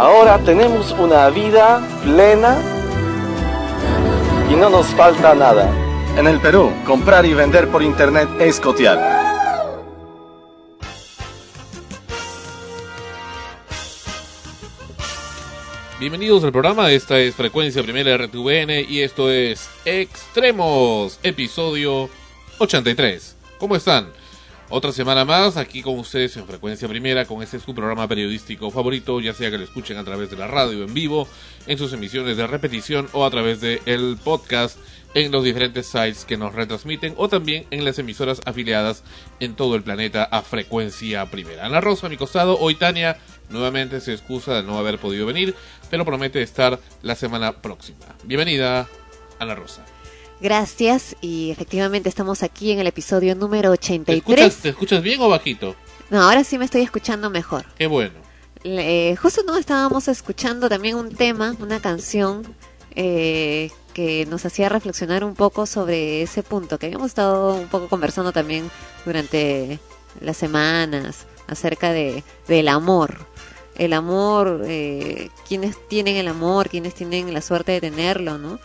[0.00, 2.56] Ahora tenemos una vida plena
[4.50, 5.70] y no nos falta nada.
[6.16, 8.98] En el Perú, comprar y vender por internet es cotear.
[15.98, 22.08] Bienvenidos al programa, esta es Frecuencia Primera RTVN y esto es Extremos, episodio
[22.56, 23.36] 83.
[23.58, 24.06] ¿Cómo están?
[24.72, 29.20] Otra semana más aquí con ustedes en Frecuencia Primera con este su programa periodístico favorito,
[29.20, 31.26] ya sea que lo escuchen a través de la radio en vivo,
[31.66, 34.78] en sus emisiones de repetición o a través de el podcast
[35.14, 39.02] en los diferentes sites que nos retransmiten o también en las emisoras afiliadas
[39.40, 41.66] en todo el planeta a Frecuencia Primera.
[41.66, 43.18] Ana Rosa a mi costado, hoy Tania
[43.48, 45.56] nuevamente se excusa de no haber podido venir,
[45.90, 48.06] pero promete estar la semana próxima.
[48.22, 48.86] Bienvenida,
[49.40, 49.84] Ana Rosa.
[50.40, 54.18] Gracias y efectivamente estamos aquí en el episodio número ¿Te 83.
[54.18, 55.76] escuchas, ¿Te escuchas bien o bajito?
[56.08, 57.66] No, ahora sí me estoy escuchando mejor.
[57.76, 58.14] Qué bueno.
[58.64, 62.42] Eh, justo no estábamos escuchando también un tema, una canción
[62.94, 67.88] eh, que nos hacía reflexionar un poco sobre ese punto que habíamos estado un poco
[67.88, 68.70] conversando también
[69.04, 69.78] durante
[70.20, 73.26] las semanas acerca de del amor.
[73.76, 78.58] El amor, eh, quienes tienen el amor, quienes tienen la suerte de tenerlo, ¿no?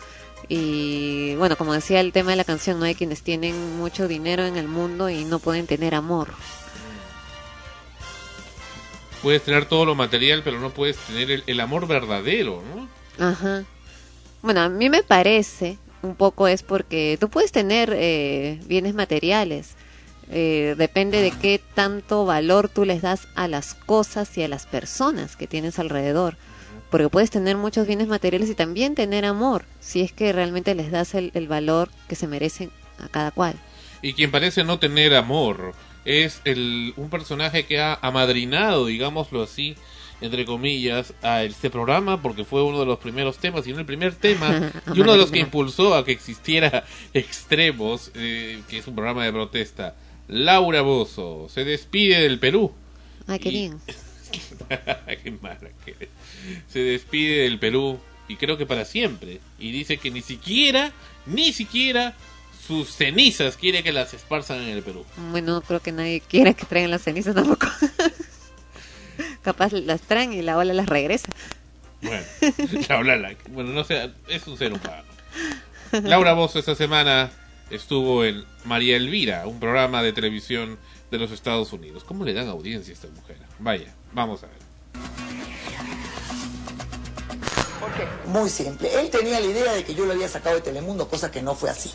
[0.50, 4.46] Y bueno, como decía el tema de la canción, no hay quienes tienen mucho dinero
[4.46, 6.34] en el mundo y no pueden tener amor.
[9.22, 12.90] Puedes tener todo lo material, pero no puedes tener el, el amor verdadero, ¿no?
[13.26, 13.64] Ajá.
[14.42, 19.76] Bueno, a mí me parece un poco es porque tú puedes tener eh, bienes materiales.
[20.30, 24.66] eh, depende de qué tanto valor tú les das a las cosas y a las
[24.68, 26.38] personas que tienes alrededor.
[26.96, 30.92] Porque puedes tener muchos bienes materiales y también tener amor, si es que realmente les
[30.92, 33.56] das el, el valor que se merecen a cada cual.
[34.02, 35.74] Y quien parece no tener amor
[36.06, 39.76] es el, un personaje que ha amadrinado, digámoslo así,
[40.22, 43.86] entre comillas, a este programa porque fue uno de los primeros temas, y no el
[43.86, 48.88] primer tema, y uno de los que impulsó a que existiera Extremos, eh, que es
[48.88, 49.96] un programa de protesta.
[50.30, 52.72] Laura Bozo se despide del Perú.
[53.28, 53.80] Ay, qué Y- bien.
[55.24, 56.10] Qué mala que eres.
[56.68, 59.40] Se despide del Perú y creo que para siempre.
[59.60, 60.92] Y dice que ni siquiera,
[61.26, 62.16] ni siquiera
[62.66, 65.06] sus cenizas quiere que las esparzan en el Perú.
[65.32, 67.68] Bueno, no creo que nadie quiera que traigan las cenizas tampoco.
[69.44, 71.28] Capaz las traen y la ola las regresa.
[72.02, 72.26] Bueno,
[72.90, 75.04] la Olala, bueno, no sé, es un ser humano.
[76.04, 77.32] Laura Bozo esta semana
[77.70, 80.78] estuvo en María Elvira, un programa de televisión
[81.12, 82.04] de los Estados Unidos.
[82.04, 83.38] ¿Cómo le dan audiencia a esta mujer?
[83.60, 85.95] Vaya, vamos a ver.
[88.26, 89.00] Muy simple.
[89.00, 91.56] Él tenía la idea de que yo lo había sacado de Telemundo, cosa que no
[91.56, 91.92] fue así.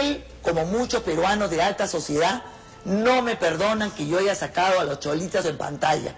[0.00, 2.42] Él, como muchos peruanos de alta sociedad,
[2.84, 6.14] no me perdonan que yo haya sacado a los cholitos en pantalla.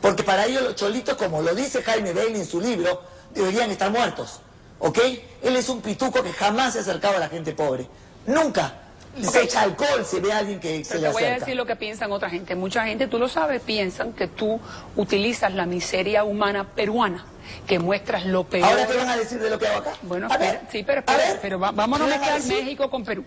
[0.00, 3.02] Porque para ellos los cholitos, como lo dice Jaime Bailey en su libro,
[3.34, 4.40] deberían estar muertos.
[4.78, 4.98] ¿Ok?
[5.42, 7.88] Él es un pituco que jamás se ha acercado a la gente pobre.
[8.26, 8.74] Nunca.
[9.22, 11.56] Se echa alcohol si ve a alguien que se Pero le te voy a decir
[11.56, 12.54] lo que piensan otra gente.
[12.54, 14.60] Mucha gente, tú lo sabes, piensan que tú
[14.96, 17.24] utilizas la miseria humana peruana,
[17.66, 18.64] que muestras lo peor.
[18.68, 19.92] ¿Ahora qué van a decir de lo que hago acá?
[20.02, 22.34] Bueno, A ver, espera, sí, pero, a espera, ver, pero va- vámonos a ¿qué van
[22.34, 22.62] mezclar?
[22.62, 23.24] México con Perú.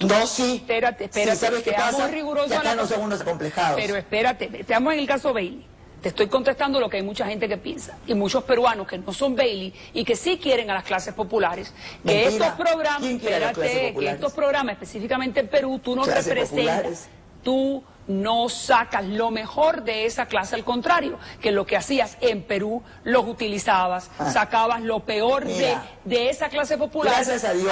[0.00, 0.56] No, sí.
[0.56, 2.08] Espérate, espérate, Sí, ¿sabes qué pasa?
[2.08, 3.80] rigurosos Que a acá no son unos acomplejados.
[3.80, 5.66] Pero espérate, estamos en el caso Bailey.
[6.04, 7.96] Te estoy contestando lo que hay mucha gente que piensa.
[8.06, 11.72] Y muchos peruanos que no son Bailey y que sí quieren a las clases populares.
[12.04, 15.80] Que estos programas, ¿Quién quiere a las clases espérate, que estos programas, específicamente en Perú,
[15.82, 16.48] tú no representas.
[16.50, 17.08] populares.
[17.42, 22.42] Tú no sacas lo mejor de esa clase, al contrario, que lo que hacías en
[22.42, 24.30] Perú los utilizabas, Ah.
[24.30, 25.74] sacabas lo peor de,
[26.04, 27.24] de esa clase popular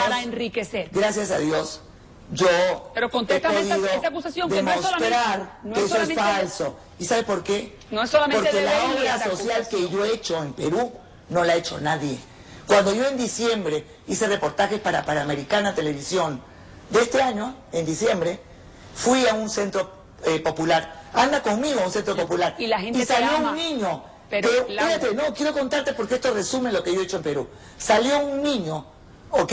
[0.07, 0.89] para enriquecer.
[0.91, 1.83] Gracias a Dios,
[2.33, 5.17] yo Pero contéstame esa- acusación, que no es solamente-
[5.65, 6.77] no que es eso es solamente- falso.
[6.99, 7.77] ¿Y sabe por qué?
[7.91, 10.93] No es solamente Porque la obra social que yo he hecho en Perú
[11.29, 12.19] no la ha hecho nadie.
[12.67, 16.41] Cuando yo en diciembre hice reportajes para Panamericana Televisión,
[16.91, 18.41] de este año, en diciembre,
[18.95, 21.03] fui a un centro eh, popular.
[21.15, 22.55] Anda conmigo a un centro popular.
[22.57, 24.05] y la gente te salió un niño.
[24.31, 27.23] Pero, que- espérate, no, quiero contarte porque esto resume lo que yo he hecho en
[27.25, 27.49] Perú.
[27.77, 28.87] Salió un niño,
[29.31, 29.53] ¿ok?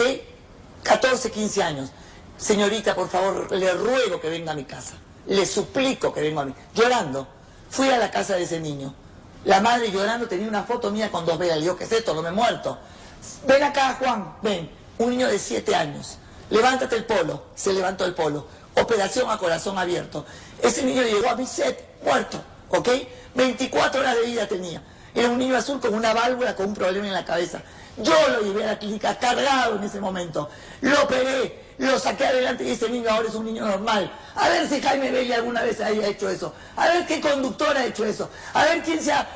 [0.84, 1.90] 14, 15 años.
[2.40, 4.94] Señorita, por favor, le ruego que venga a mi casa.
[5.28, 6.56] Le suplico que venga a mí.
[6.74, 7.28] Llorando.
[7.70, 8.94] Fui a la casa de ese niño.
[9.44, 11.58] La madre llorando tenía una foto mía con dos velas.
[11.58, 12.14] Le digo, ¿qué es esto?
[12.14, 12.78] No me he muerto.
[13.46, 14.70] Ven acá, Juan, ven.
[14.98, 16.18] Un niño de 7 años.
[16.50, 17.44] Levántate el polo.
[17.56, 18.48] Se levantó el polo.
[18.76, 20.26] Operación a corazón abierto.
[20.64, 22.42] Ese niño llegó a mi set, muerto.
[22.70, 22.90] ¿Ok?
[23.36, 24.82] 24 horas de vida tenía.
[25.14, 27.62] Era un niño azul con una válvula, con un problema en la cabeza.
[28.00, 30.50] Yo lo llevé a la clínica cargado en ese momento.
[30.82, 34.12] Lo operé, lo saqué adelante y ese niño ahora es un niño normal.
[34.36, 36.54] A ver si Jaime Belli alguna vez haya hecho eso.
[36.78, 38.30] A ver qué conductor ha hecho eso.
[38.54, 39.28] A ver quién se ha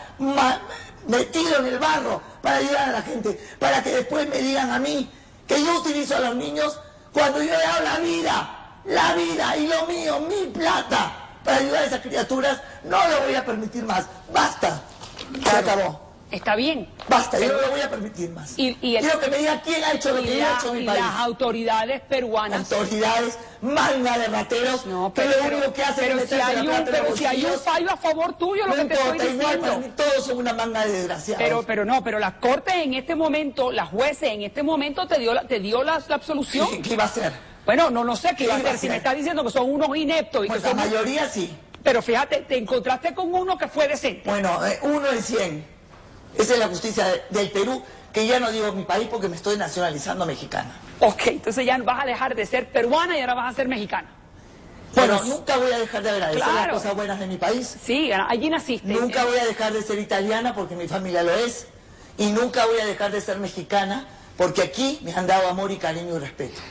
[1.07, 3.39] metido en el barro para ayudar a la gente.
[3.59, 5.11] Para que después me digan a mí
[5.45, 6.79] que yo utilizo a los niños
[7.11, 8.59] cuando yo he dado la vida.
[8.85, 12.61] La vida y lo mío, mi plata, para ayudar a esas criaturas.
[12.83, 14.05] No lo voy a permitir más.
[14.33, 14.81] Basta.
[15.41, 16.02] Se acabó.
[16.33, 16.89] Está bien.
[17.07, 18.57] Basta, yo no lo voy a permitir más.
[18.57, 20.69] Y- y el- Quiero que me diga quién ha hecho lo que la- he hecho
[20.69, 20.99] en mi y país.
[20.99, 22.71] las autoridades peruanas.
[22.71, 26.55] Autoridades, manga de rateros, No, que pero, lo único que hacen pero es si hay
[26.55, 28.93] la un, plata pero si hay un fallo a favor tuyo, lo No que te
[28.95, 29.79] importa, estoy igual diciendo.
[29.87, 31.43] mí todos son una manga de desgraciados.
[31.43, 35.19] Pero, pero no, pero la corte en este momento, las jueces en este momento te
[35.19, 36.67] dio la, te dio la, la absolución.
[36.71, 37.31] ¿Qué, qué iba a hacer?
[37.63, 38.77] Bueno, no, no sé qué ¿Qué iba a hacer.
[38.79, 40.77] Si me estás diciendo que son unos ineptos y que Pues la son...
[40.79, 41.55] mayoría sí.
[41.83, 44.23] Pero fíjate, te encontraste con uno que fue decente.
[44.27, 45.72] Bueno, eh, uno en cien.
[46.37, 49.35] Esa es la justicia de- del Perú, que ya no digo mi país porque me
[49.35, 50.71] estoy nacionalizando mexicana.
[50.99, 54.09] Ok, entonces ya vas a dejar de ser peruana y ahora vas a ser mexicana.
[54.95, 57.77] Bueno, Bueno, nunca voy a dejar de agradecer las cosas buenas de mi país.
[57.83, 58.87] Sí, allí naciste.
[58.87, 61.67] Nunca voy a dejar de ser italiana porque mi familia lo es.
[62.15, 64.05] Y nunca voy a dejar de ser mexicana
[64.37, 66.61] porque aquí me han dado amor y cariño y respeto.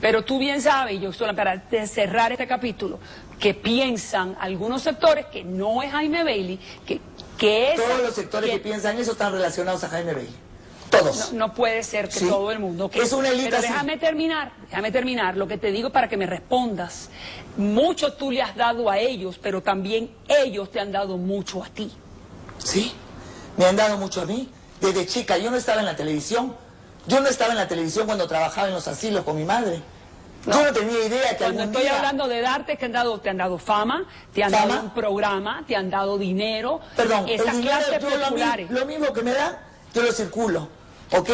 [0.00, 3.00] Pero tú bien sabes, y yo solo para cerrar este capítulo,
[3.40, 7.00] que piensan algunos sectores que no es Jaime Bailey, que,
[7.38, 7.76] que es...
[7.80, 10.34] Todos los sectores que, piensan eso están relacionados a Jaime Bailey.
[10.90, 11.32] Todos.
[11.32, 12.28] No, no puede ser que Sí.
[12.28, 12.90] todo el mundo.
[12.90, 15.36] que- Es una élite Pero déjame terminar, déjame terminar.
[15.38, 17.08] Lo que te digo para que me respondas.
[17.56, 21.68] Mucho tú le has dado a ellos, pero también ellos te han dado mucho a
[21.68, 21.90] ti.
[22.58, 22.92] Sí,
[23.56, 24.50] me han dado mucho a mí.
[24.82, 26.54] Desde chica, yo no estaba en la televisión.
[27.06, 29.80] Yo no estaba en la televisión cuando trabajaba en los asilos con mi madre.
[30.46, 31.96] Yo no tenía idea que Cuando estoy día...
[31.96, 34.66] hablando de darte, te han dado, te han dado fama, te han ¿Fama?
[34.66, 36.80] dado un programa, te han dado dinero.
[36.96, 38.70] Perdón, el esas dinero, clases lo, mi- populares.
[38.70, 39.56] lo mismo que me dan,
[39.94, 40.68] yo lo circulo,
[41.12, 41.30] ¿ok?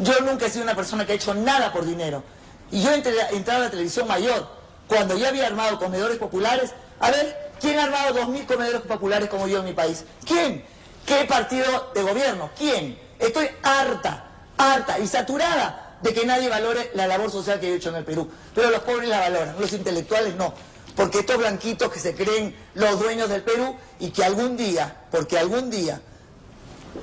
[0.00, 2.22] Yo nunca he sido una persona que ha hecho nada por dinero.
[2.70, 4.46] Y yo entré, entré a la televisión mayor,
[4.86, 6.74] cuando ya había armado comedores populares.
[7.00, 10.04] A ver, ¿quién ha armado 2.000 comedores populares como yo en mi país?
[10.26, 10.62] ¿Quién?
[11.06, 12.50] ¿Qué partido de gobierno?
[12.58, 12.98] ¿Quién?
[13.18, 14.24] Estoy harta,
[14.58, 18.04] harta y saturada de que nadie valore la labor social que he hecho en el
[18.04, 18.28] Perú.
[18.54, 20.52] Pero los pobres la valoran, los intelectuales no.
[20.96, 25.38] Porque estos blanquitos que se creen los dueños del Perú y que algún día, porque
[25.38, 26.00] algún día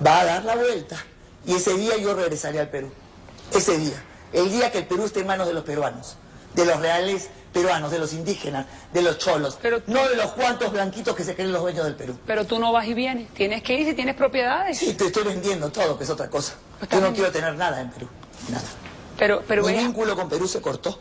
[0.05, 0.97] va a dar la vuelta
[1.45, 2.91] y ese día yo regresaré al Perú.
[3.53, 4.03] Ese día.
[4.31, 6.17] El día que el Perú esté en manos de los peruanos,
[6.53, 10.71] de los reales peruanos, de los indígenas, de los cholos, Pero- no de los cuantos
[10.71, 12.15] blanquitos que se creen los dueños del Perú.
[12.27, 13.29] Pero tú no vas y vienes.
[13.33, 14.77] Tienes que ir si tienes propiedades.
[14.77, 16.53] Sí, te estoy vendiendo todo, que es otra cosa.
[16.77, 18.07] Pues Yo no quiero tener nada en Perú.
[18.49, 18.63] Nada.
[19.19, 20.97] Pero, pero mi vínculo con Perú se cortó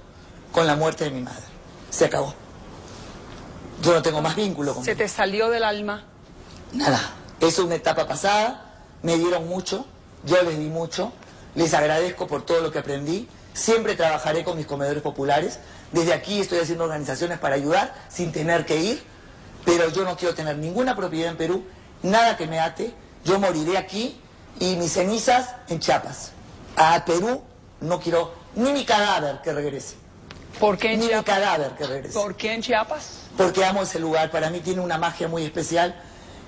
[0.53, 1.45] con la muerte de mi madre.
[1.89, 2.35] Se acabó.
[3.83, 5.07] Yo no tengo más vínculo con se Perú.
[5.07, 6.05] te salió del alma.
[6.73, 7.01] Nada,
[7.41, 9.87] eso es una etapa pasada, me dieron mucho,
[10.25, 11.13] yo les di mucho,
[11.55, 15.61] les agradezco por todo lo que aprendí, siempre trabajaré con mis comedores populares,
[15.93, 19.03] desde aquí estoy haciendo organizaciones para ayudar sin tener que ir,
[19.65, 21.65] pero yo no quiero tener ninguna propiedad en Perú,
[22.03, 22.93] nada que me ate,
[23.25, 24.21] yo moriré aquí
[24.59, 26.33] y mis cenizas en Chiapas.
[26.77, 27.43] A Perú
[27.81, 29.97] no quiero ni mi cadáver que regrese,
[30.59, 33.29] ¿Por qué en ni mi cadáver que regrese ¿Por qué en Chiapas?
[33.37, 34.31] porque amo ese lugar.
[34.31, 35.95] Para mí tiene una magia muy especial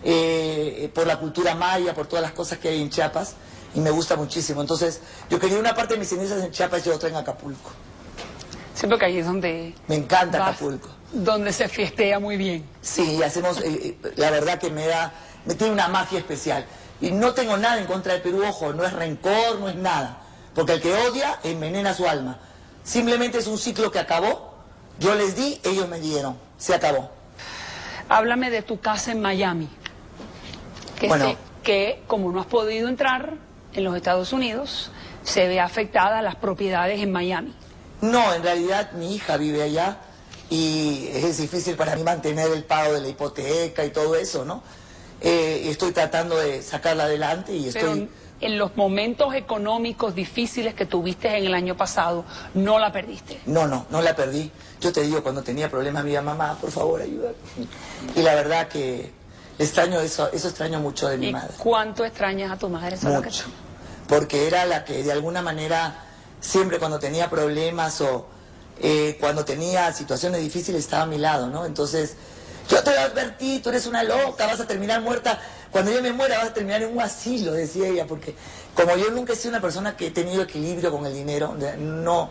[0.02, 3.34] eh, por la cultura maya, por todas las cosas que hay en Chiapas
[3.74, 4.60] y me gusta muchísimo.
[4.60, 7.70] Entonces, yo quería una parte de mis cenizas en Chiapas y otra en Acapulco.
[8.74, 9.74] Siento que ahí es donde...
[9.86, 10.88] Me encanta vas, Acapulco.
[11.12, 12.64] Donde se fiestea muy bien.
[12.80, 15.12] Sí, hacemos, eh, eh, la verdad que me da,
[15.44, 16.64] me tiene una magia especial.
[17.00, 20.19] Y no tengo nada en contra del Perú, ojo, no es rencor, no es nada.
[20.54, 22.38] Porque el que odia envenena su alma.
[22.84, 24.54] Simplemente es un ciclo que acabó,
[24.98, 27.10] yo les di, ellos me dieron, se acabó.
[28.08, 29.68] Háblame de tu casa en Miami.
[30.98, 31.30] Que, Bueno.
[31.30, 33.34] se- que como no has podido entrar
[33.74, 34.90] en los Estados Unidos,
[35.22, 37.54] se ve afectada las propiedades en Miami.
[38.00, 39.98] No, en realidad mi hija vive allá
[40.48, 44.62] y es difícil para mí mantener el pago de la hipoteca y todo eso, ¿no?
[45.20, 48.10] Eh, estoy tratando de sacarla adelante y Pero estoy...
[48.40, 53.40] en los momentos económicos difíciles que tuviste en el año pasado, no la perdiste.
[53.46, 54.50] No, no, no la perdí.
[54.80, 57.34] Yo te digo, cuando tenía problemas, iba, mamá, por favor, ayúdame.
[58.16, 59.12] Y la verdad que
[59.58, 61.52] extraño eso, eso extraño mucho de mi ¿Y madre.
[61.58, 62.94] cuánto extrañas a tu madre?
[62.96, 63.44] Eso es lo que- Mucho.
[64.08, 66.02] Porque era la que de alguna manera,
[66.40, 68.26] siempre cuando tenía problemas o
[68.82, 71.66] eh, cuando tenía situaciones difíciles estaba a mi lado, ¿no?
[71.66, 72.16] Entonces,
[72.70, 75.38] yo te lo advertí, tú eres una loca, vas a terminar muerta.
[75.70, 78.34] Cuando yo me muera vas a terminar en un asilo, decía ella, porque
[78.74, 82.30] como yo nunca he sido una persona que he tenido equilibrio con el dinero, no...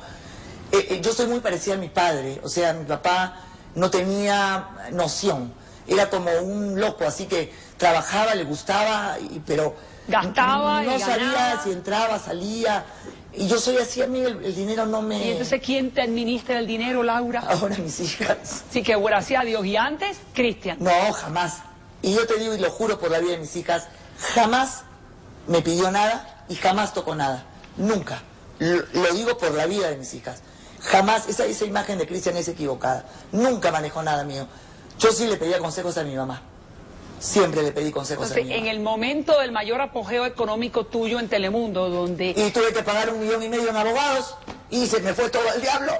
[0.72, 3.36] eh, eh, yo soy muy parecida a mi padre, o sea, mi papá
[3.76, 5.54] no tenía noción,
[5.88, 9.76] era como un loco, así que trabajaba, le gustaba, y, pero
[10.08, 11.64] Gastaba no y sabía ganaba.
[11.64, 12.84] si entraba, salía,
[13.32, 15.18] y yo soy así, a mí el, el dinero no me...
[15.24, 17.42] ¿Y entonces quién te administra el dinero, Laura?
[17.48, 19.64] Ahora mis hijas, Así que gracias a Dios.
[19.66, 20.78] Y antes, Cristian.
[20.82, 21.62] no, jamás.
[22.02, 23.88] Y yo te digo y lo juro por la vida de mis hijas,
[24.34, 24.84] jamás
[25.48, 27.46] me pidió nada y jamás tocó nada,
[27.78, 28.22] nunca.
[28.60, 30.42] Lo, lo digo por la vida de mis hijas.
[30.82, 33.06] Jamás, esa, esa imagen de Cristian es equivocada.
[33.32, 34.48] Nunca manejó nada mío.
[34.98, 36.42] Yo sí le pedía consejos a mi mamá.
[37.20, 38.72] Siempre le pedí consejos Entonces, a mi en mamá.
[38.72, 43.20] el momento del mayor apogeo económico tuyo en Telemundo, donde Y tuve que pagar un
[43.20, 44.36] millón y medio en abogados
[44.70, 45.92] y se me fue todo al diablo.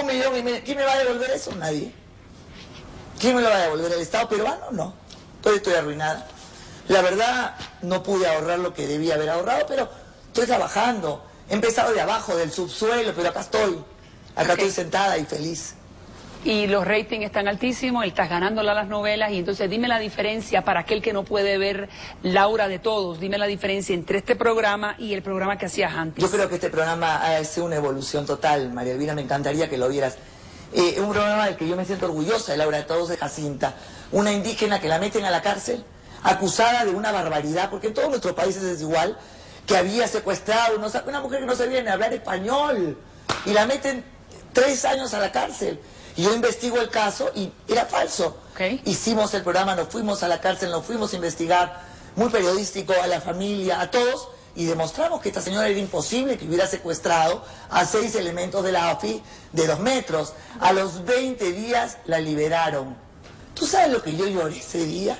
[0.00, 0.60] Un millón y medio.
[0.64, 1.52] ¿Quién me va a devolver eso?
[1.54, 1.92] Nadie.
[3.20, 3.92] ¿Quién me lo va a devolver?
[3.92, 4.70] ¿El Estado peruano?
[4.72, 4.92] No.
[5.46, 6.26] Todavía estoy arruinada.
[6.88, 9.88] La verdad, no pude ahorrar lo que debía haber ahorrado, pero
[10.26, 11.24] estoy trabajando.
[11.48, 13.78] He empezado de abajo, del subsuelo, pero acá estoy.
[14.34, 15.76] Acá estoy sentada y feliz.
[16.44, 20.62] y los ratings están altísimos, estás ganándola a las novelas, y entonces dime la diferencia
[20.62, 21.88] para aquel que no puede ver
[22.24, 26.22] Laura de todos, dime la diferencia entre este programa y el programa que hacías antes.
[26.24, 29.76] Yo creo que este programa ha sido una evolución total, María Elvira, me encantaría que
[29.78, 30.16] lo vieras.
[30.72, 33.16] Eh, Es un programa del que yo me siento orgullosa de Laura de Todos de
[33.16, 33.74] Jacinta,
[34.12, 35.84] una indígena que la meten a la cárcel,
[36.22, 39.16] acusada de una barbaridad, porque en todos nuestros países es igual,
[39.66, 42.98] que había secuestrado no, una mujer que no sabía ni hablar español,
[43.44, 44.04] y la meten
[44.52, 45.80] tres años a la cárcel.
[46.16, 48.38] Y yo investigo el caso y era falso.
[48.86, 51.82] Hicimos el programa, nos fuimos a la cárcel, nos fuimos a investigar,
[52.14, 56.46] muy periodístico, a la familia, a todos, y demostramos que esta señora era imposible que
[56.46, 59.22] hubiera secuestrado a seis elementos de la AFI
[59.52, 60.32] de dos metros.
[60.60, 63.05] A los 20 días la liberaron.
[63.56, 65.16] ¿Tú sabes lo que yo lloré ese día?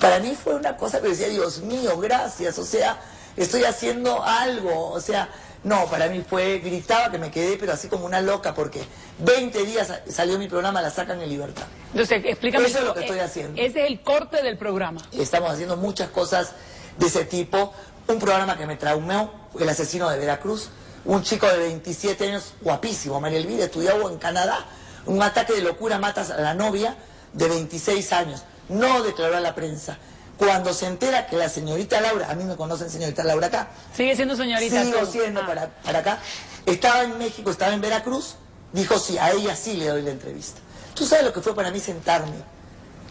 [0.00, 2.98] Para mí fue una cosa que decía, Dios mío, gracias, o sea,
[3.36, 5.28] estoy haciendo algo, o sea,
[5.62, 8.82] no, para mí fue, gritaba que me quedé, pero así como una loca, porque
[9.18, 11.62] 20 días sa- salió mi programa, la sacan en libertad.
[11.92, 12.66] Entonces, explícame.
[12.66, 13.60] Eso es lo que eh, estoy haciendo.
[13.60, 15.00] Ese es el corte del programa.
[15.12, 16.52] Estamos haciendo muchas cosas
[16.98, 17.72] de ese tipo.
[18.08, 19.30] Un programa que me traumó,
[19.60, 20.70] El asesino de Veracruz.
[21.04, 24.64] Un chico de 27 años, guapísimo, María Elvira, estudiaba en Canadá.
[25.06, 26.96] Un ataque de locura matas a la novia
[27.32, 28.42] de 26 años.
[28.68, 29.98] No declaró a la prensa.
[30.38, 34.16] Cuando se entera que la señorita Laura, a mí me conocen señorita Laura acá, Sigue
[34.16, 34.82] siendo señorita.
[34.82, 35.06] sigo tú.
[35.12, 35.46] siendo Ah.
[35.46, 36.18] para, para acá,
[36.66, 38.36] estaba en México, estaba en Veracruz,
[38.72, 40.60] dijo sí, a ella sí le doy la entrevista.
[40.94, 42.32] ¿Tú sabes lo que fue para mí sentarme?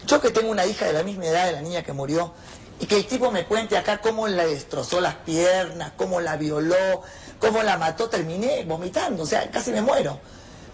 [0.06, 2.32] Yo que tengo una hija de la misma edad de la niña que murió,
[2.80, 7.02] y que el tipo me cuente acá cómo la destrozó las piernas, cómo la violó,
[7.38, 10.18] cómo la mató, terminé vomitando, o sea, casi me muero.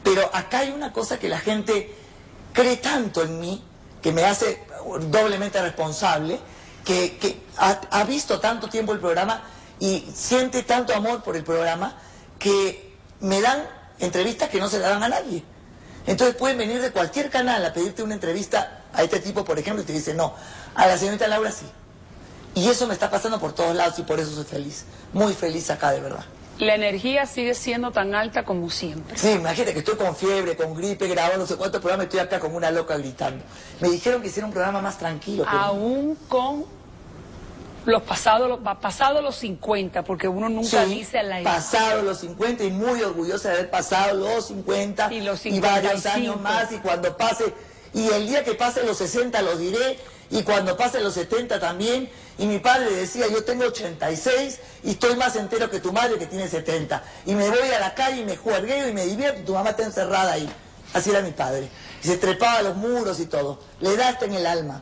[0.02, 1.95] Pero acá hay una cosa que la gente
[2.59, 3.62] cree tanto en mí,
[4.03, 4.61] que me hace
[5.11, 6.40] doblemente responsable,
[6.85, 9.42] que, ha, visto tanto tiempo el programa
[9.79, 11.94] y siente tanto amor por el programa,
[12.37, 13.62] que me dan
[14.01, 15.44] entrevistas que no se dan a nadie.
[16.09, 19.83] Entonces pueden venir de cualquier canal a pedirte una entrevista a este tipo, por ejemplo,
[19.85, 20.35] y te dicen, no,
[20.75, 21.66] a la señorita Laura sí.
[22.57, 24.85] Y eso me está pasando por todos lados y por eso soy feliz.
[25.12, 26.25] Muy feliz acá, de verdad.
[26.59, 29.16] La energía sigue siendo tan alta como siempre.
[29.16, 32.40] Sí, imagínate que estoy con fiebre, con gripe, grabando no sé cuántos programas, estoy acá
[32.40, 33.44] como una loca gritando.
[33.81, 35.44] Me dijeron que hiciera un programa más tranquilo.
[35.49, 36.64] pero- Aún con
[37.87, 41.55] los pasados, los, pasados los 50, porque uno nunca Sí, dice la edad.
[41.55, 46.09] pasado los 50 y muy orgullosa de haber pasado los 50 Y los varios 55.
[46.14, 47.55] años más y cuando pase,
[47.94, 49.99] y el día que pase los 60 los diré
[50.31, 52.09] y cuando pase los 70 también.
[52.38, 56.27] Y mi padre decía, yo tengo 86 y estoy más entero que tu madre que
[56.27, 57.03] tiene 70.
[57.27, 59.71] Y me voy a la calle y me juergueo y me divierto y tu mamá
[59.71, 60.49] está encerrada ahí.
[60.95, 61.69] Así era mi padre.
[62.03, 63.61] Y se trepaba a los muros y todo.
[63.81, 64.81] Le da hasta en el alma.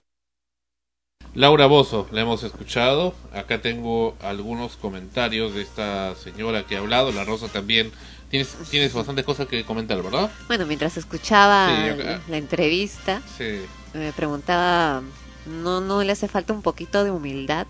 [1.35, 3.15] Laura Bozo, la hemos escuchado.
[3.33, 7.13] Acá tengo algunos comentarios de esta señora que ha hablado.
[7.13, 7.93] La Rosa también.
[8.31, 10.31] Tienes, tienes bastantes cosas que comentar, ¿verdad?
[10.49, 12.05] Bueno, mientras escuchaba Sí, acá.
[12.05, 13.65] la, la entrevista, Sí.
[13.95, 15.03] me preguntaba,
[15.47, 17.67] ¿no, ¿no le hace falta un poquito de humildad?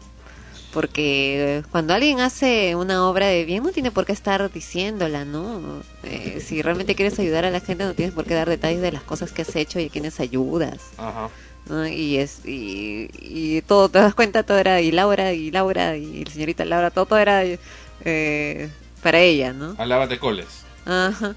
[0.73, 5.83] Porque cuando alguien hace una obra de bien no tiene por qué estar diciéndola, ¿no?
[6.03, 8.93] Eh, si realmente quieres ayudar a la gente no tienes por qué dar detalles de
[8.93, 10.79] las cosas que has hecho y a quienes ayudas.
[10.99, 11.31] Ajá.
[11.69, 11.87] ¿no?
[11.87, 16.25] Y es y, y todo, te das cuenta, todo era y Laura y Laura y
[16.25, 17.43] la señorita Laura, todo, todo era
[18.05, 18.71] eh,
[19.03, 19.75] para ella, ¿no?
[19.79, 20.47] Alábate coles.
[20.85, 21.35] Ajá.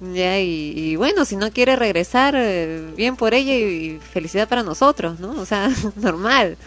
[0.00, 5.20] Ya, y, bueno, si no quiere regresar, eh, bien por ella y, felicidad para nosotros,
[5.20, 5.30] ¿no?
[5.40, 6.58] O sea, normal,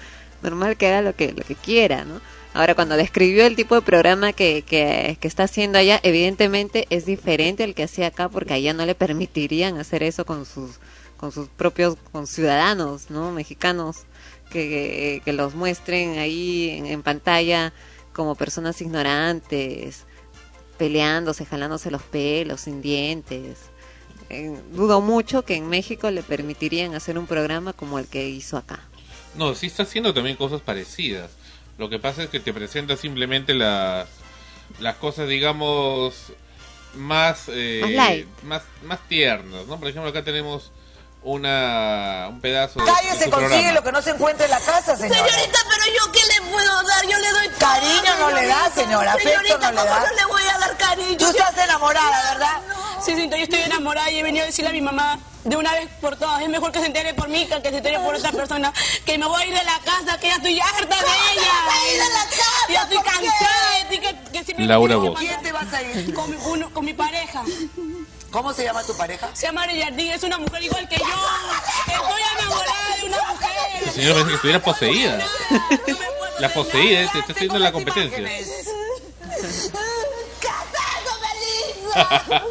[0.41, 2.21] normal que haga lo que, lo que quiera, ¿no?
[2.55, 7.05] Ahora, cuando describió el tipo de programa que, que, que está haciendo allá, evidentemente es
[7.05, 10.79] diferente al que hacía acá, porque allá no le permitirían hacer eso con sus,
[11.17, 13.31] con sus propios con ciudadanos, ¿no?
[13.31, 14.05] Mexicanos,
[14.49, 17.73] que, que los muestren ahí en pantalla
[18.11, 20.05] como personas ignorantes,
[20.79, 23.59] peleándose, jalándose los pelos, sin dientes.
[24.29, 28.57] Eh, dudo mucho que en México le permitirían hacer un programa como el que hizo
[28.57, 28.79] acá.
[29.35, 31.31] No, sí está haciendo también cosas parecidas.
[31.77, 34.07] Lo que pasa es que te presenta simplemente las,
[34.79, 36.31] las cosas, digamos,
[36.95, 39.79] más, eh, Más más, más tiernas, ¿no?
[39.79, 40.71] Por ejemplo, acá tenemos
[41.21, 43.71] una, un pedazo de, de Calle se su consigue programa.
[43.73, 45.15] lo que no se encuentra en la casa, señora.
[45.29, 47.05] Señorita, pero yo qué le puedo dar?
[47.07, 49.99] Yo le doy todo, Cariño no le da, señora, Señorita, no le ¿cómo da.
[50.09, 51.17] no le voy a dar cariño?
[51.17, 52.61] Tú estás enamorada, ¿verdad?
[52.99, 55.73] Sí, señorita, yo estoy enamorada y he venido a decirle a mi mamá de una
[55.73, 56.41] vez por todas.
[56.41, 58.73] Es mejor que se entere por mí que que se entere por otra persona.
[59.05, 61.51] Que me voy a ir de la casa, que ya estoy harta de ella.
[61.93, 62.73] ir de la casa?
[62.73, 65.19] Ya estoy cansada de ti, que, que siempre me Laura que Voz.
[65.19, 66.13] ¿Quién te vas a ir?
[66.13, 67.43] Con mi, uno- con mi pareja.
[68.31, 69.29] ¿Cómo se llama tu pareja?
[69.33, 71.05] Se llama Jardín, es una mujer igual que yo.
[71.87, 73.93] Estoy enamorada de una mujer.
[73.93, 75.17] señora parece que estuviera poseída.
[75.17, 75.25] No
[76.39, 78.23] La poseída, te está haciendo la competencia.
[80.39, 81.11] ¡Casado,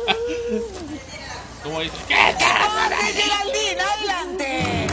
[1.63, 1.95] ¿Cómo dice?
[2.09, 2.37] feliz!
[3.15, 4.87] Geraldine, adelante.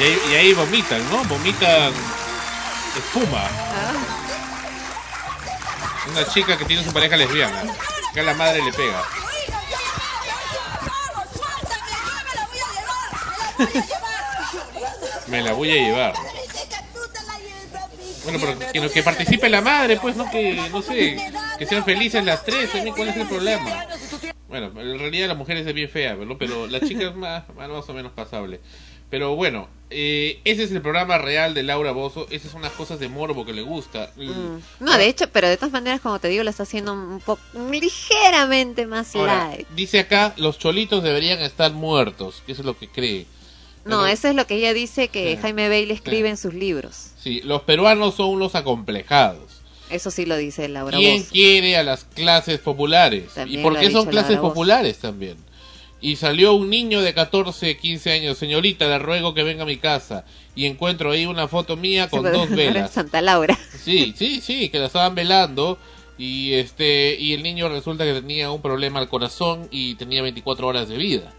[0.00, 1.24] Y ahí, y ahí vomitan, ¿no?
[1.24, 1.92] Vomitan
[2.96, 3.48] espuma.
[6.10, 7.62] Una chica que tiene su pareja lesbiana.
[8.12, 9.02] Que a la madre le pega.
[15.28, 16.14] Me la voy a llevar.
[18.24, 21.16] Bueno, pero que, participe la madre, pues, no que, no sé,
[21.58, 23.86] que sean felices las tres, también, ¿cuál es el problema?
[24.48, 26.36] Bueno, en realidad la mujer es bien fea, ¿no?
[26.36, 28.60] pero la chica es más, más o menos pasable.
[29.10, 33.00] Pero bueno, eh, ese es el programa real de Laura Bozo, esas son las cosas
[33.00, 34.12] de morbo que le gusta.
[34.16, 34.84] Mm.
[34.84, 37.40] No, de hecho, pero de todas maneras, como te digo, lo está haciendo un poco
[37.70, 39.68] ligeramente más Ahora, light.
[39.70, 43.26] dice acá, los cholitos deberían estar muertos, que eso es lo que cree.
[43.88, 45.38] No, Pero- eso es lo que ella dice que Sí.
[45.42, 46.30] Jaime Bailey escribe Sí.
[46.30, 47.10] en sus libros.
[47.22, 49.62] Sí, los peruanos son unos acomplejados.
[49.90, 53.32] Eso sí lo dice Laura ¿Quién quiere a las clases populares?
[53.34, 55.36] También ¿Y por qué son clases Laura populares también?
[56.00, 59.78] Y salió un niño de 14, 15 años, señorita, le ruego que venga a mi
[59.78, 60.24] casa.
[60.54, 62.92] Y encuentro ahí una foto mía con Sí, dos velas.
[62.92, 63.58] Santa Laura.
[63.82, 65.78] Sí, sí, sí, que la estaban velando.
[66.18, 70.66] Y este y el niño resulta que tenía un problema al corazón y tenía 24
[70.66, 71.32] horas de vida.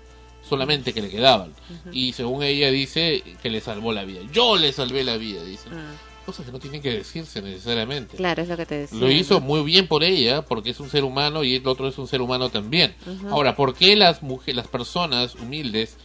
[0.50, 1.54] Solamente que le quedaban.
[1.92, 4.22] Y según ella dice que le salvó la vida.
[4.34, 5.70] Yo le salvé la vida, dice.
[5.72, 5.94] Ah,
[6.26, 8.18] Cosas que no tienen que decirse necesariamente.
[8.18, 9.00] claro, es lo que te decía.
[9.00, 9.46] Lo hizo ¿no?
[9.48, 12.22] muy bien por ella, porque es un ser humano y el otro es un ser
[12.22, 12.96] humano también.
[13.30, 15.98] Ahora, ¿por qué las mujeres, las personas humildes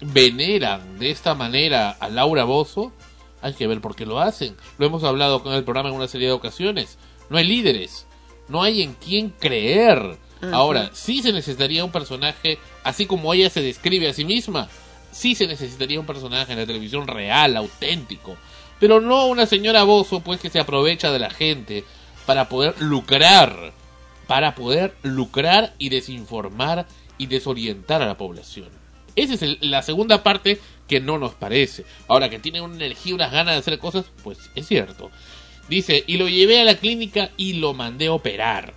[0.00, 2.92] veneran de esta manera a Laura Bozo?
[3.40, 4.56] Hay que ver por qué lo hacen.
[4.78, 6.98] Lo hemos hablado con el programa en una serie de ocasiones.
[7.30, 8.06] No hay líderes,
[8.48, 10.18] no hay en quién creer.
[10.52, 14.68] Ahora, sí se necesitaría un personaje, así como ella se describe a sí misma,
[15.10, 18.36] sí se necesitaría un personaje en la televisión real, auténtico.
[18.80, 21.84] Pero no una señora Bozo, pues, que se aprovecha de la gente
[22.26, 23.72] para poder lucrar,
[24.26, 26.86] para poder lucrar y desinformar
[27.18, 28.70] y desorientar a la población.
[29.14, 31.84] Esa es la segunda parte que no nos parece.
[32.08, 35.10] Ahora que tiene una energía, unas ganas de hacer cosas, pues es cierto.
[35.68, 38.74] Dice, y lo llevé a la clínica y lo mandé a operar.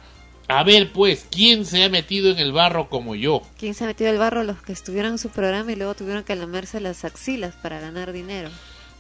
[0.47, 3.41] A ver, pues, ¿quién se ha metido en el barro como yo?
[3.57, 4.43] ¿Quién se ha metido al barro?
[4.43, 8.11] Los que estuvieron en su programa y luego tuvieron que lamerse las axilas para ganar
[8.11, 8.49] dinero.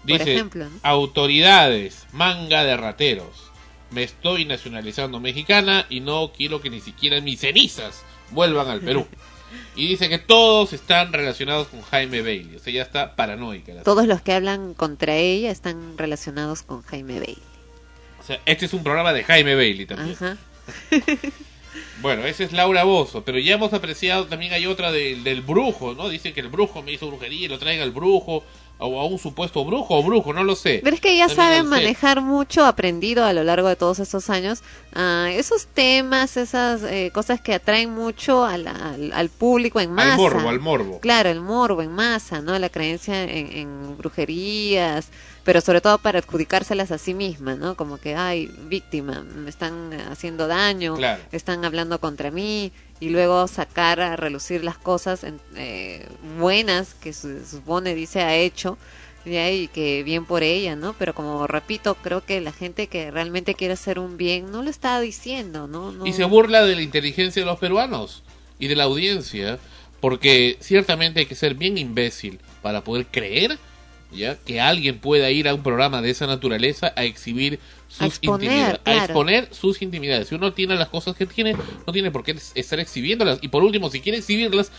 [0.03, 0.79] Dice, Por ejemplo, ¿no?
[0.83, 3.51] autoridades, manga de rateros.
[3.91, 9.07] Me estoy nacionalizando mexicana y no quiero que ni siquiera mis cenizas vuelvan al Perú.
[9.75, 12.55] Y dice que todos están relacionados con Jaime Bailey.
[12.57, 13.73] O sea, ya está paranoica.
[13.73, 17.37] la Todos los que hablan contra ella están relacionados con Jaime Bailey.
[18.19, 20.15] O sea, este es un programa de Jaime Bailey también.
[20.15, 20.37] Ajá.
[22.01, 25.93] Bueno, esa es Laura Bozo, pero ya hemos apreciado, también hay otra del- del brujo,
[25.93, 26.07] ¿no?
[26.09, 28.43] Dicen que el brujo me hizo brujería y lo traen al brujo,
[28.77, 30.81] o a un supuesto brujo o brujo, no lo sé.
[30.83, 31.69] Pero es que ella También sabe al set.
[31.69, 34.61] manejar mucho, aprendido a lo largo de todos estos años,
[34.93, 39.91] ah, esos temas, esas eh, cosas que atraen mucho a la- al, al público en
[39.91, 40.11] masa.
[40.13, 40.99] Al morbo, al morbo.
[40.99, 42.57] Claro, el morbo en masa, ¿no?
[42.59, 45.07] La creencia en, en brujerías,
[45.45, 47.75] pero sobre todo para adjudicárselas a sí misma, ¿no?
[47.75, 51.21] Como que, ay, víctima, me están haciendo daño, Claro.
[51.31, 56.07] están hablando contra mí, y luego sacar a relucir las cosas en- eh,
[56.39, 58.77] buenas que se supone, dice, ha hecho,
[59.23, 60.93] ya, y que bien por ella, ¿no?
[60.93, 64.69] Pero como repito, creo que la gente que realmente quiere hacer un bien no lo
[64.69, 65.91] está diciendo, ¿no?
[65.91, 68.23] no Y se burla de la inteligencia de los peruanos
[68.57, 69.59] y de la audiencia,
[69.99, 73.59] porque ciertamente hay que ser bien imbécil para poder creer
[74.11, 78.05] ya que alguien pueda ir a un programa de esa naturaleza a exhibir sus A
[78.07, 80.27] exponer, intimidades, a exponer sus intimidades.
[80.27, 83.39] Si uno tiene las cosas que tiene, no tiene por qué estar exhibiéndolas.
[83.41, 84.71] Y por último, si quiere exhibirlas,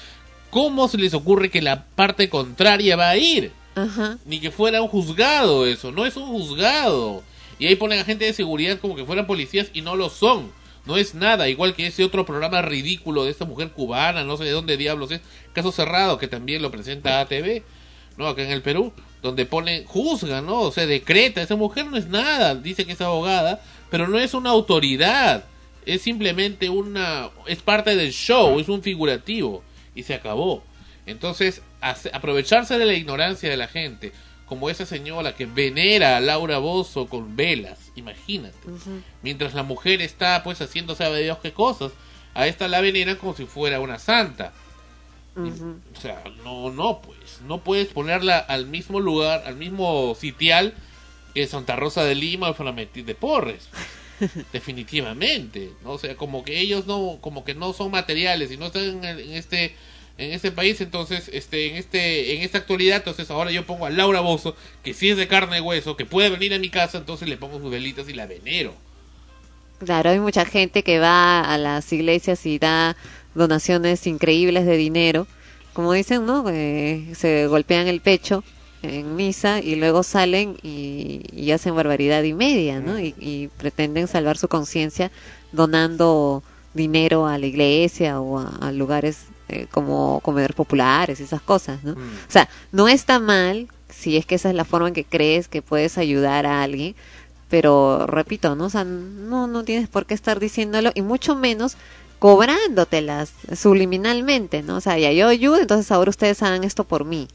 [0.50, 3.52] ¿cómo se les ocurre que la parte contraria va a ir?
[3.76, 4.16] Ajá.
[4.24, 7.22] ni que fuera un juzgado eso, no es un juzgado.
[7.58, 10.50] Y ahí ponen a gente de seguridad como que fueran policías y no lo son.
[10.86, 14.44] No es nada, igual que ese otro programa ridículo de esta mujer cubana, no sé
[14.44, 15.20] de dónde diablos es,
[15.52, 17.62] caso cerrado, que también lo presenta ATV,
[18.16, 18.28] ¿no?
[18.28, 18.92] Acá en el Perú,
[19.26, 20.60] donde pone, juzga, ¿no?
[20.60, 23.60] O sea, decreta, esa mujer no es nada, dice que es abogada,
[23.90, 25.44] pero no es una autoridad,
[25.84, 29.62] es simplemente una, es parte del show, es un figurativo,
[29.94, 30.62] y se acabó.
[31.06, 34.12] Entonces, hace- aprovecharse de la ignorancia de la gente,
[34.46, 38.56] como esa señora que venera a Laura Bozo con velas, imagínate.
[39.22, 41.92] Mientras la mujer está pues haciendo sabe Dios qué cosas,
[42.34, 44.52] a esta la veneran como si fuera una santa.
[45.96, 47.15] O sea, no, no, pues,
[47.46, 50.74] no puedes ponerla al mismo lugar, al mismo sitial
[51.34, 53.68] que Santa Rosa de Lima o Flamentín de Porres.
[54.52, 55.92] Definitivamente, ¿no?
[55.92, 59.04] O sea, como que ellos no, como que no son materiales y no están en,
[59.04, 59.74] en este
[60.18, 63.90] en este país, entonces, este, en este, en esta actualidad, entonces ahora yo pongo a
[63.90, 66.98] Laura Bozo, que sí es de carne y hueso, que puede venir a mi casa,
[66.98, 68.74] entonces le pongo sus velitas y la venero.
[69.84, 72.96] Claro, hay mucha gente que va a las iglesias y da
[73.34, 75.26] donaciones increíbles de dinero,
[75.76, 76.42] como dicen, ¿no?
[76.48, 78.42] Eh, se golpean el pecho
[78.80, 82.98] en misa y luego salen y, y hacen barbaridad y media, ¿no?
[82.98, 85.10] Y, y pretenden salvar su conciencia
[85.52, 91.42] donando dinero a la iglesia o a, a lugares eh, como comedores populares y esas
[91.42, 91.92] cosas, ¿no?
[91.92, 91.98] Mm.
[92.26, 95.46] O sea, no está mal si es que esa es la forma en que crees
[95.46, 96.94] que puedes ayudar a alguien,
[97.50, 98.64] pero repito, ¿no?
[98.64, 101.76] O sea, no, no tienes por qué estar diciéndolo y mucho menos
[102.18, 104.76] cobrándotelas subliminalmente, ¿no?
[104.76, 107.28] O sea, ya yo ayudo, entonces ahora ustedes hagan esto por mí.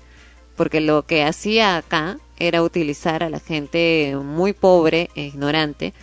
[0.55, 5.93] Porque lo que hacía acá era utilizar a la gente muy pobre e ignorante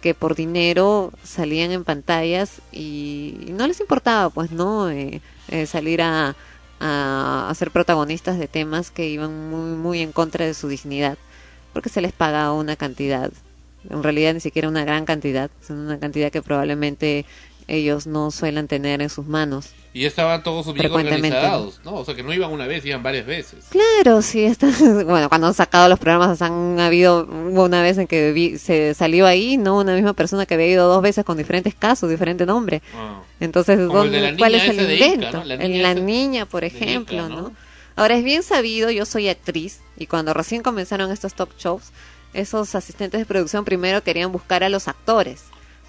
[0.00, 4.90] que por dinero salían en pantallas y no les importaba, pues, ¿no?
[4.90, 6.36] Eh, eh, salir a,
[6.80, 11.18] a, ser protagonistas de temas que iban muy, muy en contra de su dignidad,
[11.72, 13.32] porque se les pagaba una cantidad,
[13.90, 17.24] en realidad ni siquiera una gran cantidad, es una cantidad que probablemente
[17.68, 19.70] ellos no suelen tener en sus manos.
[19.94, 21.94] Y estaban todos organizados, ¿no?
[21.94, 23.64] O sea, que no iban una vez, iban varias veces.
[23.70, 24.68] Claro, sí, está,
[25.04, 29.26] bueno, cuando han sacado los programas han habido, una vez en que vi- se salió
[29.26, 29.78] ahí, ¿no?
[29.78, 32.82] Una misma persona que había ido dos veces con diferentes casos, diferente nombre.
[32.94, 33.22] Ah.
[33.40, 35.38] Entonces, Como el de ¿dónde- la ¿cuál es el Ica, invento?
[35.38, 35.44] ¿no?
[35.44, 37.40] La En niña la esa niña, por Ica, ejemplo, ¿no?
[37.42, 37.52] ¿no?
[37.96, 41.84] Ahora, es bien sabido, yo soy actriz, y cuando recién comenzaron estos talk shows,
[42.34, 45.44] esos asistentes de producción primero querían buscar a los actores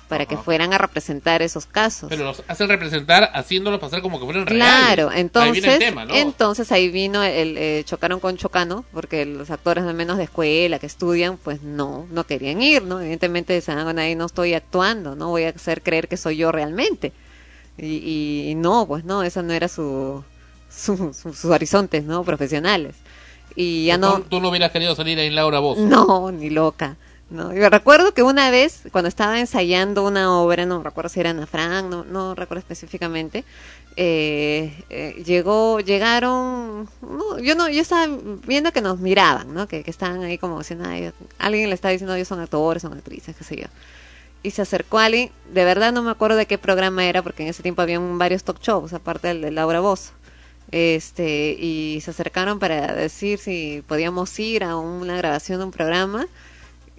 [0.10, 2.10] para que fueran a representar esos casos.
[2.10, 5.22] Pero los hacen representar haciéndolos pasar como que fueran Claro, reales.
[5.22, 10.18] entonces, Ahí entonces ahí vino el, eh, chocaron con Chocano, porque los actores al menos
[10.18, 13.00] de escuela que estudian, pues no, no querían ir, ¿no?
[13.00, 16.52] Evidentemente decían, bueno, ahí no estoy actuando, no voy a hacer creer que soy yo
[16.52, 17.14] realmente.
[17.78, 20.24] Y, y no, pues no, eso no era su,
[20.70, 22.24] su- su- sus horizontes, ¿no?
[22.24, 22.96] Profesionales.
[23.56, 25.78] Y ya Tú- no, Tú, no hubieras querido salir ahí en Laura Voz.
[25.78, 26.98] no, ni loca.
[27.30, 31.30] No, yo recuerdo que una vez, cuando estaba ensayando una obra, no recuerdo si era
[31.30, 33.44] Ana Frank, no, no recuerdo específicamente,
[33.96, 38.08] eh, eh, llegó, llegaron, no, yo no, yo estaba
[38.48, 39.68] viendo que nos miraban, ¿no?
[39.68, 42.94] Que, que estaban ahí como diciendo, "Ay, alguien le está diciendo, ellos son actores, son
[42.94, 43.68] actrices, qué sé yo.
[44.42, 47.50] Y se acercó alguien, de verdad no me acuerdo de qué programa era, porque en
[47.50, 50.14] ese tiempo habían varios talk shows, aparte del de Laura Bozo
[50.72, 56.28] este y se acercaron para decir si podíamos ir a una grabación de un programa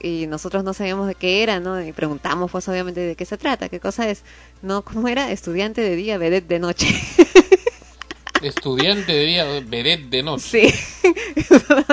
[0.01, 1.83] y nosotros no sabíamos de qué era, ¿no?
[1.83, 4.23] Y preguntamos pues obviamente de qué se trata, qué cosa es.
[4.63, 5.31] No, ¿cómo era?
[5.31, 6.87] Estudiante de día, vedette de noche.
[8.43, 10.43] Estudiante de día, vedette de noche.
[10.43, 10.75] sí.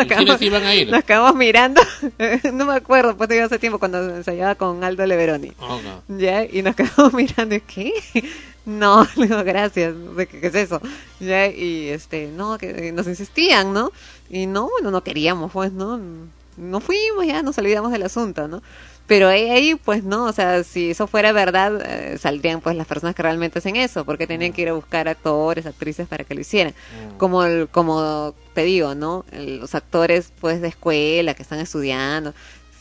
[0.02, 0.90] ¿Y quiénes iban a ir?
[0.90, 1.82] Nos quedamos mirando,
[2.54, 5.52] no me acuerdo, pues hace tiempo cuando ensayaba con Aldo Leveroni.
[5.60, 6.18] Ah, no.
[6.18, 7.94] Ya, y nos quedamos mirando, ¿y ¿qué?
[8.66, 10.82] No, le digo, gracias, no sé ¿qué, qué es eso?
[11.20, 13.92] Ya, y este, no, que nos insistían, ¿no?
[14.30, 16.00] Y no, bueno, no queríamos, pues, ¿no?
[16.58, 18.62] No fuimos, ya nos olvidamos del asunto, ¿no?
[19.06, 22.88] Pero ahí, ahí, pues, no, o sea, si eso fuera verdad, eh, saldrían, pues, las
[22.88, 26.36] personas que realmente hacen eso, porque tenían que ir a buscar actores, actrices para que
[26.36, 26.74] lo hicieran.
[27.18, 29.24] Como, el- como te digo, ¿no?
[29.32, 32.34] El- Los actores, pues, de escuela, que están estudiando,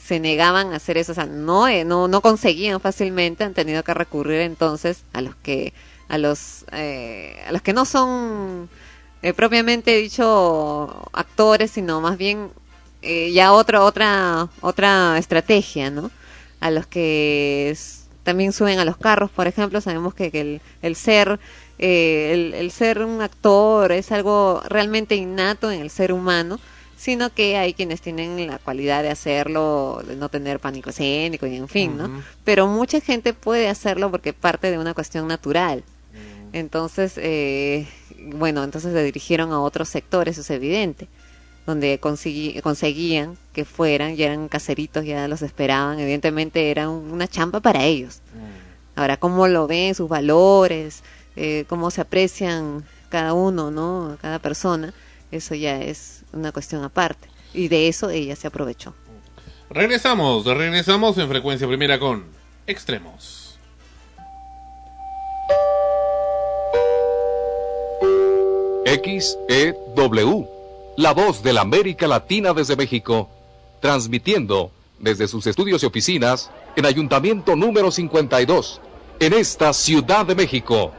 [0.05, 3.83] se negaban a hacer eso, o sea, no, eh, no, no conseguían fácilmente, han tenido
[3.85, 5.73] que recurrir entonces a los que,
[6.09, 8.69] a los, eh, a los que no son
[9.23, 12.51] eh, propiamente dicho actores, sino más bien
[13.07, 16.11] eh, ya otra, otra, otra estrategia, ¿no?
[16.61, 17.77] A los que
[18.23, 21.39] también suben a los carros, por ejemplo, sabemos que, que el, el ser,
[21.79, 26.59] eh, el, el ser un actor es algo realmente innato en el ser humano,
[26.97, 31.57] sino que hay quienes tienen la cualidad de hacerlo, de no tener pánico escénico y
[31.57, 32.11] en fin, ¿no?
[32.43, 35.85] Pero mucha gente puede hacerlo porque parte de una cuestión natural.
[36.53, 37.87] Entonces, eh,
[38.33, 41.07] bueno, entonces se dirigieron a otros sectores, eso es evidente,
[41.67, 47.61] donde conseguían que fueran, ya eran caseritos, ya los esperaban, evidentemente era un- una champa
[47.61, 48.21] para ellos.
[48.95, 51.03] Ahora, cómo lo ven, sus valores,
[51.35, 54.17] eh, cómo se aprecian cada uno, ¿no?
[54.23, 54.95] Cada persona,
[55.31, 57.29] eso ya es una cuestión aparte.
[57.53, 58.95] Y de eso ella se aprovechó.
[59.69, 62.25] Regresamos, regresamos en frecuencia primera con
[62.67, 63.59] Extremos.
[69.17, 70.47] XEW,
[70.97, 73.29] la voz de la América Latina desde México,
[73.81, 78.81] transmitiendo desde sus estudios y oficinas en Ayuntamiento número 52,
[79.21, 80.93] en esta Ciudad de México.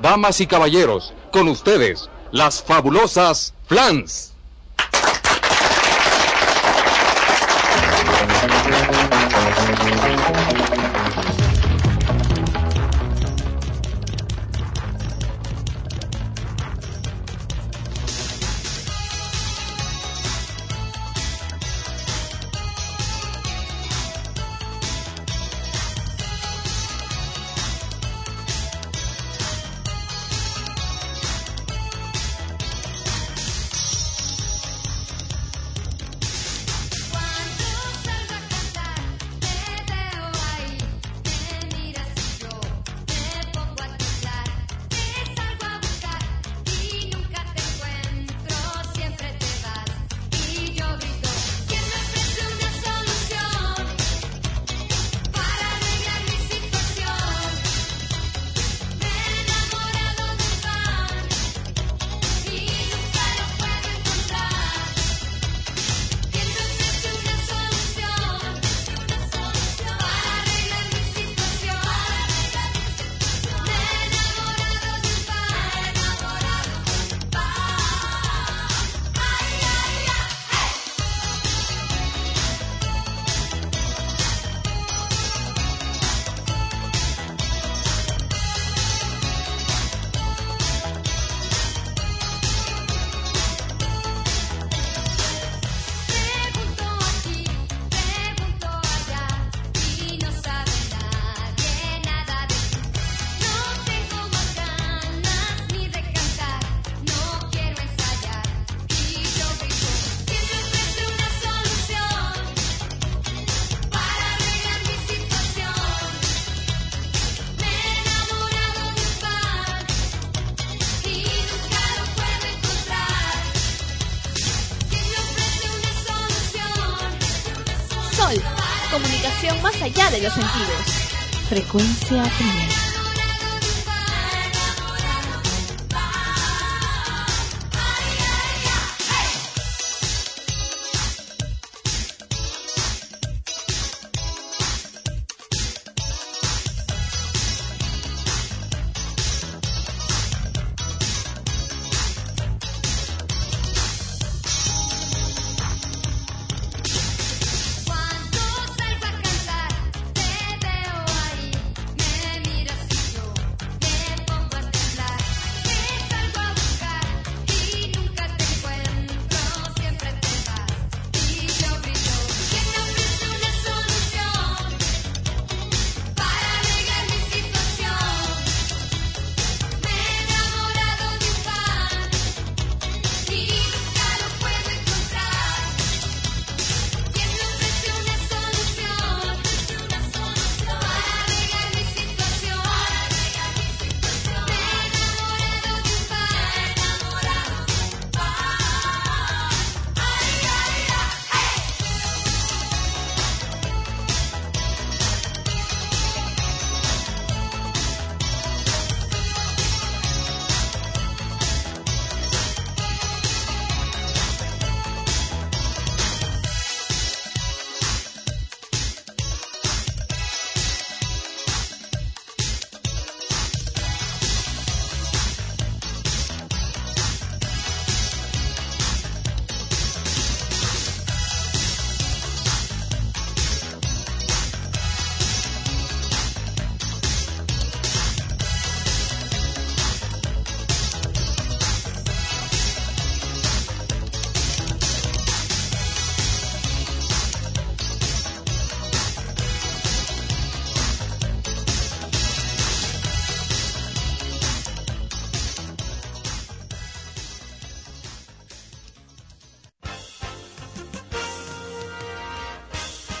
[0.00, 4.32] Damas y caballeros, Con ustedes, las fabulosas Flans.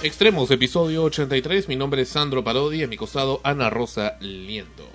[0.08, 1.68] Extremos, episodio 83.
[1.68, 4.88] Mi nombre es Sandro Parodi, a mi costado Ana Rosa Liendo.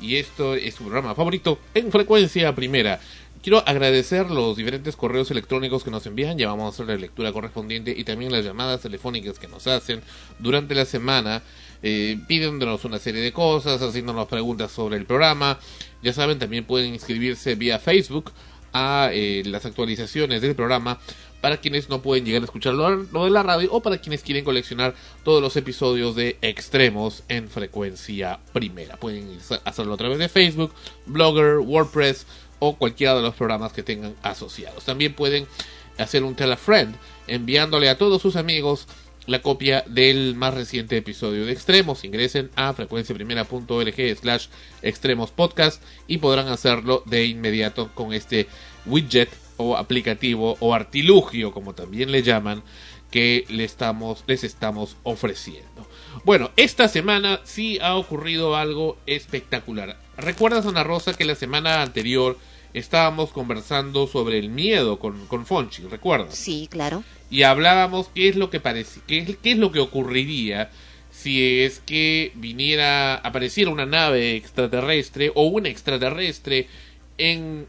[0.00, 2.98] Y esto es su programa favorito en frecuencia primera.
[3.44, 7.32] Quiero agradecer los diferentes correos electrónicos que nos envían, ya vamos a hacer la lectura
[7.32, 10.02] correspondiente y también las llamadas telefónicas que nos hacen
[10.40, 11.44] durante la semana,
[11.84, 15.60] eh, pidiéndonos una serie de cosas, haciéndonos preguntas sobre el programa.
[16.02, 18.32] Ya saben, también pueden inscribirse vía Facebook
[18.72, 20.98] a eh, las actualizaciones del programa
[21.44, 24.46] para quienes no pueden llegar a escuchar lo, de la radio o para quienes quieren
[24.46, 28.96] coleccionar todos los episodios de Extremos en frecuencia primera.
[28.96, 29.28] Pueden
[29.66, 30.72] hacerlo a través de Facebook,
[31.04, 32.26] Blogger, WordPress
[32.60, 34.86] o cualquiera de los programas que tengan asociados.
[34.86, 35.46] También pueden
[35.98, 38.88] hacer un tell a friend enviándole a todos sus amigos
[39.26, 42.04] la copia del más reciente episodio de Extremos.
[42.04, 44.46] Ingresen a frecuenciaprimera.org slash
[44.80, 48.48] extremos podcast y podrán hacerlo de inmediato con este
[48.86, 52.62] widget o aplicativo o artilugio, como también le llaman,
[53.10, 55.88] que le estamos, les estamos ofreciendo.
[56.24, 59.98] Bueno, esta semana sí ha ocurrido algo espectacular.
[60.16, 62.38] ¿Recuerdas, Ana Rosa, que la semana anterior
[62.72, 65.82] estábamos conversando sobre el miedo con, con Fonchi?
[65.84, 66.34] ¿Recuerdas?
[66.34, 67.04] Sí, claro.
[67.30, 70.70] y hablábamos qué es lo que parece, qué es, qué es lo que ocurriría
[71.14, 76.66] si es que viniera, apareciera una nave extraterrestre o un extraterrestre
[77.18, 77.66] en,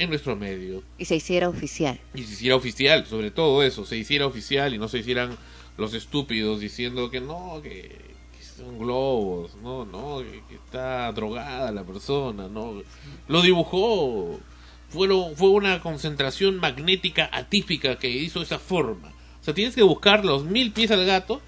[0.00, 0.82] en nuestro medio.
[0.98, 2.00] Y se hiciera oficial.
[2.14, 5.36] Y se hiciera oficial, sobre todo eso, se hiciera oficial y no se hicieran
[5.76, 7.96] los estúpidos diciendo que no, que,
[8.36, 12.82] que son globos, no, no, que, que está drogada la persona, no.
[13.28, 14.40] Lo dibujó,
[14.88, 19.12] fueron, fue una concentración magnética atípica que hizo esa forma.
[19.40, 21.40] O sea, tienes que buscar los mil pies al gato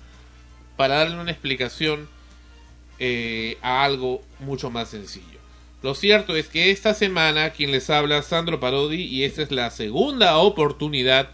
[0.77, 2.09] para darle una explicación
[2.99, 5.42] eh, a algo mucho más sencillo.
[5.83, 9.69] Lo cierto es que esta semana quien les habla Sandro Parodi y esta es la
[9.71, 11.31] segunda oportunidad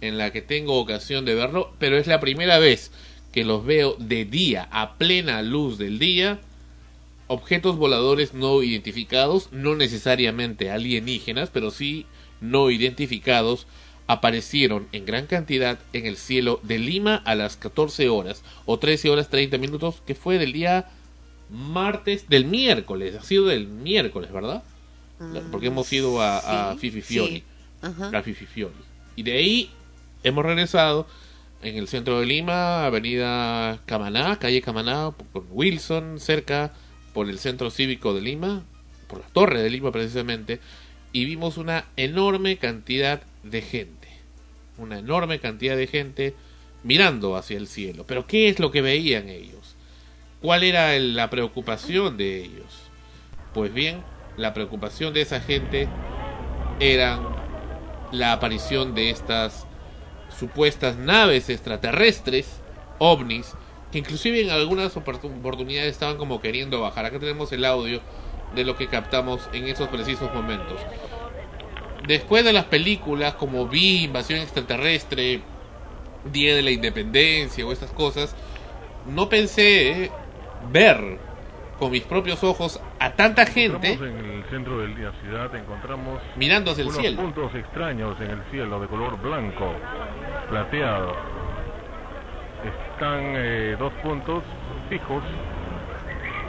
[0.00, 2.90] en la que tengo ocasión de verlo, pero es la primera vez
[3.30, 6.40] que los veo de día, a plena luz del día,
[7.26, 12.06] objetos voladores no identificados, no necesariamente alienígenas, pero sí
[12.40, 13.66] no identificados,
[14.06, 19.10] aparecieron en gran cantidad en el cielo de Lima a las 14 horas o 13
[19.10, 20.88] horas 30 minutos, que fue del día
[21.50, 24.62] martes, del miércoles, ha sido del miércoles, ¿verdad?
[25.50, 27.44] Porque hemos ido a, Fifi Fiori, sí.
[27.82, 28.16] Ajá.
[28.16, 28.74] a Fifi Fiori.
[29.16, 29.70] Y de ahí
[30.22, 31.06] hemos regresado
[31.62, 36.72] en el centro de Lima, avenida Camaná, calle Camaná, por Wilson, cerca,
[37.12, 38.62] por el centro cívico de Lima,
[39.08, 40.60] por la torre de Lima precisamente,
[41.12, 44.08] y vimos una enorme cantidad de gente,
[44.78, 46.34] una enorme cantidad de gente
[46.82, 48.04] mirando hacia el cielo.
[48.06, 49.59] Pero ¿qué es lo que veían ellos?
[50.42, 52.90] ¿Cuál era la preocupación de ellos?
[53.52, 54.02] Pues bien,
[54.38, 55.86] la preocupación de esa gente
[56.78, 57.20] era
[58.10, 59.66] la aparición de estas
[60.38, 62.60] supuestas naves extraterrestres,
[62.98, 63.52] ovnis,
[63.92, 67.04] que inclusive en algunas opor- oportunidades estaban como queriendo bajar.
[67.04, 68.00] Acá tenemos el audio
[68.54, 70.80] de lo que captamos en esos precisos momentos.
[72.06, 75.42] Después de las películas como Vi, Invasión Extraterrestre,
[76.32, 78.34] Día de la Independencia o estas cosas,
[79.06, 80.10] no pensé
[80.70, 81.18] ver
[81.78, 86.72] con mis propios ojos a tanta gente en el centro de la ciudad encontramos mirando
[86.72, 87.22] hacia el cielo.
[87.22, 89.72] puntos extraños en el cielo de color blanco,
[90.50, 91.16] plateado.
[92.92, 94.42] Están eh, dos puntos
[94.90, 95.22] fijos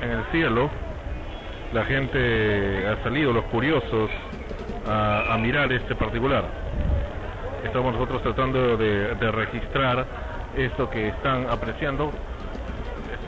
[0.02, 0.70] en el cielo.
[1.72, 4.10] La gente ha salido, los curiosos,
[4.86, 6.44] a, a mirar este particular.
[7.64, 10.06] Estamos nosotros tratando de, de registrar
[10.58, 12.12] esto que están apreciando.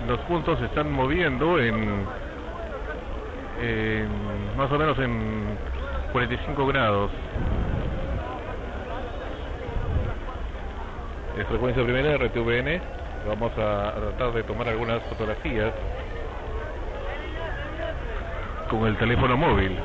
[0.08, 2.06] Los puntos se están moviendo en,
[3.62, 4.08] en
[4.58, 5.58] más o menos en
[6.12, 7.12] 45 grados.
[11.38, 12.82] Es frecuencia primera RTVN.
[13.28, 15.72] Vamos a, tratar de tomar algunas fotografías
[18.70, 19.78] con el teléfono móvil.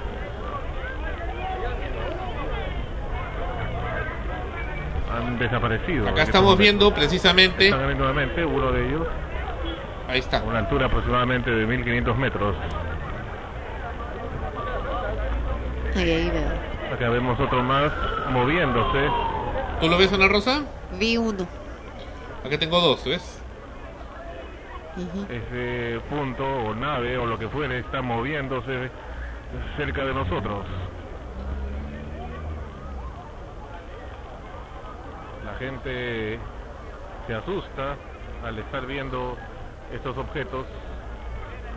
[5.16, 6.08] Han desaparecido.
[6.08, 7.66] Acá estamos viendo precisamente.
[7.68, 9.06] Están nuevamente, uno de ellos.
[10.08, 10.38] Ahí está.
[10.38, 12.56] A una altura aproximadamente de 1500 metros.
[15.94, 16.94] Ahí, ahí veo.
[16.94, 17.92] Acá vemos otro más
[18.30, 19.10] moviéndose.
[19.80, 20.62] ¿Tú lo ves, Ana Rosa?
[20.98, 21.46] Vi uno.
[22.44, 23.42] Acá tengo dos, ¿ves?
[25.28, 28.90] Ese punto o nave o lo que fuere está moviéndose
[29.76, 30.64] cerca de nosotros.
[35.44, 36.38] La gente
[37.26, 37.96] se asusta
[38.44, 39.36] al estar viendo
[39.92, 40.66] estos objetos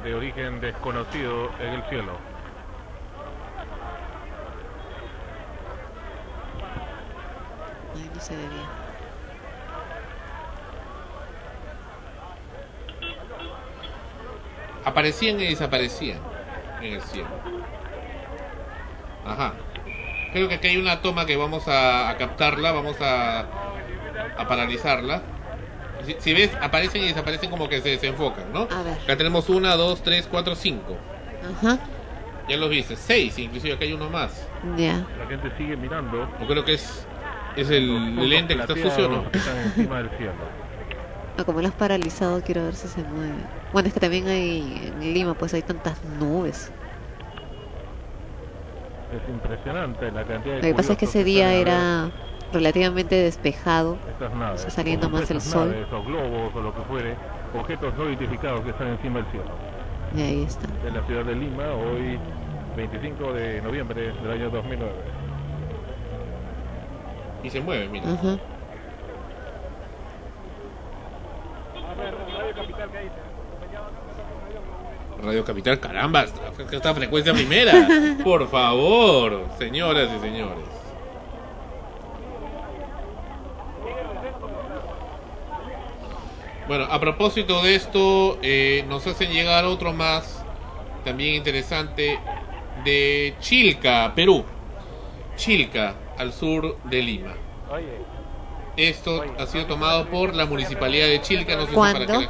[0.03, 2.20] de origen desconocido en el cielo.
[7.95, 8.70] Ahí no se ve bien.
[14.84, 16.20] Aparecían y desaparecían
[16.82, 17.30] en el cielo.
[19.24, 19.53] Ajá.
[20.32, 23.41] Creo que aquí hay una toma que vamos a, a captarla, vamos a,
[24.38, 25.22] a paralizarla.
[26.05, 28.67] Si, si ves, aparecen y desaparecen como que se desenfocan, ¿no?
[28.71, 28.97] A ver.
[29.03, 30.97] Acá tenemos una, dos, tres, cuatro, cinco.
[31.59, 31.79] Ajá.
[32.49, 34.47] Ya los viste, seis, inclusive acá hay uno más.
[34.77, 35.05] Ya.
[35.19, 36.27] La gente sigue mirando.
[36.39, 37.05] Yo creo que es
[37.55, 39.23] Es el, Los el ente que está sucio, ¿no?
[39.23, 40.33] plateados que están encima del cielo.
[41.37, 43.31] Ah, como lo has paralizado, quiero ver si se mueve.
[43.71, 46.73] Bueno, es que también hay en Lima, pues hay tantas nubes.
[49.15, 52.11] Es impresionante la cantidad de Lo que pasa es que ese día era
[52.51, 53.97] relativamente despejado.
[54.09, 55.69] Estas naves, Está saliendo más el sol.
[55.69, 57.15] naves, o globos o lo que fuere,
[57.57, 59.45] objetos no identificados que están encima del cielo.
[60.15, 60.67] Y ahí está.
[60.87, 62.19] En la ciudad de Lima, hoy
[62.75, 64.91] 25 de noviembre del año 2009.
[67.43, 68.11] Y se mueve, mira.
[68.13, 68.37] Ajá.
[75.21, 76.41] Radio Capital, caramba, esta,
[76.75, 77.87] esta frecuencia primera.
[78.23, 80.65] Por favor, señoras y señores.
[86.72, 90.45] Bueno, a propósito de esto, eh, nos hacen llegar otro más,
[91.03, 92.17] también interesante,
[92.86, 94.45] de Chilca, Perú.
[95.36, 97.34] Chilca, al sur de Lima.
[98.78, 102.19] Esto ha sido tomado por la municipalidad de Chilca, no sé si para ¿Cuándo?
[102.22, 102.30] qué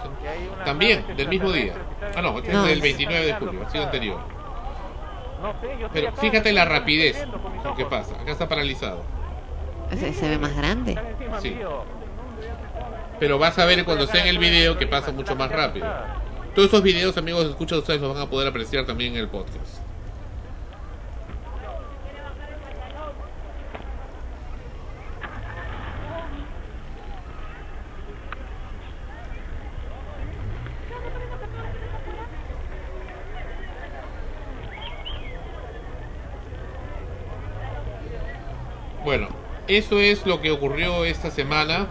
[0.57, 1.73] la También, del mismo día.
[2.15, 4.19] Ah, no, este No, es del es- 29 de julio, ha sido anterior.
[5.93, 7.27] Pero fíjate la rapidez,
[7.63, 8.15] lo que pasa.
[8.15, 9.03] Acá está paralizado.
[9.91, 10.97] Se, se ve más grande.
[11.43, 11.55] Sí.
[13.21, 15.85] Pero vas a ver cuando esté en el video que pasa mucho más rápido.
[16.55, 19.77] Todos esos videos, amigos, escucha ustedes los van a poder apreciar también en el podcast.
[39.05, 39.27] Bueno,
[39.67, 41.87] eso es lo que ocurrió esta semana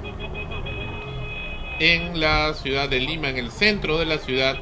[1.81, 4.61] en la ciudad de Lima, en el centro de la ciudad,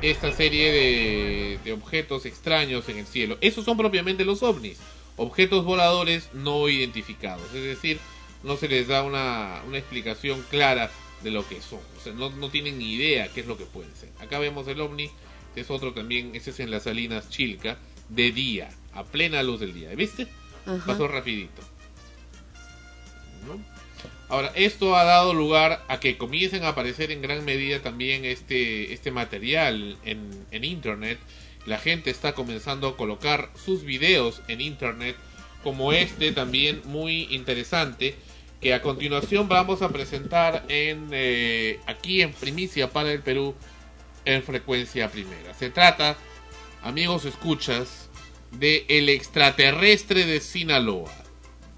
[0.00, 3.36] esta serie de, de objetos extraños en el cielo.
[3.42, 4.78] Esos son propiamente los ovnis,
[5.16, 8.00] objetos voladores no identificados, es decir,
[8.42, 10.90] no se les da una, una explicación clara
[11.22, 13.66] de lo que son, o sea, no, no tienen ni idea qué es lo que
[13.66, 14.10] pueden ser.
[14.18, 15.10] Acá vemos el ovni,
[15.54, 19.60] que es otro también, ese es en las salinas Chilca, de día, a plena luz
[19.60, 20.26] del día, ¿viste?
[20.66, 20.84] Ajá.
[20.86, 21.62] Pasó rapidito.
[23.46, 23.73] ¿No?
[24.28, 28.92] Ahora, esto ha dado lugar a que comiencen a aparecer en gran medida también este,
[28.92, 31.18] este material en, Internet.
[31.66, 35.16] La gente está comenzando a colocar sus videos en Internet,
[35.62, 38.14] como este también muy interesante,
[38.60, 43.54] que a continuación vamos a presentar en eh, aquí en primicia para el Perú
[44.24, 45.52] en frecuencia primera.
[45.54, 46.16] Se trata,
[46.82, 48.08] amigos escuchas,
[48.52, 51.12] de el extraterrestre de Sinaloa.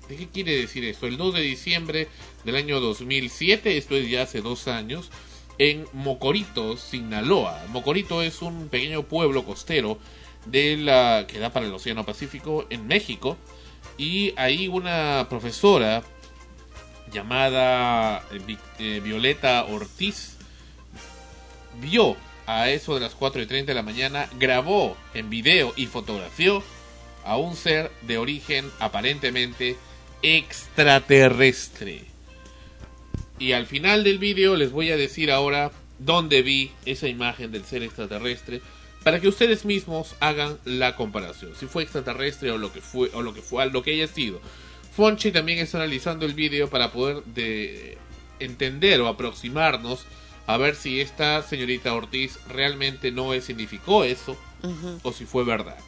[0.09, 1.07] ¿De qué quiere decir esto?
[1.07, 2.09] El 2 de diciembre
[2.47, 5.11] del año 2007, esto es ya hace dos años,
[5.59, 7.65] en Mocorito, Sinaloa.
[7.71, 9.99] Mocorito es un pequeño pueblo costero
[10.47, 13.37] de la que da para el Océano Pacífico en México
[13.99, 16.05] y ahí una profesora
[17.13, 20.37] llamada eh, eh, Violeta Ortiz
[21.81, 22.17] vio
[22.47, 26.63] a eso de las 4 y 30 de la mañana, grabó en video y fotografió
[27.25, 29.77] a un ser de origen aparentemente
[30.23, 32.16] extraterrestre.
[33.39, 37.65] Y al final del vídeo les voy a decir ahora dónde vi esa imagen del
[37.65, 38.61] ser extraterrestre
[39.03, 43.23] para que ustedes mismos hagan la comparación, si fue extraterrestre o lo que fue o
[43.23, 44.41] lo que fue lo que haya sido.
[44.97, 47.99] Fonchi también está analizando el vídeo para poder de
[48.41, 50.07] entender o aproximarnos
[50.47, 54.37] a ver si esta señorita Ortiz realmente no significó eso
[55.03, 55.79] o si fue verdad.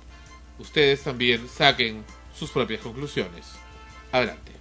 [0.59, 2.05] Ustedes también saquen
[2.38, 3.46] sus propias conclusiones.
[4.12, 4.57] Adelante.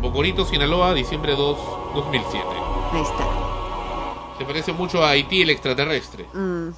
[0.00, 1.58] Bocorito, Sinaloa, diciembre 2,
[1.94, 2.44] 2007.
[2.92, 3.24] Ahí está.
[4.38, 6.26] Se parece mucho a Haití el extraterrestre.
[6.32, 6.68] Mm,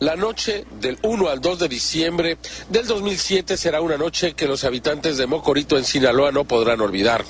[0.00, 2.38] La noche del 1 al 2 de diciembre
[2.70, 7.22] del 2007 será una noche que los habitantes de Mocorito en Sinaloa no podrán olvidar.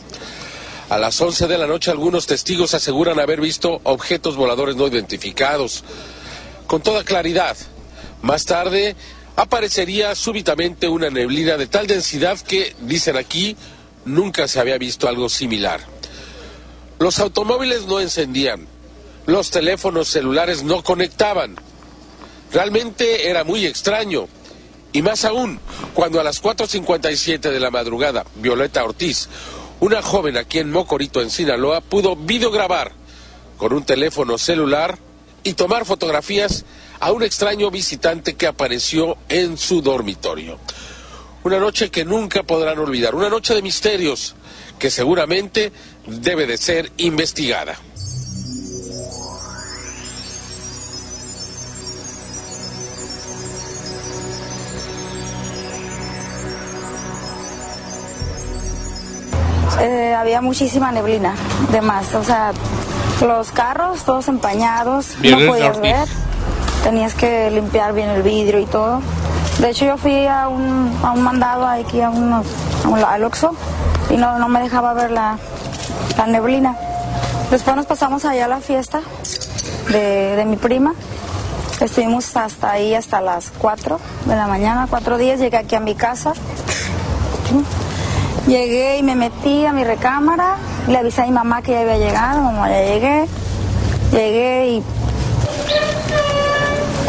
[0.88, 5.82] A las 11 de la noche algunos testigos aseguran haber visto objetos voladores no identificados.
[6.68, 7.57] Con toda claridad.
[8.22, 8.95] Más tarde
[9.37, 13.57] aparecería súbitamente una neblina de tal densidad que, dicen aquí,
[14.05, 15.81] nunca se había visto algo similar.
[16.99, 18.66] Los automóviles no encendían.
[19.26, 21.57] Los teléfonos celulares no conectaban.
[22.53, 24.28] Realmente era muy extraño.
[24.93, 25.61] Y más aún,
[25.95, 29.28] cuando a las 4.57 de la madrugada, Violeta Ortiz,
[29.78, 32.93] una joven aquí en Mocorito, en Sinaloa, pudo videograbar
[33.57, 34.99] con un teléfono celular
[35.45, 36.64] y tomar fotografías
[37.01, 40.59] a un extraño visitante que apareció en su dormitorio.
[41.43, 44.35] Una noche que nunca podrán olvidar, una noche de misterios
[44.79, 45.73] que seguramente
[46.07, 47.77] debe de ser investigada.
[59.81, 61.35] Eh, había muchísima neblina,
[61.73, 62.53] de más, o sea,
[63.23, 66.07] los carros todos empañados, no podías ver
[66.83, 69.01] Tenías que limpiar bien el vidrio y todo.
[69.59, 72.43] De hecho, yo fui a un, a un mandado aquí a un, a
[72.89, 73.55] un- al Oxxo
[74.09, 75.37] y no, no me dejaba ver la,
[76.16, 76.76] la neblina.
[77.51, 79.01] Después nos pasamos allá a la fiesta
[79.91, 80.95] de, de mi prima.
[81.81, 85.39] Estuvimos hasta ahí hasta las 4 de la mañana, 4 días.
[85.41, 86.33] Llegué aquí a mi casa.
[88.47, 90.57] Llegué y me metí a mi recámara.
[90.89, 92.43] Le avisé a mi mamá que ya había llegado.
[92.43, 93.26] Mamá, ya llegué.
[94.12, 94.83] Llegué y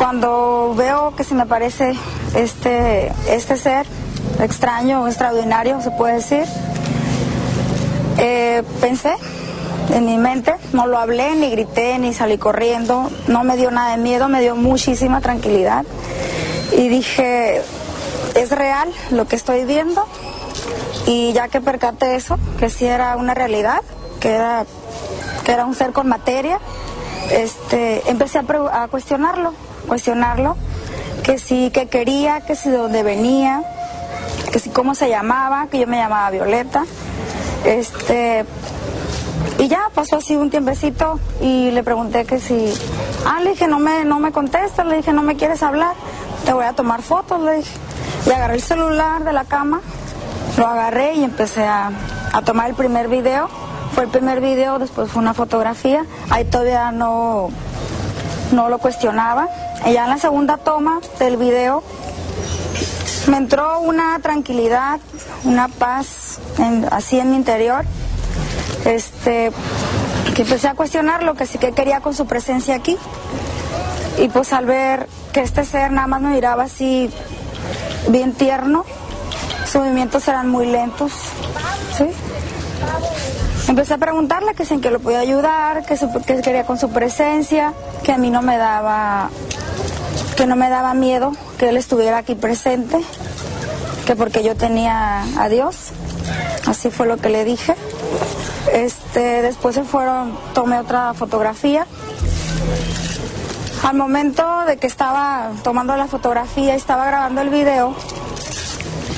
[0.02, 1.94] cuando veo que se me aparece
[2.34, 3.86] este, este ser
[4.40, 6.44] extraño, extraordinario, se puede decir,
[8.18, 9.14] eh, pensé
[9.94, 13.92] en mi mente, no lo hablé, ni grité, ni salí corriendo, no me dio nada
[13.92, 15.86] de miedo, me dio muchísima tranquilidad.
[16.76, 17.62] Y dije,
[18.34, 20.04] es real lo que estoy viendo.
[21.06, 23.82] Y ya que percaté eso, que sí era una realidad,
[24.20, 24.66] que era,
[25.46, 26.58] que era un ser con materia,
[27.30, 29.54] este, empecé a, cuestionarlo,
[29.88, 30.56] cuestionarlo,
[31.24, 33.64] que sí, que quería, que sí, de dónde venía,
[34.52, 36.86] que sí, cómo se llamaba, que yo me llamaba Violeta.
[37.66, 38.46] Este,
[39.60, 42.74] y ya pasó así un tiempecito y le pregunté que si,
[43.26, 45.94] ah, le dije, no me, no me contestas, le dije, no me quieres hablar,
[46.46, 47.72] te voy a tomar fotos, le dije.
[48.26, 49.82] Y agarré el celular de la cama,
[50.58, 51.92] lo agarré y empecé a,
[52.34, 53.50] a tomar el primer video.
[53.94, 56.06] Fue el primer video, después fue una fotografía.
[56.30, 57.50] Ahí todavía no,
[58.52, 59.48] no lo cuestionaba.
[59.86, 61.84] Ya en la segunda toma del video
[63.28, 65.00] me entró una tranquilidad,
[65.44, 66.40] una paz
[66.92, 67.86] así en mi interior.
[68.86, 69.52] Este,
[70.36, 72.98] que empecé a cuestionar lo que sí que quería con su presencia aquí.
[74.18, 77.10] Y pues al ver que este ser nada más me miraba así
[78.10, 78.86] bien tierno,
[79.66, 81.12] sus movimientos eran muy lentos,
[81.98, 82.06] ¿sí?
[83.68, 86.90] Empecé a preguntarle que si en lo podía ayudar, que, su- que quería con su
[86.90, 89.30] presencia, que a mí no me daba,
[90.36, 93.00] que no me daba miedo que él estuviera aquí presente,
[94.06, 95.92] que porque yo tenía a Dios,
[96.68, 97.76] así fue lo que le dije.
[98.74, 101.86] Este, después se fueron, tomé otra fotografía.
[103.84, 107.96] Al momento de que estaba tomando la fotografía y estaba grabando el video,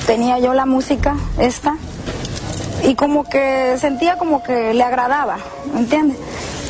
[0.05, 1.75] tenía yo la música esta
[2.83, 5.37] y como que sentía como que le agradaba,
[5.73, 6.17] ¿me entiendes?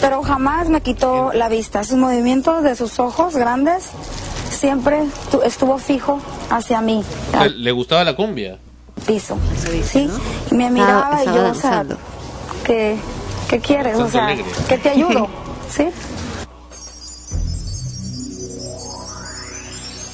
[0.02, 1.84] Pero jamás me quitó la vista.
[1.84, 3.90] Sus movimientos de sus ojos grandes
[4.50, 7.04] siempre tu- estuvo fijo hacia mí,
[7.56, 8.58] ¿Le gustaba la cumbia?
[9.08, 9.38] piso.
[9.92, 10.10] ¿sí?
[10.52, 11.86] Y me miraba y estaba yo, o sea.
[12.64, 12.98] ¿qué,
[13.50, 13.98] qué quieres?
[13.98, 14.46] O sea, alegre.
[14.70, 15.28] que te ayudo,
[15.70, 15.88] ¿sí?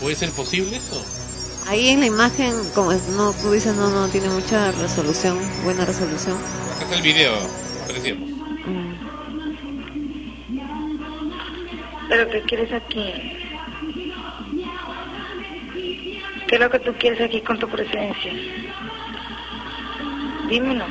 [0.01, 1.03] ¿Puede ser posible eso?
[1.69, 5.85] Ahí en la imagen, como es- no, tú dices, no, no tiene mucha resolución, buena
[5.85, 6.35] resolución.
[6.75, 7.33] Acá está el video,
[7.83, 8.25] apareciendo.
[12.09, 13.13] ¿Pero qué quieres aquí?
[16.47, 18.33] ¿Qué es lo que tú quieres aquí con tu presencia?
[20.49, 20.85] Dímelo.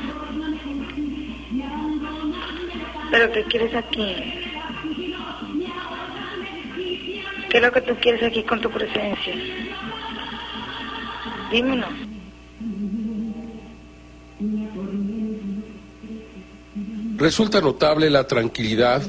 [3.11, 4.15] ¿Pero qué quieres aquí?
[7.51, 9.35] ¿Qué es lo que tú quieres aquí con tu presencia?
[17.17, 19.03] Resulta notable la tranquilidad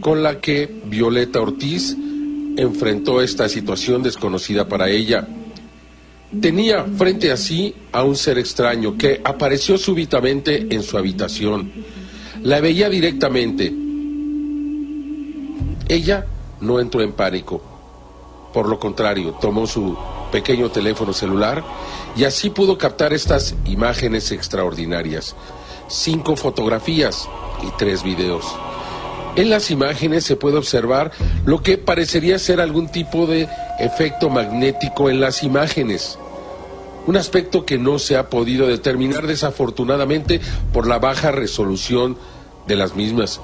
[0.00, 1.96] con la que Violeta Ortiz
[2.56, 5.26] enfrentó esta situación desconocida para ella.
[6.40, 11.70] Tenía frente a sí a un ser extraño que apareció súbitamente en su habitación.
[12.42, 13.72] La veía directamente.
[15.88, 16.26] Ella
[16.60, 17.62] no entró en pánico.
[18.52, 19.96] Por lo contrario, tomó su
[20.34, 21.62] pequeño teléfono celular
[22.16, 25.36] y así pudo captar estas imágenes extraordinarias.
[25.86, 27.28] Cinco fotografías
[27.62, 28.44] y tres videos.
[29.36, 31.12] En las imágenes se puede observar
[31.46, 36.18] lo que parecería ser algún tipo de efecto magnético en las imágenes.
[37.06, 40.40] Un aspecto que no se ha podido determinar desafortunadamente
[40.72, 42.16] por la baja resolución
[42.66, 43.40] de las mismas.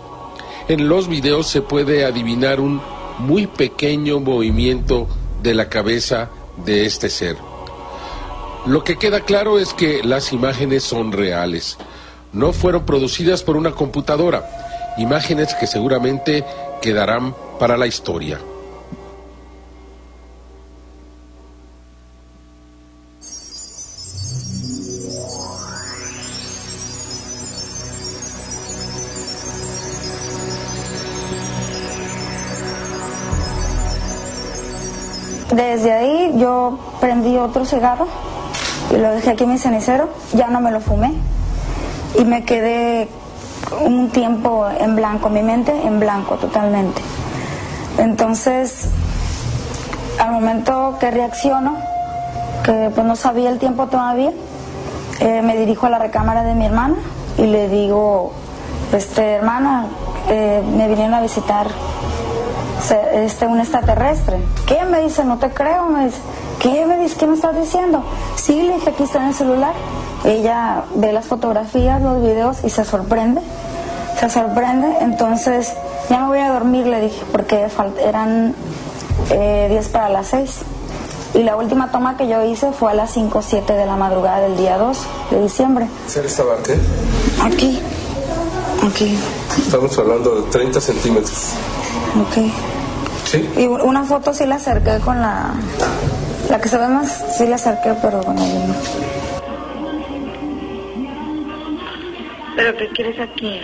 [0.67, 2.81] En los videos se puede adivinar un
[3.21, 5.07] muy pequeño movimiento
[5.41, 6.31] de la cabeza
[6.65, 7.37] de este ser.
[8.67, 11.79] Lo que queda claro es que las imágenes son reales.
[12.33, 14.95] No fueron producidas por una computadora.
[14.99, 16.45] Imágenes que seguramente
[16.83, 18.39] quedarán para la historia.
[35.61, 38.07] Desde ahí yo prendí otro cigarro
[38.91, 41.13] y lo dejé aquí en mi cenicero, ya no me lo fumé.
[42.19, 43.09] y me quedé
[43.85, 47.03] un tiempo en blanco, mi mente en blanco totalmente.
[47.99, 48.89] Entonces,
[50.19, 51.77] al momento que reacciono,
[52.65, 54.33] que pues no sabía el tiempo todavía,
[55.21, 56.97] eh, me dirijo a la recámara de mi hermana
[57.37, 58.33] y le digo,
[58.95, 59.89] este hermana,
[60.31, 61.67] eh, me vinieron a visitar
[62.87, 64.39] se- este un extraterrestre.
[64.67, 64.85] ¿Qué?
[64.85, 66.19] Me dice, no te creo, me dice.
[66.61, 67.17] ¿Qué me dice?
[67.17, 68.03] ¿Qué me estás diciendo?
[68.37, 69.73] Sí, le dije, aquí está en el celular.
[70.25, 73.41] Ella ve las fotografías, los videos y se sorprende.
[74.19, 75.73] Se sorprende, entonces
[76.11, 77.67] ya me voy a dormir, le dije, porque
[78.05, 78.55] eran
[79.31, 80.59] eh, 10 para las 6.
[81.33, 83.97] Y la última toma que yo hice fue a las 5 o 7 de la
[83.97, 84.99] madrugada del día 2
[85.31, 85.87] de diciembre.
[86.07, 86.77] ¿Ser estaba qué?
[87.43, 87.81] Aquí,
[88.87, 89.19] aquí,
[89.57, 91.53] Estamos hablando de 30 centímetros.
[92.21, 92.37] ok.
[93.31, 93.49] ¿Sí?
[93.57, 95.55] Y una foto sí la acerqué con la...
[96.49, 98.75] La que se ve más, sí la acerqué, pero con el no.
[102.57, 103.61] ¿Pero qué quieres aquí?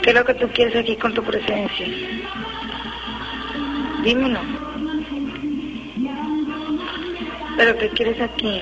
[0.00, 1.86] ¿Qué es lo que tú quieres aquí con tu presencia?
[4.04, 4.40] Dímelo.
[7.56, 8.60] ¿Pero qué quieres aquí?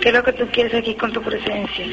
[0.00, 1.84] ¿Qué es lo que tú quieres aquí con tu presencia?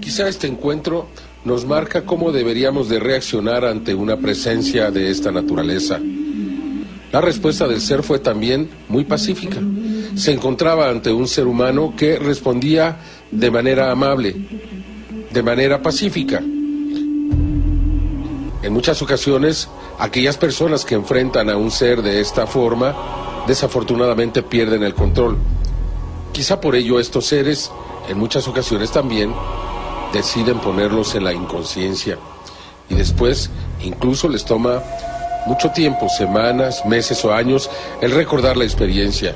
[0.00, 1.08] Quizá este encuentro
[1.44, 6.00] nos marca cómo deberíamos de reaccionar ante una presencia de esta naturaleza.
[7.12, 9.60] La respuesta del ser fue también muy pacífica.
[10.14, 12.96] Se encontraba ante un ser humano que respondía
[13.30, 14.34] de manera amable,
[15.30, 16.42] de manera pacífica.
[18.62, 22.94] En muchas ocasiones, aquellas personas que enfrentan a un ser de esta forma,
[23.48, 25.38] desafortunadamente pierden el control.
[26.32, 27.72] Quizá por ello estos seres,
[28.08, 29.34] en muchas ocasiones también,
[30.12, 32.18] deciden ponerlos en la inconsciencia
[32.88, 33.50] y después
[33.82, 34.82] incluso les toma
[35.46, 37.70] mucho tiempo, semanas, meses o años,
[38.02, 39.34] el recordar la experiencia.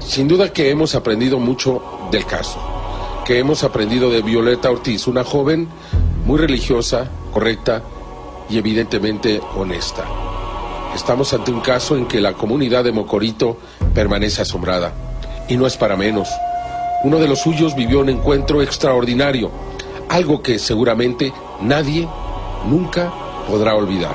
[0.00, 1.82] Sin duda que hemos aprendido mucho
[2.12, 2.58] del caso,
[3.24, 5.68] que hemos aprendido de Violeta Ortiz, una joven
[6.24, 7.82] muy religiosa, correcta
[8.48, 10.04] y evidentemente honesta.
[10.94, 13.58] Estamos ante un caso en que la comunidad de Mocorito
[13.92, 14.92] permanece asombrada.
[15.48, 16.28] Y no es para menos.
[17.02, 19.50] Uno de los suyos vivió un encuentro extraordinario,
[20.08, 22.08] algo que seguramente nadie
[22.66, 23.12] nunca
[23.48, 24.14] podrá olvidar.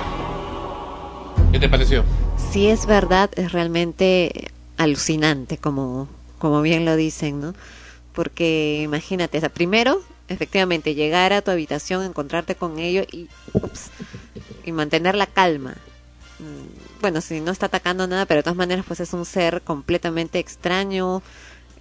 [1.51, 2.03] ¿Qué te pareció?
[2.51, 6.07] Si es verdad, es realmente alucinante, como,
[6.39, 7.53] como bien lo dicen, ¿no?
[8.13, 13.91] Porque imagínate, o sea, primero, efectivamente, llegar a tu habitación, encontrarte con ello y, ups,
[14.65, 15.75] y mantener la calma.
[16.39, 19.61] Mm, Bueno, si no está atacando nada, pero de todas maneras, pues es un ser
[19.63, 21.23] completamente extraño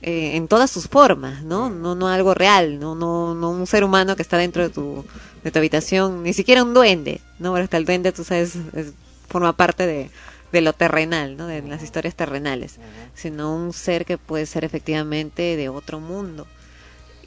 [0.03, 1.71] eh, en todas sus formas, ¿no?
[1.71, 5.05] No, no algo real, no, no, no un ser humano que está dentro de tu,
[5.45, 7.51] de tu habitación, ni siquiera un duende, ¿no?
[7.53, 8.95] Porque hasta el duende, tú sabes, es-
[9.29, 10.11] forma parte de,
[10.53, 11.47] de lo terrenal, ¿no?
[11.47, 12.79] De las historias terrenales,
[13.15, 16.47] sino un ser que puede ser efectivamente de otro mundo.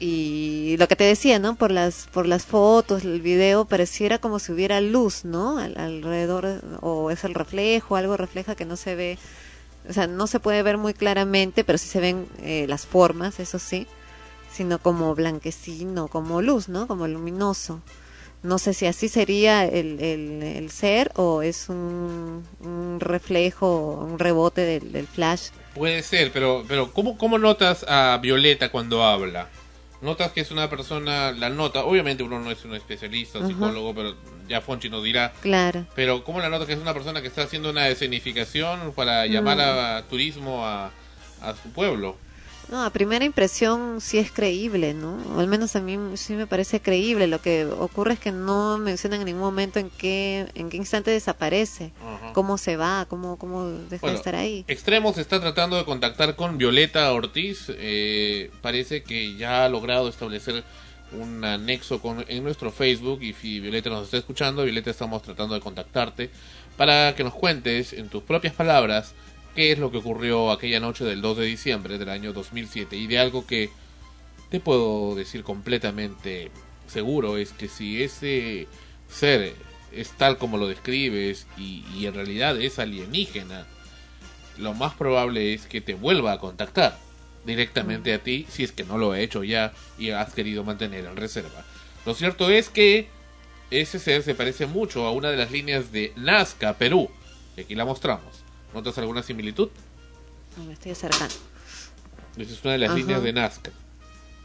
[0.04, 1.54] Y lo que te decía, ¿no?
[1.54, 5.58] Por las, por las fotos, el video, pareciera como si hubiera luz, ¿no?
[5.58, 9.16] Al- alrededor, o es el reflejo, algo refleja que no se ve,
[9.88, 13.38] o sea, no se puede ver muy claramente, pero sí se ven eh, las formas,
[13.38, 13.86] eso sí,
[14.52, 16.88] sino como blanquecino, como luz, ¿no?
[16.88, 17.80] Como luminoso.
[18.42, 24.18] No sé si así sería el, el, el ser o es un, un reflejo, un
[24.18, 25.50] rebote del, del flash.
[25.76, 29.48] Puede ser, pero, pero ¿cómo, ¿cómo notas a Violeta cuando habla?
[30.02, 33.46] Notas que es una persona, la nota, obviamente uno no es un especialista, Ajá.
[33.48, 34.14] psicólogo, pero
[34.48, 35.32] ya Fonchi nos dirá.
[35.40, 35.86] Claro.
[35.94, 39.58] Pero ¿cómo la nota que es una persona que está haciendo una escenificación para llamar
[39.58, 39.60] Mm.
[39.60, 40.90] a, turismo a,
[41.40, 42.16] a su pueblo?
[42.68, 45.18] No, a primera impresión sí es creíble, ¿no?
[45.36, 47.26] O al menos a mí sí me parece creíble.
[47.26, 51.10] Lo que ocurre es que no mencionan en ningún momento en qué, en qué instante
[51.10, 51.92] desaparece,
[52.32, 54.64] cómo se va, cómo, cómo deja de estar ahí.
[54.68, 57.66] Extremos está tratando de contactar con Violeta Ortiz.
[57.68, 60.64] eh, parece que ya ha logrado establecer
[61.12, 63.22] un anexo con, en nuestro Facebook.
[63.22, 66.30] Y si Violeta nos está escuchando, Violeta, estamos tratando de contactarte
[66.76, 69.14] para que nos cuentes en tus propias palabras
[69.54, 72.96] qué es lo que ocurrió aquella noche del 2 de diciembre del año 2007.
[72.96, 73.70] Y de algo que
[74.50, 76.50] te puedo decir completamente
[76.86, 78.68] seguro es que si ese
[79.08, 79.54] ser
[79.92, 83.66] es tal como lo describes y, y en realidad es alienígena,
[84.58, 86.98] lo más probable es que te vuelva a contactar
[87.44, 91.06] directamente a ti si es que no lo ha hecho ya y has querido mantener
[91.06, 91.64] en reserva.
[92.06, 93.08] Lo cierto es que
[93.70, 97.08] ese ser se parece mucho a una de las líneas de Nazca, Perú.
[97.56, 98.41] Y aquí la mostramos.
[98.74, 99.68] ¿Notas alguna similitud?
[100.66, 101.34] Me estoy acercando.
[102.36, 102.98] Esa es una de las Ajá.
[102.98, 103.70] líneas de Nazca.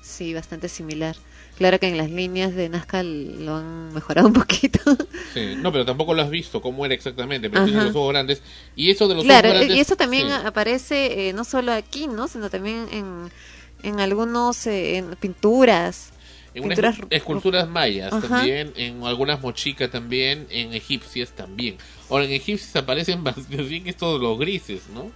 [0.02, 1.16] Sí, bastante similar.
[1.58, 4.80] Claro que en las líneas de Nazca lo han mejorado un poquito.
[5.34, 8.42] Sí, no, pero tampoco lo has visto cómo era exactamente, pero tiene los ojos grandes.
[8.76, 9.78] Y eso de los claro, ojos grandes.
[9.78, 10.34] y eso también sí.
[10.46, 12.28] aparece eh, no solo aquí, ¿no?
[12.28, 13.30] Sino también en,
[13.84, 16.10] en algunos eh, en pinturas.
[16.56, 18.28] En pinturas escu- esculturas mayas Ajá.
[18.28, 21.78] también, en algunas mochicas también, en egipcias también.
[22.10, 25.12] Ahora, en egipcias aparecen más bien estos los grises, ¿no?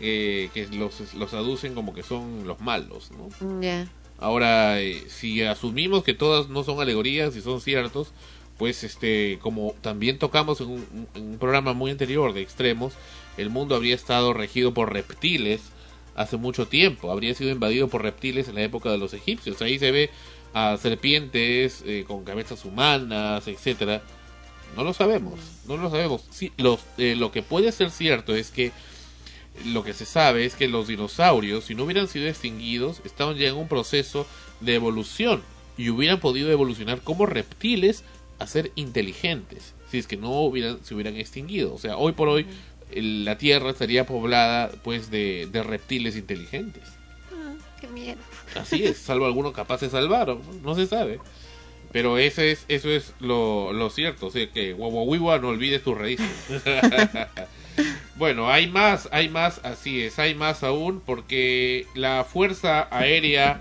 [0.00, 3.60] Eh, que los, los aducen como que son los malos, ¿no?
[3.60, 3.86] Ya.
[4.18, 8.12] Ahora, eh, si asumimos que todas no son alegorías y son ciertos,
[8.58, 12.94] pues este, como también tocamos en un, en un programa muy anterior de extremos,
[13.36, 15.62] el mundo habría estado regido por reptiles
[16.14, 19.62] hace mucho tiempo, habría sido invadido por reptiles en la época de los egipcios.
[19.62, 20.10] Ahí se ve
[20.52, 24.02] a serpientes eh, con cabezas humanas, etcétera.
[24.76, 26.22] No lo sabemos, no lo sabemos.
[26.30, 28.72] Sí, los, eh, lo que puede ser cierto es que
[29.64, 33.48] lo que se sabe es que los dinosaurios, si no hubieran sido extinguidos, estaban ya
[33.48, 34.26] en un proceso
[34.60, 35.42] de evolución
[35.76, 38.04] y hubieran podido evolucionar como reptiles
[38.38, 41.74] a ser inteligentes, si es que no hubieran, se hubieran extinguido.
[41.74, 42.46] O sea, hoy por hoy
[42.92, 46.84] la Tierra estaría poblada pues de, de reptiles inteligentes.
[47.32, 48.20] Ah, qué miedo.
[48.56, 51.18] Así es, salvo algunos capaces de salvar, no se sabe.
[51.92, 55.98] Pero eso es, eso es lo, lo cierto, o sea que guaguaguiwa no olvides tus
[55.98, 56.30] raíces.
[58.16, 63.58] bueno, hay más, hay más, así es, hay más aún, porque la Fuerza Aérea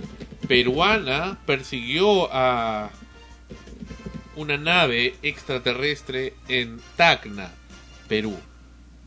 [0.48, 2.92] Peruana persiguió a
[4.36, 7.52] una nave extraterrestre en Tacna,
[8.08, 8.38] Perú.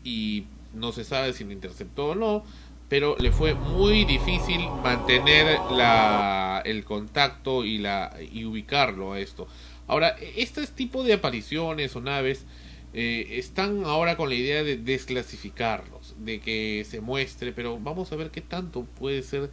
[0.04, 0.44] Y
[0.74, 2.44] no se sabe si lo interceptó o no,
[2.92, 9.48] pero le fue muy difícil mantener la, el contacto y, la, y ubicarlo a esto.
[9.86, 12.44] Ahora, este tipo de apariciones o naves
[12.92, 18.16] eh, están ahora con la idea de desclasificarlos, de que se muestre, pero vamos a
[18.16, 19.48] ver qué tanto puede ser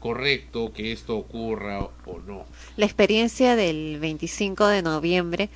[0.00, 2.46] correcto que esto ocurra o no.
[2.78, 5.50] La experiencia del 25 de noviembre,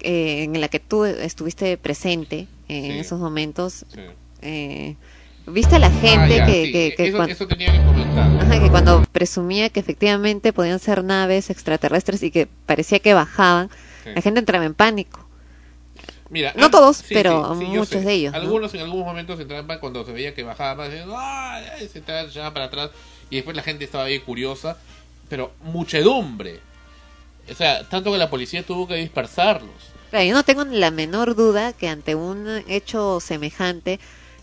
[0.00, 2.98] eh, en la que tú estuviste presente en Sí.
[2.98, 4.96] esos momentos, Sí.
[5.46, 7.72] Eh, ¿viste a la gente Ah, ya, que, sí, que, que eso, cuan- eso tenía.
[8.40, 13.70] Ajá, que cuando presumía que efectivamente podían ser naves extraterrestres y que parecía que bajaban,
[14.04, 14.10] Sí.
[14.14, 15.26] la gente entraba en pánico.
[16.28, 18.38] Mira, No ah, todos, sí, pero muchos de ellos, ¿no?
[18.38, 21.98] Algunos en algunos momentos entraban cuando se veía que bajaba más, decían, "Ah, ya", se
[22.00, 22.90] echaban- se echaban para atrás
[23.30, 24.76] y después la gente estaba ahí curiosa,
[25.28, 26.60] pero muchedumbre.
[27.50, 29.70] O sea, tanto que la policía tuvo que dispersarlos.
[30.10, 34.00] Claro, yo no tengo la menor duda que ante un hecho semejante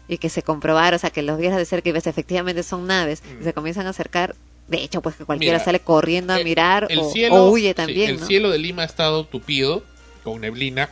[0.07, 2.87] y que se comprobara, o sea, que los vieras de cerca y ves efectivamente son
[2.87, 4.35] naves y se comienzan a acercar,
[4.67, 5.59] de hecho, pues que cualquiera Mm.
[5.59, 8.25] Mira, sale corriendo a el- mirar el o, cielo, o huye sí, también, el ¿no?
[8.25, 9.83] cielo de Lima ha estado tupido
[10.23, 10.89] con neblina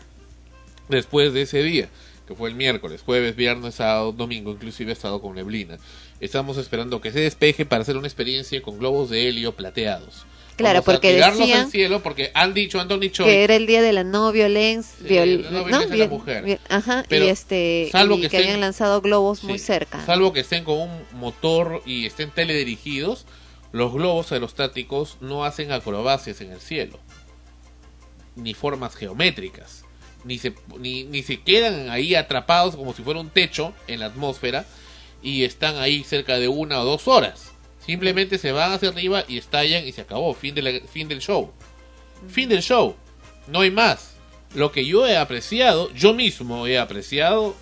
[0.90, 1.90] después de ese día,
[2.28, 5.78] que fue el miércoles, jueves, viernes, sábado, domingo, inclusive ha estado con neblina.
[6.20, 10.26] Estamos esperando que se despeje para hacer una experiencia con globos de helio plateados.
[10.58, 13.82] Claro, Vamos porque decían al cielo porque han dicho Anthony Choi que era el día
[13.82, 14.96] de la no violencia,
[15.26, 16.60] Sí, la no violencia de la mujer.
[16.70, 20.06] ajá, Pero y este salvo y que que, estén- habían lanzado globos muy cerca.
[20.06, 23.26] Salvo que estén con un motor y estén teledirigidos,
[23.72, 27.00] los globos aerostáticos no hacen acrobacias en el cielo,
[28.36, 29.84] ni formas geométricas,
[30.24, 34.08] ni se, ni, ni se quedan ahí atrapados como si fuera un techo en la
[34.08, 34.66] atmósfera
[35.24, 37.51] y están ahí cerca de una o dos horas.
[37.86, 40.34] Simplemente se van hacia arriba y estallan y se acabó.
[40.34, 40.56] Fin,
[40.92, 41.52] fin del show.
[42.30, 42.96] Fin del show.
[43.48, 44.16] No hay más.
[44.54, 47.56] Lo que yo he apreciado, yo mismo he apreciado,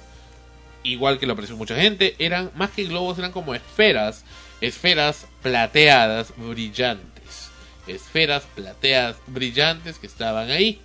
[0.83, 4.25] igual que lo apreció mucha gente, eran más que globos, eran como esferas,
[4.59, 7.49] esferas plateadas brillantes.
[7.87, 10.81] Esferas plateadas brillantes que estaban ahí.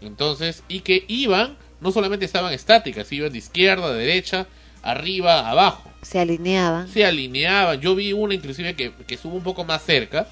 [0.00, 4.46] Entonces, y que iban, no solamente estaban estáticas, iban de izquierda, de derecha,
[4.82, 6.88] arriba, abajo Se alineaban.
[6.88, 7.80] se alineaban.
[7.80, 10.28] Yo vi una inclusive que, que estuvo un poco más cerca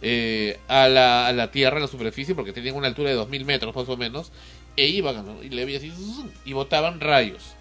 [0.00, 3.44] eh, a, la, a la tierra, a la superficie, porque tenían una altura de 2000
[3.44, 4.30] metros más o menos,
[4.76, 5.42] e iban ¿no?
[5.42, 5.92] y le vi así
[6.44, 7.54] y botaban rayos.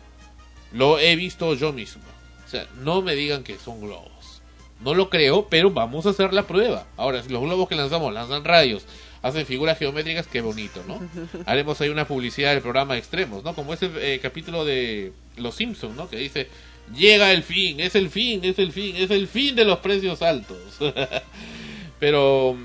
[0.71, 2.03] Lo he visto yo mismo.
[2.45, 4.41] O sea, no me digan que son globos.
[4.81, 6.85] No lo creo, pero vamos a hacer la prueba.
[6.95, 8.85] Ahora, si los globos que lanzamos lanzan rayos,
[9.23, 11.01] hacen figuras geométricas, qué bonito, ¿no?
[11.47, 13.55] Haremos ahí una publicidad del programa Extremos, ¿no?
[13.55, 16.07] Como ese eh, capítulo de Los Simpsons, ¿no?
[16.09, 16.47] Que dice,
[16.95, 20.21] llega el fin, es el fin, es el fin, es el fin de los precios
[20.21, 20.57] altos.
[21.99, 22.57] Pero,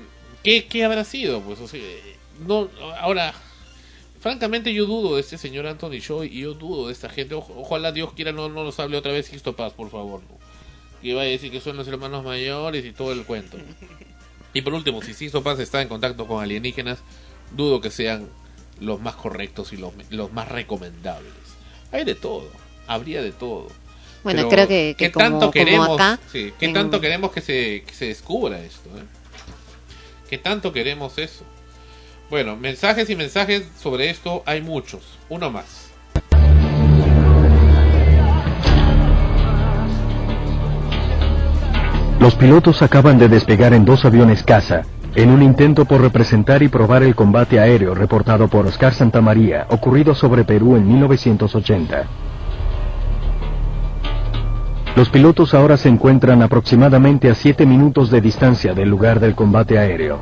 [0.43, 1.41] ¿qué, qué habrá sido?
[1.41, 1.59] Pues,
[2.45, 2.69] no,
[2.99, 3.33] ahora,
[4.19, 7.35] francamente yo dudo de este señor Anthony Choi y yo dudo de esta gente.
[7.35, 10.21] Ojalá Dios quiera no, no nos hable otra vez Sixto Paz, por favor.
[11.01, 13.57] Que vaya a decir que son los hermanos mayores y todo el cuento.
[14.53, 16.99] Y por último, si Sixto Paz está en contacto con alienígenas,
[17.51, 18.29] dudo que sean
[18.79, 21.33] los más correctos y los, los más recomendables.
[21.91, 22.49] Hay de todo,
[22.87, 23.67] habría de todo.
[24.23, 27.01] Bueno, Pero, creo que- que ¿qué como- tanto como queremos, acá, sí, ¿qué en- tanto
[27.01, 28.89] queremos que se, que se descubra esto?
[28.97, 29.03] eh?
[30.29, 31.43] que tanto queremos eso.
[32.31, 35.03] Bueno, mensajes y mensajes sobre esto hay muchos.
[35.29, 35.89] Uno más.
[42.19, 44.83] Los pilotos acaban de despegar en dos aviones caza,
[45.15, 50.15] en un intento por representar y probar el combate aéreo reportado por Oscar Santamaría, ocurrido
[50.15, 52.05] sobre Perú en 1980.
[54.95, 59.79] Los pilotos ahora se encuentran aproximadamente a 7 minutos de distancia del lugar del combate
[59.79, 60.19] aéreo.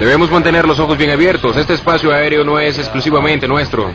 [0.00, 1.56] Debemos mantener los ojos bien abiertos.
[1.56, 3.88] Este espacio aéreo no es exclusivamente nuestro.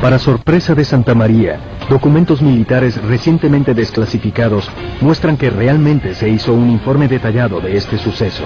[0.00, 1.58] Para sorpresa de Santa María,
[1.90, 4.70] documentos militares recientemente desclasificados
[5.00, 8.44] muestran que realmente se hizo un informe detallado de este suceso.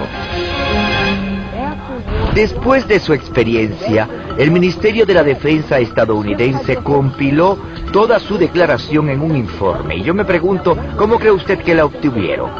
[2.35, 4.09] Después de su experiencia,
[4.39, 7.59] el Ministerio de la Defensa estadounidense compiló
[7.93, 9.97] toda su declaración en un informe.
[9.97, 12.51] Y yo me pregunto, ¿cómo cree usted que la obtuvieron?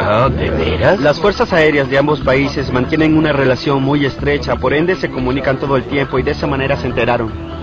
[0.00, 1.00] Ah, ¿de veras?
[1.00, 5.58] Las fuerzas aéreas de ambos países mantienen una relación muy estrecha, por ende se comunican
[5.58, 7.53] todo el tiempo y de esa manera se enteraron.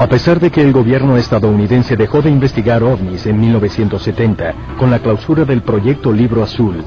[0.00, 5.00] A pesar de que el gobierno estadounidense dejó de investigar ovnis en 1970 con la
[5.00, 6.84] clausura del proyecto Libro Azul,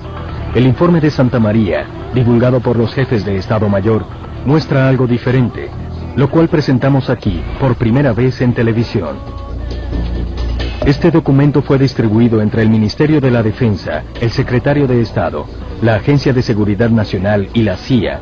[0.55, 4.05] el informe de Santa María, divulgado por los jefes de Estado Mayor,
[4.45, 5.69] muestra algo diferente,
[6.15, 9.17] lo cual presentamos aquí por primera vez en televisión.
[10.85, 15.45] Este documento fue distribuido entre el Ministerio de la Defensa, el Secretario de Estado,
[15.81, 18.21] la Agencia de Seguridad Nacional y la CIA.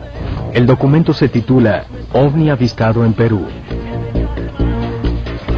[0.52, 3.46] El documento se titula OVNI avistado en Perú.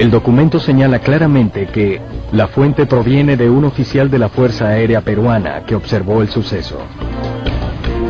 [0.02, 5.02] El documento señala claramente que la fuente proviene de un oficial de la Fuerza Aérea
[5.02, 6.80] Peruana que observó el suceso.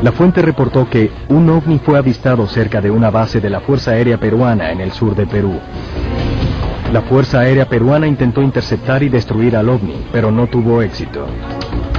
[0.01, 3.91] La fuente reportó que un ovni fue avistado cerca de una base de la Fuerza
[3.91, 5.59] Aérea Peruana en el sur de Perú.
[6.93, 11.27] La Fuerza Aérea Peruana intentó interceptar y destruir al ovni, pero no tuvo éxito.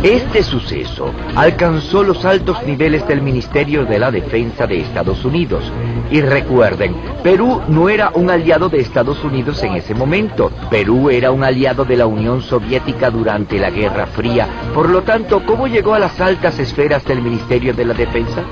[0.02, 5.62] Este suceso alcanzó los altos niveles del Ministerio de la Defensa de Estados Unidos.
[6.10, 10.50] Y recuerden, Perú no era un aliado de Estados Unidos en ese momento.
[10.70, 14.48] Perú era un aliado de la Unión Soviética durante la Guerra Fría.
[14.74, 18.42] Por lo tanto, ¿cómo llegó a las altas esferas del Ministerio de la Defensa?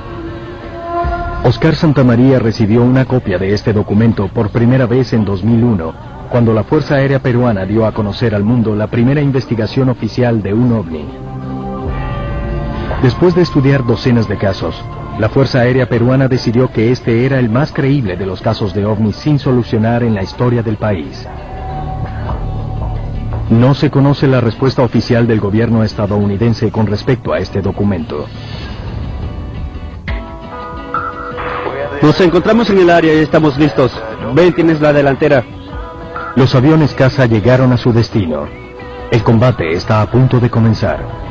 [1.42, 5.94] Oscar Santamaría recibió una copia de este documento por primera vez en 2001,
[6.30, 10.55] cuando la Fuerza Aérea Peruana dio a conocer al mundo la primera investigación oficial de
[10.55, 11.30] un ovni.
[13.03, 14.74] Después de estudiar docenas de casos,
[15.18, 18.84] la Fuerza Aérea Peruana decidió que este era el más creíble de los casos de
[18.84, 21.26] ovnis sin solucionar en la historia del país.
[23.51, 28.26] No se conoce la respuesta oficial del gobierno estadounidense con respecto a este documento.
[32.03, 33.93] Nos encontramos en el área y estamos listos.
[34.34, 35.45] Ven, tienes la delantera.
[36.36, 38.47] Los aviones caza llegaron a su destino.
[39.11, 41.30] El combate está a punto de comenzar.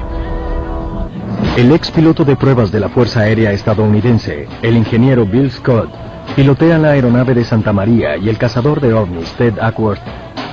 [1.58, 5.90] El ex piloto de pruebas de la Fuerza Aérea estadounidense, el ingeniero Bill Scott,
[6.36, 10.02] pilotea la aeronave de Santa María y el cazador de ovnis, Ted Ackworth,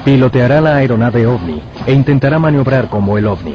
[0.05, 3.55] piloteará la aeronave ovni e intentará maniobrar como el ovni.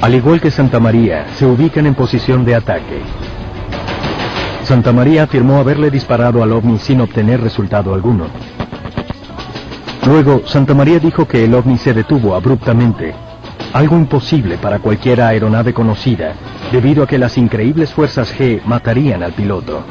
[0.00, 3.00] Al igual que Santa María, se ubican en posición de ataque.
[4.64, 8.26] Santa María afirmó haberle disparado al ovni sin obtener resultado alguno.
[10.06, 13.14] Luego, Santa María dijo que el ovni se detuvo abruptamente,
[13.72, 16.34] algo imposible para cualquier aeronave conocida,
[16.72, 19.84] debido a que las increíbles fuerzas G matarían al piloto.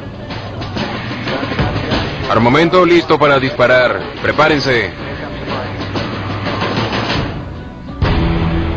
[2.30, 4.00] Armamento listo para disparar.
[4.20, 4.90] Prepárense.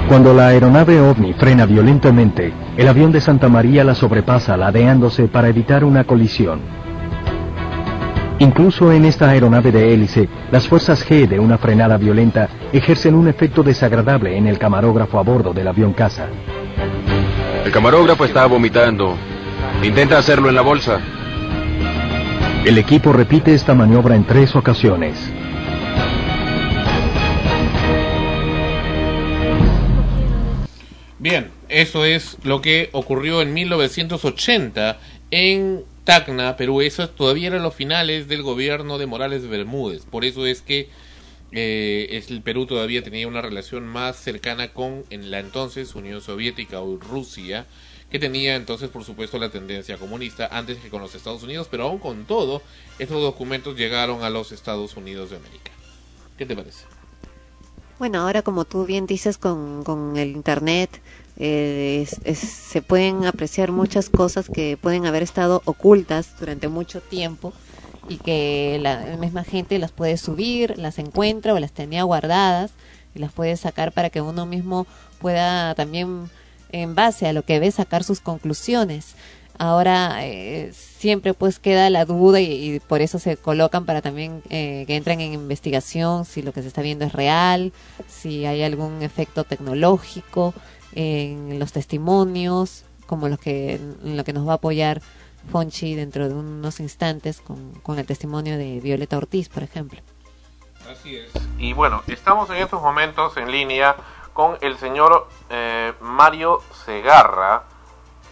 [0.07, 5.49] Cuando la aeronave ovni frena violentamente, el avión de Santa María la sobrepasa ladeándose para
[5.49, 6.78] evitar una colisión.
[8.39, 13.27] Incluso en esta aeronave de hélice, las fuerzas G de una frenada violenta ejercen un
[13.27, 16.27] efecto desagradable en el camarógrafo a bordo del avión caza.
[17.65, 19.17] El camarógrafo está vomitando.
[19.83, 21.01] Intenta hacerlo en la bolsa.
[22.65, 25.17] El equipo repite esta maniobra en tres ocasiones.
[31.19, 34.97] Bien, eso es lo que ocurrió en 1980
[35.31, 36.81] en Tacna, Perú.
[36.81, 40.05] Eso todavía eran los finales del gobierno de Morales Bermúdez.
[40.05, 40.89] Por eso es que
[41.51, 46.97] eh, el Perú todavía tenía una relación más cercana con la entonces Unión Soviética o
[46.97, 47.67] Rusia,
[48.09, 51.83] que tenía entonces por supuesto la tendencia comunista antes que con los Estados Unidos, pero
[51.83, 52.63] aún con todo,
[52.97, 55.71] estos documentos llegaron a los Estados Unidos de América.
[56.39, 56.85] ¿Qué te parece?
[57.99, 60.89] Bueno, ahora como tú bien dices con el Internet,
[61.39, 67.53] eh, se pueden apreciar muchas cosas que pueden haber estado ocultas durante mucho tiempo
[68.09, 72.71] y que la misma gente las puede subir, las encuentra o las tenía guardadas
[73.15, 74.85] y las puede sacar para que uno mismo
[75.19, 76.29] pueda también
[76.71, 79.15] en base a lo que ve sacar sus conclusiones.
[79.57, 84.41] Ahora eh, siempre pues queda la duda y, y por eso se colocan para también
[84.49, 87.71] eh, que entren en investigación si lo que se está viendo es real,
[88.07, 90.53] si hay algún efecto tecnológico
[90.93, 95.01] en los testimonios, como los que, lo que nos va a apoyar
[95.51, 99.99] Fonchi dentro de unos instantes con, con el testimonio de Violeta Ortiz, por ejemplo.
[100.89, 101.31] Así es.
[101.57, 103.95] Y bueno, estamos en estos momentos en línea
[104.33, 107.63] con el señor eh, Mario Segarra.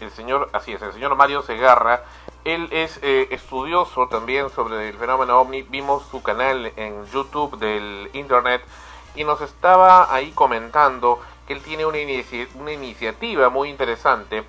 [0.00, 2.02] El señor, así es, el señor Mario Segarra.
[2.44, 5.62] Él es eh, estudioso también sobre el fenómeno ovni.
[5.62, 8.62] Vimos su canal en YouTube del Internet
[9.14, 14.44] y nos estaba ahí comentando que él tiene una, inici- una iniciativa muy interesante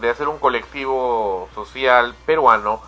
[0.00, 2.82] de hacer un colectivo social peruano,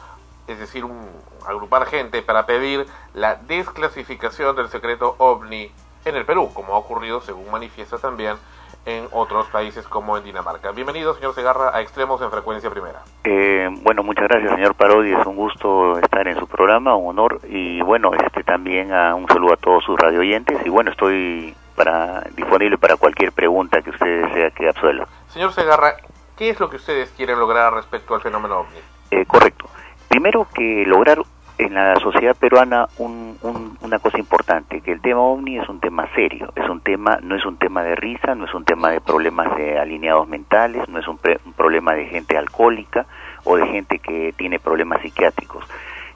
[0.48, 1.08] es decir, un,
[1.46, 5.70] agrupar gente para pedir la desclasificación del secreto ovni
[6.04, 8.36] en el Perú, como ha ocurrido, según manifiesta también,
[8.84, 10.72] en otros países como en Dinamarca.
[10.72, 13.02] Bienvenido, señor Segarra, a Extremos en Frecuencia Primera.
[13.22, 15.12] Eh, bueno, muchas gracias, señor Parodi.
[15.12, 17.40] Es un gusto estar en su programa, un honor.
[17.48, 20.58] Y bueno, este también a un saludo a todos sus radio oyentes.
[20.64, 25.06] Y bueno, estoy para disponible para cualquier pregunta que usted desea que absuelva.
[25.28, 25.94] Señor Segarra,
[26.36, 28.78] ¿qué es lo que ustedes quieren lograr respecto al fenómeno ovni?
[29.10, 29.66] Eh, correcto.
[30.08, 31.18] Primero que lograr
[31.58, 35.80] en la sociedad peruana un- un- una cosa importante, que el tema ovni es un
[35.80, 38.90] tema serio, es un tema, no es un tema de risa, no es un tema
[38.90, 43.06] de problemas de alineados mentales, no es un, pre- un problema de gente alcohólica
[43.44, 45.64] o de gente que tiene problemas psiquiátricos.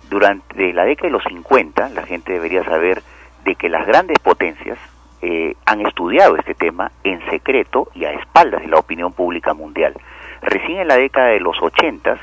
[0.08, 3.02] Durante la década de los 50, la gente debería saber
[3.44, 4.78] de que las grandes potencias
[5.22, 9.94] eh, han estudiado este tema en secreto y a espaldas de la opinión pública mundial.
[10.42, 12.18] Recién en la década de los 80,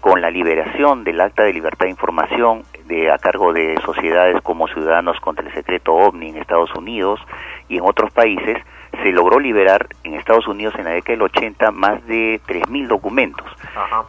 [0.00, 4.68] con la liberación del Acta de Libertad de Información de, a cargo de sociedades como
[4.68, 7.20] Ciudadanos contra el Secreto OVNI en Estados Unidos
[7.68, 8.56] y en otros países,
[9.02, 13.46] se logró liberar en Estados Unidos en la década del 80 más de 3.000 documentos.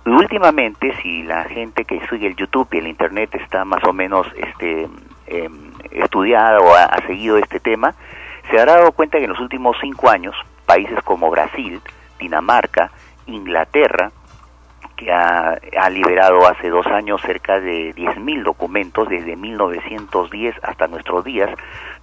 [0.06, 3.94] Y últimamente, si la gente que sigue el YouTube y el Internet está más o
[3.94, 4.88] menos este,
[5.28, 7.94] em, estudiada o ha, ha seguido este tema,
[8.50, 10.36] se habrá dado cuenta que en los últimos cinco años,
[10.66, 11.82] países como Brasil,
[12.20, 12.92] Dinamarca,
[13.28, 14.12] Inglaterra,
[14.96, 21.50] que ha, liberado hace dos años cerca de 10.000 documentos desde 1910 hasta nuestros días,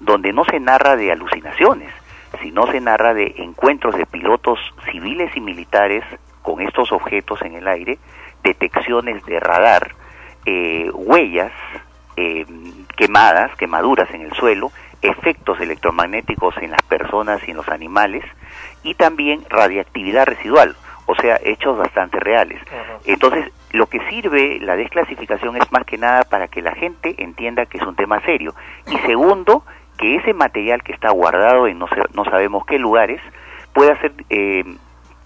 [0.01, 1.93] donde no se narra de alucinaciones,
[2.41, 4.59] sino se narra de encuentros de pilotos
[4.91, 6.05] civiles y militares
[6.41, 7.99] con estos objetos en el aire,
[8.43, 9.95] detecciones de radar,
[10.47, 11.53] eh, huellas
[12.17, 12.47] eh,
[12.97, 14.73] quemadas, quemaduras en el suelo,
[15.09, 18.25] efectos electromagnéticos en las personas y en los animales
[18.83, 20.77] y también radiactividad residual,
[21.07, 22.61] o sea, hechos bastante reales.
[23.05, 27.67] Entonces, lo que sirve la desclasificación es más que nada para que la gente entienda
[27.67, 28.55] que es un tema serio.
[28.91, 29.65] Y segundo,
[29.99, 33.21] que ese material que está guardado en no, no sabemos qué lugares
[33.73, 34.65] pueda ser eh,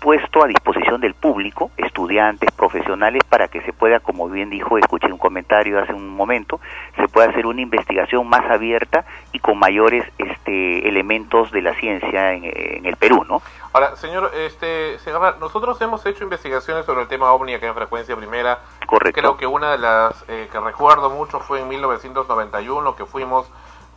[0.01, 5.07] puesto a disposición del público, estudiantes, profesionales, para que se pueda, como bien dijo, escuché
[5.07, 6.61] un comentario hace un momento,
[6.97, 12.33] se pueda hacer una investigación más abierta y con mayores este, elementos de la ciencia
[12.33, 13.43] en, en el Perú, ¿no?
[13.73, 18.17] Ahora, señor este, Segarra, nosotros hemos hecho investigaciones sobre el tema ovni acá en Frecuencia
[18.17, 18.59] Primera.
[18.87, 19.21] Correcto.
[19.21, 23.49] Creo que una de las eh, que recuerdo mucho fue en 1991, que fuimos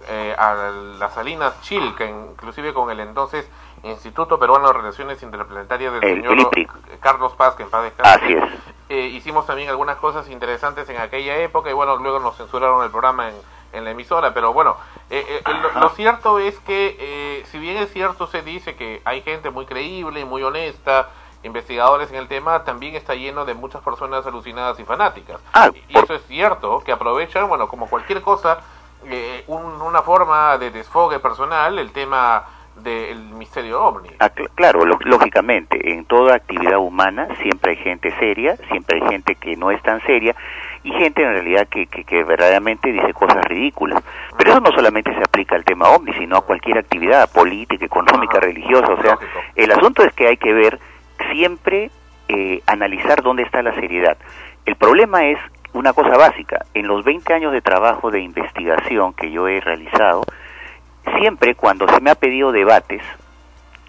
[0.09, 0.53] eh, a
[0.99, 3.49] las Salinas Chilca, inclusive con el entonces
[3.83, 6.49] Instituto Peruano de Relaciones Interplanetarias del El- señor.
[7.01, 8.11] Carlos Paz, que en paz descanse.
[8.25, 8.43] Así es.
[8.89, 12.91] Eh, hicimos también algunas cosas interesantes en aquella época y bueno, luego nos censuraron el
[12.91, 13.35] programa en,
[13.73, 14.77] en la emisora, pero bueno,
[15.09, 19.01] eh, eh, lo, lo cierto es que eh, si bien es cierto se dice que
[19.03, 21.09] hay gente muy creíble y muy honesta,
[21.43, 25.41] investigadores en el tema, también está lleno de muchas personas alucinadas y fanáticas.
[25.89, 28.59] y eso es cierto, que aprovechan, bueno, como cualquier cosa,
[29.05, 32.45] eh, un- una forma de desfogue personal, el tema
[32.77, 34.09] del misterio ovni.
[34.19, 39.35] Ah, cl- claro, lógicamente, en toda actividad humana siempre hay gente seria, siempre hay gente
[39.35, 40.35] que no es tan seria
[40.83, 44.03] y gente en realidad que, que, que verdaderamente dice cosas ridículas.
[44.37, 48.39] Pero eso no solamente se aplica al tema ovni, sino a cualquier actividad política, económica,
[48.39, 48.91] religiosa.
[48.93, 49.17] O sea,
[49.55, 50.79] el asunto es que hay que ver
[51.31, 51.89] siempre,
[52.27, 54.17] eh, analizar dónde está la seriedad.
[54.65, 55.37] El problema es
[55.73, 56.65] una cosa básica.
[56.73, 60.23] En los 20 años de trabajo de investigación que yo he realizado,
[61.19, 63.01] siempre cuando se me ha pedido debates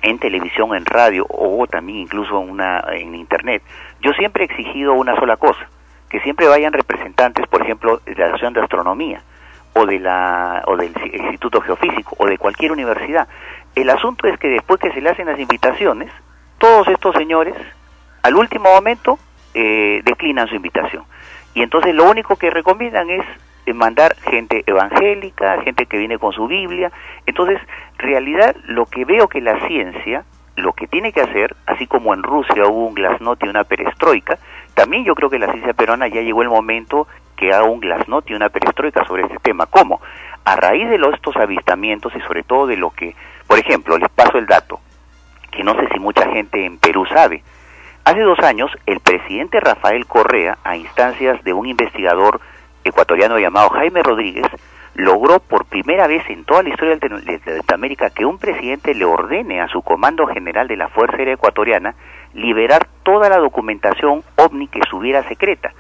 [0.03, 3.63] en televisión, en radio o también incluso en, una, en internet,
[4.01, 5.67] yo siempre he exigido una sola cosa,
[6.11, 9.23] que siempre vayan representantes, por ejemplo, de la Asociación de Astronomía
[9.73, 13.29] o, de la, o del Instituto Geofísico o de cualquier universidad.
[13.75, 16.13] El asunto es que después que se le hacen las invitaciones,
[16.59, 17.55] todos estos señores,
[18.23, 19.19] al último momento,
[19.55, 21.05] eh, declinan su invitación.
[21.55, 23.25] Y entonces lo único que recomiendan es
[23.73, 26.93] mandar gente evangélica, gente que viene con su Biblia.
[27.27, 27.59] Entonces,
[27.99, 30.25] en realidad, lo que veo que la ciencia,
[30.57, 34.39] lo que tiene que hacer, así como en Rusia hubo un glasnost y una perestroika,
[34.75, 38.31] también yo creo que la ciencia peruana ya llegó el momento que haga un glasnost
[38.31, 39.67] y una perestroika sobre este tema.
[39.67, 40.01] ¿Cómo?
[40.45, 43.17] A raíz de los, estos avistamientos y sobre todo de lo que,
[43.47, 44.81] por ejemplo, les paso el dato,
[45.51, 47.43] que no sé si mucha gente en Perú sabe.
[48.05, 52.41] Hace dos años, el presidente Rafael Correa, a instancias de un investigador
[52.85, 54.47] ecuatoriano llamado Jaime Rodríguez,
[54.95, 59.61] logró por primera vez en toda la historia de Latinoamérica que un presidente le ordene
[59.61, 61.95] a su comando general de la Fuerza Aérea Ecuatoriana
[62.33, 65.73] liberar toda la documentación ovni que subiera secreta.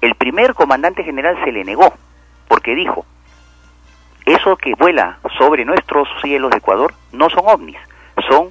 [0.00, 1.92] El primer comandante general se le negó,
[2.48, 3.04] porque dijo,
[4.24, 7.78] eso que vuela sobre nuestros cielos de Ecuador no son ovnis,
[8.28, 8.50] son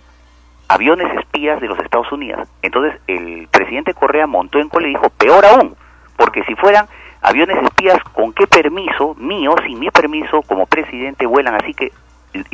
[0.68, 2.48] aviones espías de los Estados Unidos.
[2.62, 5.76] Entonces el presidente Correa montó en cola y dijo, peor aún,
[6.18, 6.88] porque si fueran
[7.26, 11.56] aviones espías, ¿con qué permiso mío, sin mi permiso como presidente vuelan?
[11.56, 11.92] Así que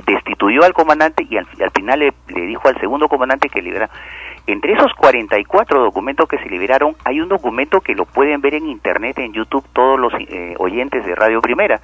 [0.06, 3.90] destituyó al comandante y al, al final le, le dijo al segundo comandante que liberara.
[4.48, 8.68] Entre esos 44 documentos que se liberaron, hay un documento que lo pueden ver en
[8.68, 11.80] internet, en YouTube, todos los eh, oyentes de Radio Primera,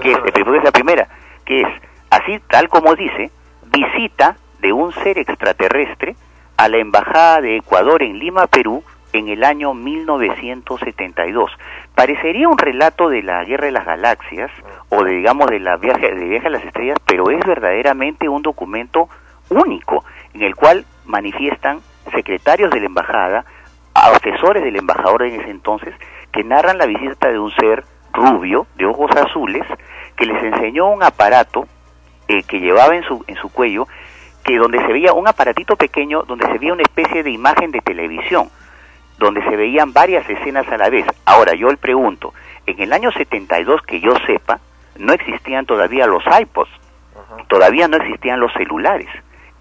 [0.00, 1.08] que es de Frecuencia Primera,
[1.44, 1.68] que es,
[2.10, 3.30] así tal como dice,
[3.66, 6.16] visita de un ser extraterrestre
[6.56, 8.82] a la Embajada de Ecuador en Lima, Perú,
[9.12, 11.50] en el año 1972.
[11.94, 14.50] Parecería un relato de la Guerra de las Galaxias
[14.88, 18.42] o de, digamos, de la viaje, de viaje a las estrellas, pero es verdaderamente un
[18.42, 19.08] documento
[19.50, 20.04] único
[20.34, 21.80] en el cual manifiestan
[22.12, 23.44] secretarios de la embajada,
[23.94, 25.94] asesores del embajador en ese entonces,
[26.32, 29.64] que narran la visita de un ser rubio, de ojos azules,
[30.16, 31.66] que les enseñó un aparato
[32.28, 33.86] eh, que llevaba en su, en su cuello,
[34.44, 37.80] que donde se veía un aparatito pequeño, donde se veía una especie de imagen de
[37.80, 38.50] televisión,
[39.18, 41.06] donde se veían varias escenas a la vez.
[41.24, 42.32] Ahora, yo le pregunto,
[42.66, 44.60] en el año 72, que yo sepa,
[44.96, 46.70] no existían todavía los iPods,
[47.48, 49.08] todavía no existían los celulares.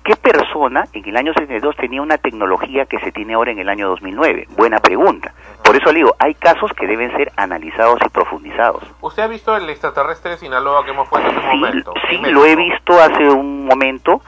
[0.03, 3.67] ¿Qué persona en el año 72 tenía una tecnología que se tiene ahora en el
[3.67, 4.47] año 2009?
[4.55, 5.33] Buena pregunta.
[5.65, 8.83] Por eso le digo, hay casos que deben ser analizados y profundizados.
[9.01, 11.93] ¿Usted ha visto el extraterrestre de Sinaloa que hemos puesto en ese momento?
[12.09, 14.21] Sí, lo he visto hace un momento,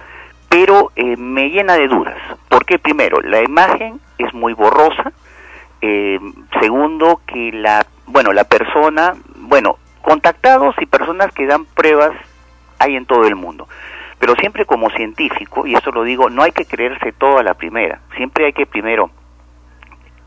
[0.50, 2.18] pero eh, me llena de dudas.
[2.50, 5.14] Porque primero, la imagen es muy borrosa.
[5.82, 6.20] Eh,
[6.60, 12.12] segundo, que la, bueno, la persona, bueno, contactados y personas que dan pruebas
[12.80, 13.68] hay en todo el mundo.
[14.20, 17.54] Pero siempre como científico, y esto lo digo, no hay que creerse todo a la
[17.54, 18.02] primera.
[18.18, 19.12] Siempre hay que primero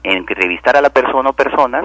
[0.03, 1.85] entrevistar a la persona o personas,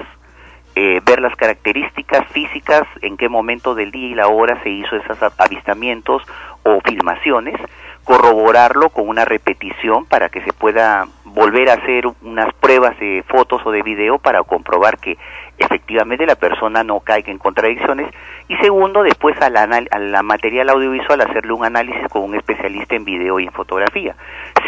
[0.74, 4.96] eh, ver las características físicas, en qué momento del día y la hora se hizo
[4.96, 6.22] esos avistamientos
[6.62, 7.60] o filmaciones,
[8.08, 13.60] corroborarlo con una repetición para que se pueda volver a hacer unas pruebas de fotos
[13.66, 15.18] o de video para comprobar que
[15.58, 18.10] efectivamente la persona no caiga en contradicciones
[18.48, 22.94] y segundo después a la, a la material audiovisual hacerle un análisis con un especialista
[22.94, 24.16] en video y en fotografía.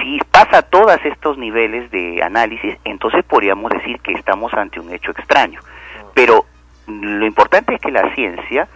[0.03, 5.13] Si pasa todos estos niveles de análisis, entonces podríamos decir que estamos ante un hecho
[5.13, 5.63] extraño.
[6.13, 6.45] Pero
[6.87, 8.69] lo importante es que la ciencia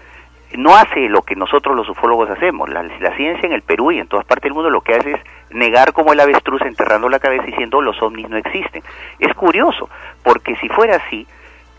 [0.56, 2.68] no hace lo que nosotros los ufólogos hacemos.
[2.68, 2.84] La,
[3.16, 5.20] ciencia en el Perú y en todas partes del mundo lo que hace es
[5.50, 8.82] negar como el avestruz enterrando la cabeza diciendo los ovnis no existen.
[9.18, 9.88] Es curioso,
[10.22, 11.26] porque si fuera así,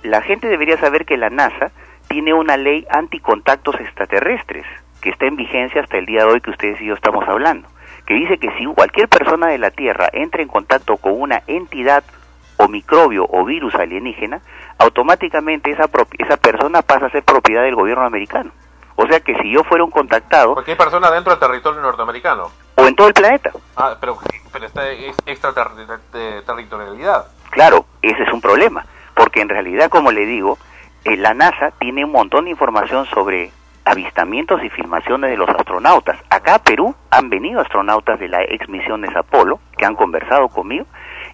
[0.03, 1.71] la gente debería saber que la NASA
[2.07, 4.65] tiene una ley anticontactos extraterrestres
[5.01, 7.67] que está en vigencia hasta el día de hoy que ustedes y yo estamos hablando,
[8.05, 12.03] que dice que si cualquier persona de la Tierra entra en contacto con una entidad
[12.57, 14.41] o microbio o virus alienígena,
[14.77, 18.51] automáticamente esa, esa persona pasa a ser propiedad del gobierno americano.
[18.97, 22.49] O sea que si yo fuera un contactado, Cualquier persona dentro del territorio norteamericano.
[22.75, 24.17] o en todo el planeta, Ah, pero,
[24.53, 27.25] pero esta es extraterritorialidad.
[27.51, 28.85] Claro, ese es un problema,
[29.15, 30.57] porque en realidad, como le digo,
[31.03, 33.51] eh, la NASA tiene un montón de información sobre
[33.85, 36.17] avistamientos y filmaciones de los astronautas.
[36.29, 40.85] Acá a Perú han venido astronautas de la ex misiones Apolo que han conversado conmigo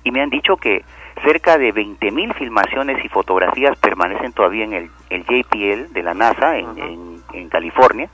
[0.04, 0.84] y me han dicho que
[1.24, 6.58] cerca de 20.000 filmaciones y fotografías permanecen todavía en el, el JPL de la NASA
[6.58, 8.10] en, en- en California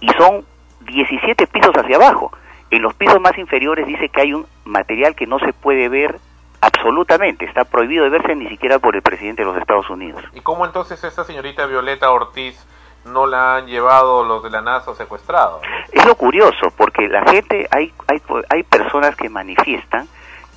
[0.00, 0.44] y son
[0.80, 2.32] 17 pisos hacia abajo.
[2.70, 6.18] En los pisos más inferiores dice que hay un material que no se puede ver
[6.60, 10.22] absolutamente, está prohibido de verse ni siquiera por el presidente de los Estados Unidos.
[10.32, 12.66] ¿Y cómo entonces esta señorita Violeta Ortiz
[13.04, 15.60] no la han llevado los de la NASA secuestrado?
[15.92, 20.08] Es lo curioso, porque la gente, hay, hay, hay personas que manifiestan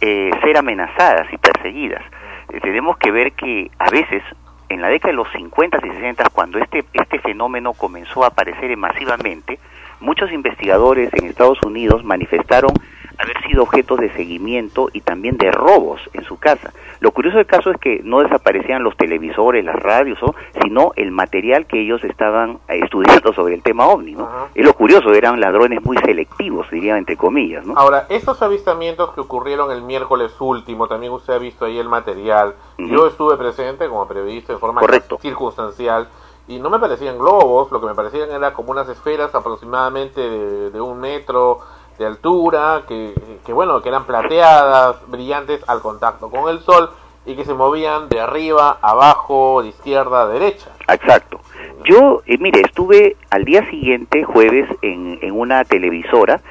[0.02, 2.04] eh, ser amenazadas y perseguidas.
[2.50, 4.24] Eh, tenemos que ver que a veces,
[4.70, 8.76] en la década de los 50 y 60, cuando este, este fenómeno comenzó a aparecer
[8.78, 9.60] masivamente,
[10.00, 12.74] muchos investigadores en Estados Unidos manifestaron
[13.18, 16.72] haber sido objetos de seguimiento y también de robos en su casa.
[17.00, 20.36] Lo curioso del caso es que no desaparecían los televisores, las radios, ¿no?
[20.62, 24.14] sino el material que ellos estaban eh, estudiando sobre el tema ovni.
[24.14, 24.30] ¿no?
[24.54, 27.66] Es lo curioso, eran ladrones muy selectivos, diría entre comillas.
[27.66, 27.74] ¿no?
[27.76, 32.56] Ahora, estos avistamientos que ocurrieron el miércoles último, también usted ha visto ahí el material.
[32.78, 35.18] Yo estuve presente como periodista en forma Correcto.
[35.22, 36.08] circunstancial
[36.48, 40.70] y no me parecían globos, lo que me parecían era como unas esferas aproximadamente de,
[40.72, 41.60] de un metro
[41.98, 43.14] de altura, que,
[43.46, 46.90] que bueno, que eran plateadas, brillantes al contacto con el sol
[47.26, 50.70] y que se movían de arriba, abajo, de izquierda a derecha.
[50.88, 51.40] Exacto.
[51.84, 56.42] Yo, eh, mire, estuve al día siguiente, jueves, en, en una televisora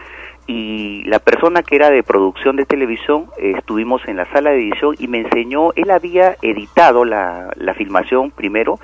[0.47, 4.59] y la persona que era de producción de televisión, eh, estuvimos en la sala de
[4.59, 8.78] edición y me enseñó, él había editado la, la filmación primero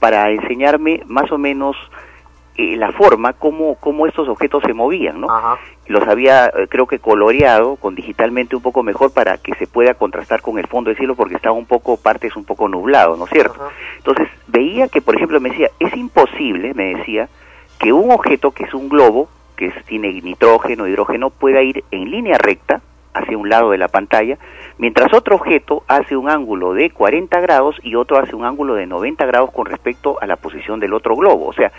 [0.00, 1.76] para enseñarme más o menos
[2.56, 5.26] eh, la forma, cómo, cómo estos objetos se movían, ¿no?
[5.86, 9.94] Los había, eh, creo que coloreado con digitalmente un poco mejor para que se pueda
[9.94, 13.24] contrastar con el fondo del cielo porque estaba un poco, partes un poco nublado, ¿no
[13.24, 13.56] es cierto?
[13.98, 17.28] Entonces veía que, por ejemplo, me decía, es imposible, me decía,
[17.78, 22.10] que un objeto que es un globo, que es- tiene nitrógeno, hidrógeno, pueda ir en
[22.10, 22.80] línea recta
[23.12, 24.38] hacia un lado de la pantalla,
[24.78, 28.86] mientras otro objeto hace un ángulo de 40 grados y otro hace un ángulo de
[28.86, 31.46] 90 grados con respecto a la posición del otro globo.
[31.46, 31.70] O sea,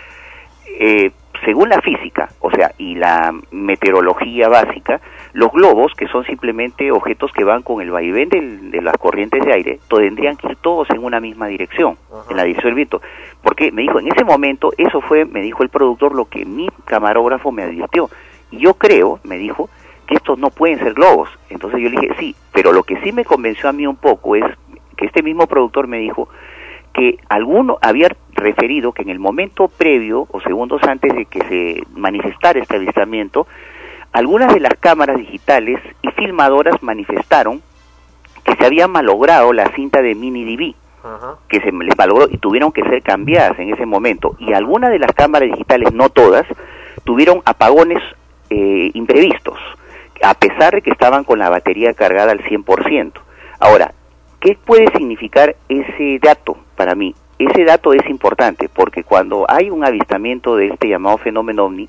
[0.66, 1.10] eh,
[1.44, 5.00] según la física, o sea, y la meteorología básica,
[5.34, 9.44] los globos, que son simplemente objetos que van con el vaivén del- de las corrientes
[9.44, 11.96] de aire, tendrían que ir todos en una misma dirección,
[12.30, 13.02] en la dirección del viento.
[13.42, 16.68] Porque me dijo, en ese momento, eso fue, me dijo el productor, lo que mi
[16.86, 18.08] camarógrafo me advirtió.
[18.50, 19.68] Y yo creo, me dijo,
[20.06, 21.28] que estos no pueden ser globos.
[21.50, 24.36] Entonces yo le dije, sí, pero lo que sí me convenció a mí un poco
[24.36, 24.44] es
[24.96, 26.28] que este mismo productor me dijo
[26.96, 31.82] que alguno había referido que en el momento previo o segundos antes de que se
[31.94, 33.46] manifestara este avistamiento,
[34.12, 37.60] algunas de las cámaras digitales y filmadoras manifestaron
[38.44, 40.74] que se había malogrado la cinta de mini DV,
[41.48, 44.34] que se les malogró y tuvieron que ser cambiadas en ese momento.
[44.38, 46.46] Y algunas de las cámaras digitales, no todas,
[47.04, 48.02] tuvieron apagones
[48.48, 49.58] eh, imprevistos,
[50.22, 53.12] a pesar de que estaban con la batería cargada al 100%.
[53.60, 53.92] Ahora,
[54.40, 57.14] ¿qué puede significar ese dato para mí?
[57.38, 61.88] Ese dato es importante porque cuando hay un avistamiento de este llamado fenómeno ovni,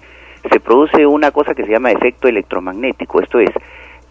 [0.52, 3.22] se produce una cosa que se llama efecto electromagnético.
[3.22, 3.50] Esto es,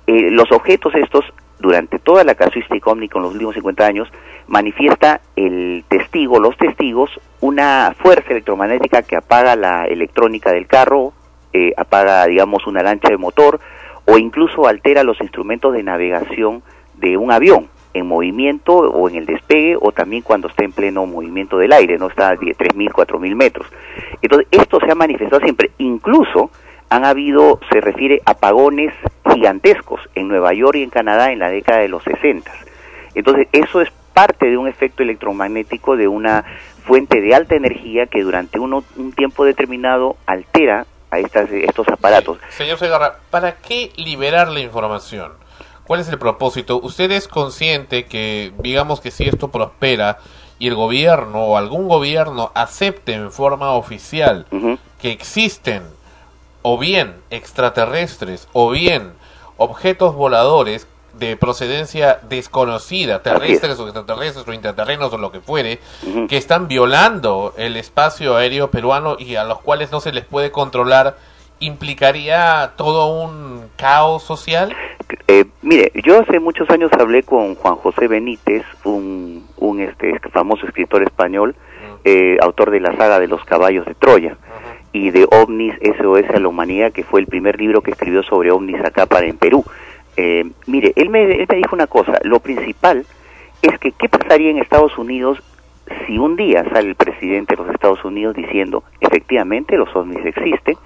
[0.07, 1.24] eh, los objetos estos,
[1.59, 4.09] durante toda la casuística ovni con los últimos 50 años,
[4.47, 11.12] manifiesta el testigo, los testigos, una fuerza electromagnética que apaga la electrónica del carro,
[11.53, 13.61] eh, apaga, digamos, una lancha de motor
[14.07, 16.62] o incluso altera los instrumentos de navegación
[16.94, 21.06] de un avión en movimiento o en el despegue o también cuando está en pleno
[21.06, 23.66] movimiento del aire, no está a 10, 3.000, 4.000 metros.
[24.23, 25.70] Entonces, esto se ha manifestado siempre.
[25.78, 26.51] Incluso
[26.89, 28.93] han habido, se refiere, apagones
[29.32, 32.51] gigantescos en Nueva York y en Canadá en la década de los 60.
[33.14, 36.44] Entonces, eso es parte de un efecto electromagnético de una
[36.85, 42.39] fuente de alta energía que durante uno- un tiempo determinado altera a estas, estos aparatos.
[42.51, 45.32] Señor Segarra, ¿para qué liberar la información?
[45.87, 46.81] ¿Cuál es el propósito?
[46.83, 50.19] ¿Usted es consciente que, digamos que si esto prospera
[50.59, 54.47] y el gobierno o algún gobierno acepte en forma oficial
[55.01, 55.83] que existen
[56.63, 59.13] o bien extraterrestres o bien
[59.57, 60.89] objetos voladores
[61.19, 65.81] de procedencia desconocida, terrestres o extraterrestres o interterrenos o lo que fuere,
[66.29, 70.51] que están violando el espacio aéreo peruano y a los cuales no se les puede
[70.51, 71.17] controlar,
[71.61, 74.74] implicaría todo un caos social?
[75.28, 80.66] Eh, mire, yo hace muchos años hablé con Juan José Benítez, un, un este famoso
[80.66, 81.55] escritor español,
[82.05, 84.37] eh, autor de la saga de los caballos de Troya
[84.93, 88.51] y de OVNIs SOS a la humanidad, que fue el primer libro que escribió sobre
[88.51, 89.65] OVNIs acá para en Perú.
[90.16, 93.05] Eh, mire, él me, él me dijo una cosa, lo principal
[93.62, 95.43] es que qué pasaría en Estados Unidos
[96.07, 100.77] si un día sale el presidente de los Estados Unidos diciendo, efectivamente los ovnis existen,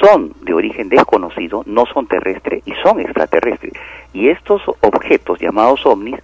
[0.00, 3.72] son de origen desconocido, no son terrestres y son extraterrestres.
[4.12, 6.18] Y estos objetos llamados ovnis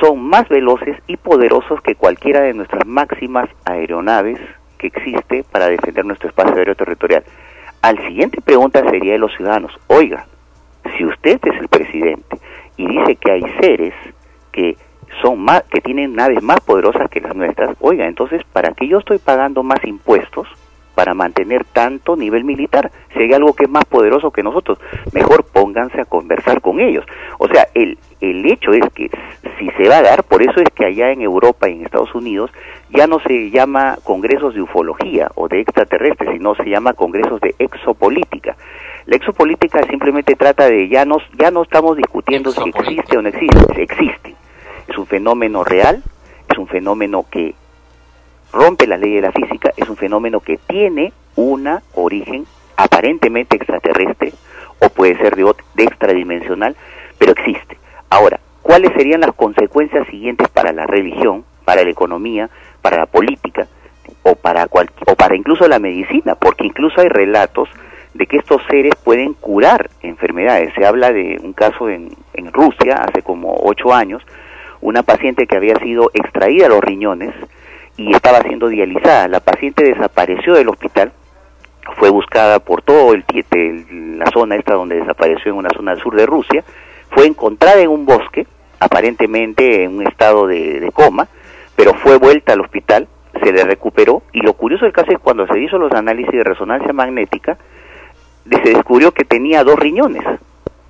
[0.00, 4.38] son más veloces y poderosos que cualquiera de nuestras máximas aeronaves
[4.78, 7.24] que existe para defender nuestro espacio aéreo territorial.
[7.82, 10.26] Al siguiente pregunta sería de los ciudadanos, oiga,
[10.96, 12.38] si usted es el presidente
[12.76, 13.94] y dice que hay seres
[14.52, 14.76] que
[15.22, 18.98] son más, que tienen naves más poderosas que las nuestras, oiga, entonces, ¿para qué yo
[18.98, 20.48] estoy pagando más impuestos
[21.00, 22.92] para mantener tanto nivel militar?
[23.14, 24.78] Si hay algo que es más poderoso que nosotros,
[25.14, 27.06] mejor pónganse a conversar con ellos.
[27.38, 29.08] O sea, el, el hecho es que
[29.58, 32.14] si se va a dar, por eso es que allá en Europa y en Estados
[32.14, 32.50] Unidos
[32.90, 37.54] ya no se llama congresos de ufología o de extraterrestres, sino se llama congresos de
[37.58, 38.58] exopolítica.
[39.06, 43.30] La exopolítica simplemente trata de ya no, ya no estamos discutiendo si existe o no
[43.30, 44.34] existe, existe.
[44.86, 46.02] Es un fenómeno real,
[46.46, 47.54] es un fenómeno que
[48.52, 52.46] rompe la ley de la física, es un fenómeno que tiene una origen
[52.76, 54.32] aparentemente extraterrestre
[54.80, 56.74] o puede ser de, de extradimensional,
[57.18, 57.76] pero existe.
[58.08, 62.48] Ahora, ¿cuáles serían las consecuencias siguientes para la religión, para la economía,
[62.82, 63.68] para la política
[64.22, 66.34] o para cual- o para incluso la medicina?
[66.34, 67.68] Porque incluso hay relatos
[68.14, 70.72] de que estos seres pueden curar enfermedades.
[70.74, 74.22] Se habla de un caso en, en Rusia hace como ocho años,
[74.80, 77.34] una paciente que había sido extraída los riñones
[77.96, 79.28] y estaba siendo dializada.
[79.28, 81.12] La paciente desapareció del hospital,
[81.96, 86.02] fue buscada por todo el, el- la zona esta donde desapareció en una zona del
[86.02, 86.64] sur de Rusia,
[87.10, 88.46] fue encontrada en un bosque,
[88.78, 91.28] aparentemente en un estado de, de coma,
[91.76, 93.08] pero fue vuelta al hospital,
[93.42, 96.44] se le recuperó y lo curioso del caso es cuando se hizo los análisis de
[96.44, 97.56] resonancia magnética,
[98.50, 100.22] se descubrió que tenía dos riñones,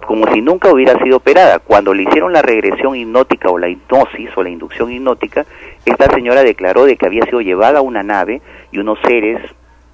[0.07, 1.59] como si nunca hubiera sido operada.
[1.59, 5.45] Cuando le hicieron la regresión hipnótica o la hipnosis o la inducción hipnótica,
[5.85, 9.41] esta señora declaró de que había sido llevada a una nave y unos seres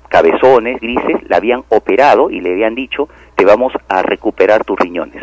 [0.09, 5.23] cabezones, grises, la habían operado y le habían dicho, te vamos a recuperar tus riñones.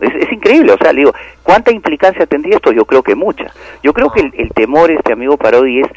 [0.00, 1.12] Es, increíble, o sea, le digo,
[1.42, 2.72] ¿cuánta implicancia tendría esto?
[2.72, 3.52] Yo creo que mucha.
[3.82, 5.88] Yo creo que el, el temor, este amigo Parodi, es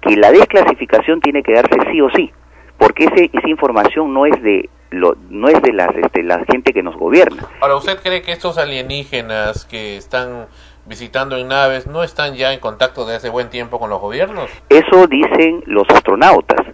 [0.00, 2.32] que la desclasificación tiene que darse sí o sí,
[2.78, 6.72] porque ese, esa información no es de lo, no es de las, este, la gente
[6.72, 7.46] que nos gobierna.
[7.60, 10.46] Ahora, ¿usted cree que estos alienígenas que están
[10.90, 14.50] visitando en naves no están ya en contacto de hace buen tiempo con los gobiernos?
[14.68, 16.66] Eso dicen los astronautas.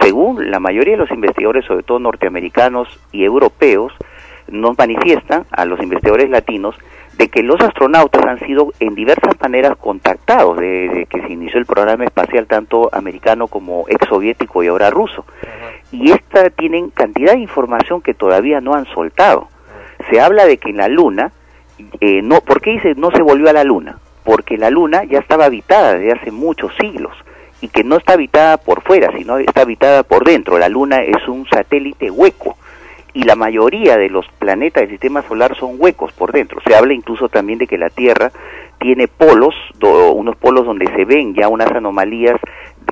[0.00, 3.92] Según la mayoría de los investigadores, sobre todo norteamericanos y europeos,
[4.48, 6.74] nos manifiestan a los investigadores latinos
[7.16, 11.66] de que los astronautas han sido en diversas maneras contactados desde que se inició el
[11.66, 15.24] programa espacial tanto americano como exsoviético y ahora ruso.
[15.92, 19.48] Y esta tienen cantidad de información que todavía no han soltado.
[20.10, 21.30] Se habla de que en la Luna,
[22.00, 23.98] eh, no, ¿por qué dice no se volvió a la Luna?
[24.24, 27.12] Porque la Luna ya estaba habitada desde hace muchos siglos
[27.60, 30.58] y que no está habitada por fuera, sino está habitada por dentro.
[30.58, 32.56] La Luna es un satélite hueco
[33.12, 36.60] y la mayoría de los planetas del sistema solar son huecos por dentro.
[36.66, 38.30] Se habla incluso también de que la Tierra
[38.78, 42.36] tiene polos, do- unos polos donde se ven ya unas anomalías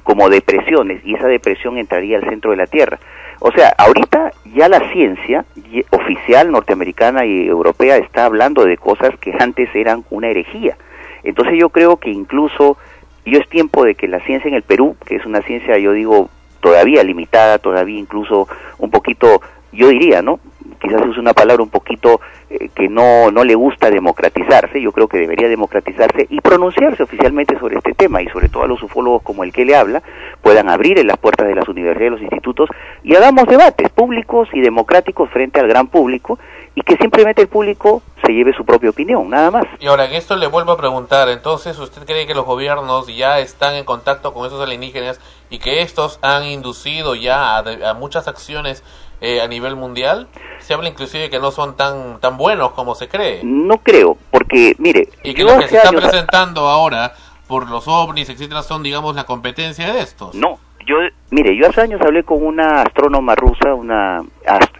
[0.02, 2.98] como depresiones y esa depresión entraría al centro de la Tierra.
[3.40, 5.44] O sea, ahorita ya la ciencia
[5.90, 10.76] oficial norteamericana y europea está hablando de cosas que antes eran una herejía.
[11.22, 12.78] Entonces yo creo que incluso
[13.24, 15.92] yo es tiempo de que la ciencia en el Perú, que es una ciencia yo
[15.92, 18.48] digo todavía limitada, todavía incluso
[18.78, 19.40] un poquito,
[19.72, 20.40] yo diría, ¿no?
[20.80, 25.08] Quizás use una palabra un poquito eh, que no, no le gusta democratizarse, yo creo
[25.08, 29.22] que debería democratizarse y pronunciarse oficialmente sobre este tema y sobre todo a los ufólogos
[29.22, 30.02] como el que le habla
[30.42, 32.68] puedan abrir en las puertas de las universidades, los institutos
[33.02, 36.38] y hagamos debates públicos y democráticos frente al gran público
[36.74, 39.64] y que simplemente el público se lleve su propia opinión, nada más.
[39.80, 43.40] Y ahora, en esto le vuelvo a preguntar, entonces, ¿usted cree que los gobiernos ya
[43.40, 48.28] están en contacto con esos alienígenas y que estos han inducido ya a, a muchas
[48.28, 48.84] acciones
[49.20, 50.28] eh, a nivel mundial?
[50.60, 53.40] Se habla inclusive que no son tan tan buenos como se cree.
[53.44, 57.12] No creo, porque mire, Y que lo que hace se está presentando ahora
[57.46, 60.34] por los ovnis, etcétera, son, digamos, la competencia de estos.
[60.34, 60.58] No,
[60.88, 60.96] yo,
[61.30, 64.22] mire, yo hace años hablé con una astrónoma rusa, una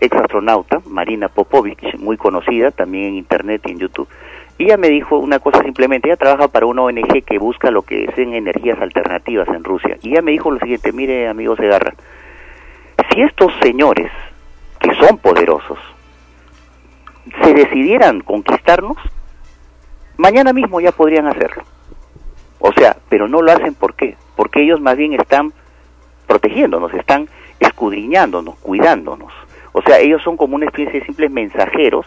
[0.01, 4.09] ex astronauta, Marina Popovich, muy conocida también en internet y en YouTube.
[4.57, 7.83] Y ella me dijo una cosa simplemente, ella trabaja para una ONG que busca lo
[7.83, 9.99] que es en energías alternativas en Rusia.
[10.03, 11.95] Y ella me dijo lo siguiente, mire, amigo Segarra,
[13.13, 14.11] si estos señores,
[14.81, 15.79] que son poderosos,
[17.43, 18.97] se decidieran conquistarnos,
[20.17, 21.63] mañana mismo ya podrían hacerlo.
[22.59, 24.17] O sea, pero no lo hacen ¿por qué?
[24.37, 25.53] Porque ellos más bien están
[26.27, 27.29] protegiéndonos, están
[27.61, 29.33] escudriñándonos, cuidándonos.
[29.73, 32.07] O sea, ellos son como una especie de simples mensajeros,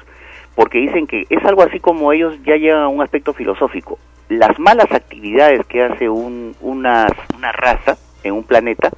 [0.56, 3.98] porque dicen que es algo así como ellos ya llegan a un aspecto filosófico.
[4.30, 8.92] Las malas actividades que hace un, una, una raza en un planeta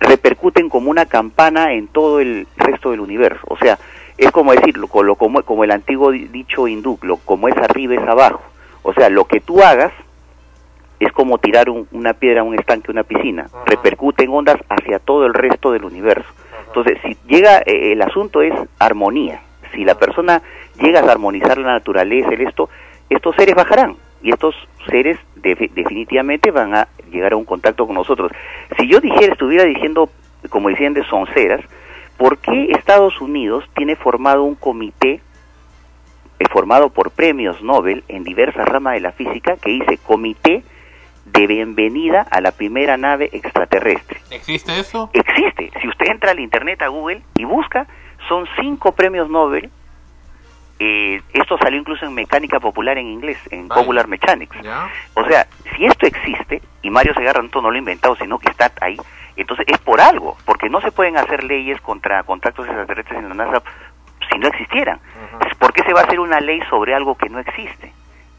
[0.00, 3.40] repercuten como una campana en todo el resto del universo.
[3.48, 3.78] O sea,
[4.16, 7.94] es como decirlo, como, como, como el antiguo di- dicho hindú, lo, como es arriba
[7.94, 8.42] es abajo.
[8.82, 9.92] O sea, lo que tú hagas
[11.00, 14.98] es como tirar un- una piedra a un estanque, una piscina, repercute en ondas hacia
[14.98, 16.28] todo el resto del universo.
[16.66, 19.40] Entonces, si llega, eh, el asunto es armonía.
[19.72, 20.42] Si la persona
[20.80, 22.68] llega a armonizar la naturaleza, el esto,
[23.10, 24.54] estos seres bajarán y estos
[24.90, 28.32] seres defi- definitivamente van a llegar a un contacto con nosotros.
[28.78, 30.10] Si yo dijera, estuviera diciendo,
[30.50, 31.60] como decían de sonceras,
[32.16, 35.20] ¿por qué Estados Unidos tiene formado un comité
[36.38, 40.62] eh, formado por premios Nobel en diversas ramas de la física que dice Comité
[41.26, 44.20] de Bienvenida a la Primera Nave Extraterrestre?
[44.30, 45.10] ¿Existe eso?
[45.12, 45.70] Existe.
[45.80, 47.86] Si usted entra al Internet, a Google y busca,
[48.28, 49.70] son cinco premios Nobel.
[50.80, 54.56] Eh, esto salió incluso en mecánica popular en inglés, en Popular Mechanics.
[55.14, 55.46] O sea,
[55.76, 58.96] si esto existe, y Mario Segarra no lo ha inventado, sino que está ahí,
[59.36, 63.34] entonces es por algo, porque no se pueden hacer leyes contra contactos extraterrestres en la
[63.34, 63.62] NASA
[64.30, 65.00] si no existieran.
[65.32, 67.92] Entonces, ¿Por qué se va a hacer una ley sobre algo que no existe?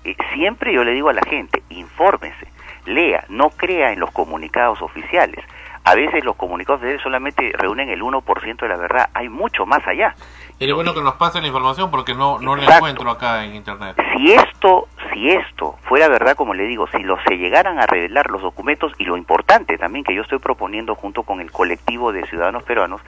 [0.04, 2.48] Eh, siempre yo le digo a la gente, infórmese,
[2.86, 5.44] lea, no crea en los comunicados oficiales.
[5.84, 9.86] A veces los comunicados oficiales solamente reúnen el 1% de la verdad, hay mucho más
[9.88, 10.16] allá.
[10.60, 13.96] Sería bueno que nos pasen la información porque no, no la encuentro acá en internet.
[14.14, 18.30] Si esto, si esto fuera verdad, como le digo, si lo, se llegaran a revelar
[18.30, 22.28] los documentos y lo importante también que yo estoy proponiendo junto con el colectivo de
[22.28, 23.00] ciudadanos peruanos,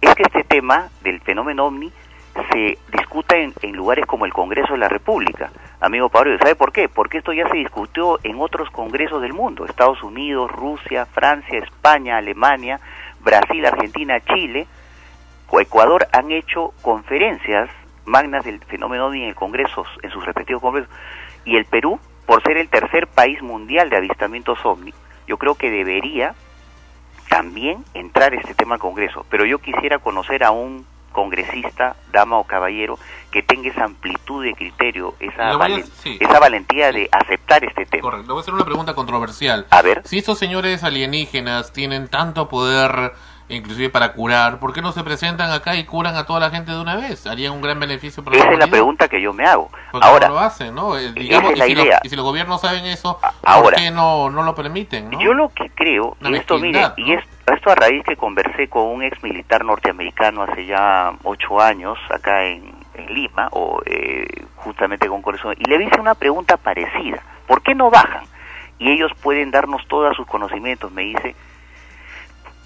[0.00, 1.90] es que este tema del fenómeno ovni
[2.52, 5.50] se discuta en, en lugares como el Congreso de la República.
[5.80, 6.88] Amigo Pablo, ¿sabe por qué?
[6.88, 12.18] Porque esto ya se discutió en otros congresos del mundo, Estados Unidos, Rusia, Francia, España,
[12.18, 12.78] Alemania,
[13.18, 14.68] Brasil, Argentina, Chile,
[15.58, 17.68] Ecuador han hecho conferencias
[18.04, 20.90] magnas del fenómeno OVNI en el Congreso, en sus respectivos congresos,
[21.44, 24.92] y el Perú, por ser el tercer país mundial de avistamientos OVNI,
[25.26, 26.34] yo creo que debería
[27.28, 32.44] también entrar este tema al Congreso, pero yo quisiera conocer a un congresista, dama o
[32.44, 32.96] caballero,
[33.32, 36.16] que tenga esa amplitud de criterio, esa, a- valen- sí.
[36.20, 38.02] esa valentía de aceptar este tema.
[38.02, 38.26] Correcto.
[38.28, 39.66] Le voy a hacer una pregunta controversial.
[39.70, 40.02] A ver.
[40.04, 43.12] Si estos señores alienígenas tienen tanto poder,
[43.50, 46.72] inclusive para curar, ¿por qué no se presentan acá y curan a toda la gente
[46.72, 47.26] de una vez?
[47.26, 49.70] Harían un gran beneficio para Esa la es la pregunta que yo me hago.
[49.92, 50.96] ¿Por qué Ahora, no lo hacen, ¿no?
[50.96, 52.00] Eh, digamos, es la y, si los- idea.
[52.02, 53.62] y si los gobiernos saben eso, ahora.
[53.62, 55.10] ¿por qué no, no lo permiten?
[55.10, 55.20] ¿no?
[55.20, 58.68] Yo lo que creo, Una y esto mire, y es, esto a raíz que conversé
[58.68, 64.26] con un ex militar norteamericano hace ya ocho años acá en, en Lima, o eh,
[64.56, 68.22] justamente con Corazón, y le hice una pregunta parecida, ¿por qué no bajan?
[68.78, 71.34] Y ellos pueden darnos todos sus conocimientos, me dice,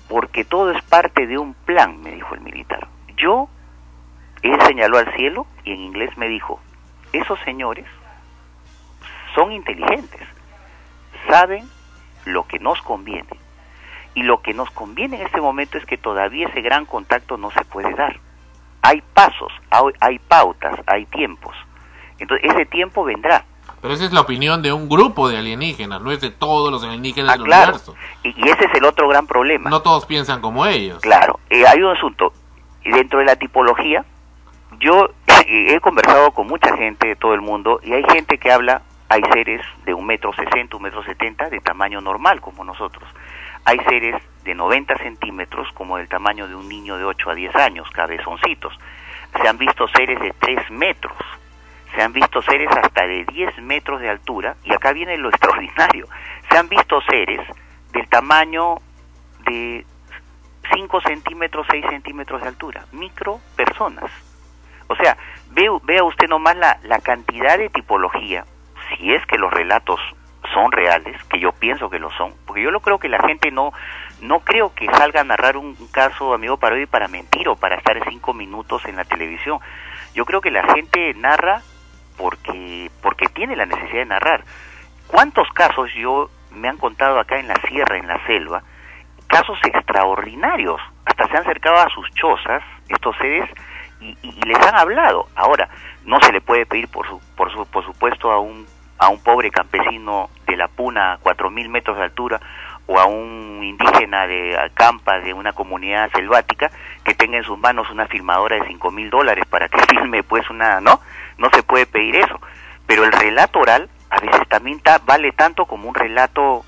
[0.08, 2.88] porque todo es parte de un plan, me dijo el militar.
[3.16, 3.48] Yo,
[4.42, 6.60] él señaló al cielo y en inglés me dijo,
[7.12, 7.86] esos señores
[9.34, 10.22] son inteligentes,
[11.28, 11.68] saben
[12.24, 13.28] lo que nos conviene.
[14.14, 17.50] Y lo que nos conviene en este momento es que todavía ese gran contacto no
[17.50, 18.16] se puede dar.
[18.82, 19.52] Hay pasos,
[20.00, 21.56] hay, pautas, hay tiempos.
[22.18, 23.44] Entonces ese tiempo vendrá.
[23.84, 26.82] Pero esa es la opinión de un grupo de alienígenas, no es de todos los
[26.82, 27.62] alienígenas Ah, del claro.
[27.64, 27.94] universo.
[28.22, 29.68] Y, y ese es el otro gran problema.
[29.68, 31.00] No todos piensan como ellos.
[31.02, 32.32] Claro, eh, hay un asunto.
[32.82, 34.02] Y Dentro de la tipología,
[34.80, 38.50] yo eh, he conversado con mucha gente de todo el mundo y hay gente que
[38.50, 38.80] habla,
[39.10, 43.06] hay seres de un metro sesenta, un metro setenta, de tamaño normal como nosotros.
[43.66, 47.54] Hay seres de 90 centímetros como del tamaño de un niño de 8 a 10
[47.56, 48.72] años, cabezoncitos.
[49.42, 51.12] Se han visto seres de 3 metros.
[51.94, 54.56] Se han visto seres hasta de 10 metros de altura.
[54.64, 56.08] Y acá viene lo extraordinario.
[56.50, 57.40] Se han visto seres
[57.92, 58.76] del tamaño
[59.46, 59.86] de
[60.74, 64.10] 5 centímetros, 6 centímetros de altura, micro personas.
[64.88, 65.16] O sea,
[65.50, 68.44] ve, vea usted nomás la, la cantidad de tipología,
[68.88, 70.00] si es que los relatos
[70.52, 73.50] son reales, que yo pienso que lo son, porque yo lo creo que la gente
[73.50, 73.72] no,
[74.20, 77.98] no creo que salga a narrar un, caso, amigo Parodi, para mentir o para estar
[78.08, 79.58] cinco minutos en la televisión.
[80.14, 81.62] Yo creo que la gente narra
[82.16, 84.44] porque, porque tiene la necesidad de narrar.
[85.06, 88.62] ¿Cuántos casos yo me han contado acá en la sierra, en la selva,
[89.26, 90.80] casos extraordinarios.
[91.04, 93.48] Hasta se han acercado a sus chozas, estos seres,
[94.00, 95.26] y, y- y les han hablado.
[95.34, 95.68] Ahora,
[96.04, 98.66] no se le puede pedir, por, su, por, su, por supuesto, a un,
[98.98, 102.40] a un pobre campesino de la Puna a 4.000 metros de altura
[102.86, 106.70] o a un indígena de Acampa, de una comunidad selvática,
[107.04, 110.80] que tenga en sus manos una filmadora de 5.000 dólares para que filme, pues, una...
[110.80, 111.00] ¿No?
[111.38, 112.38] No se puede pedir eso.
[112.86, 116.64] Pero el relato oral a veces también ta- vale tanto como un relato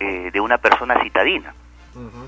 [0.00, 1.54] eh, de una persona citadina.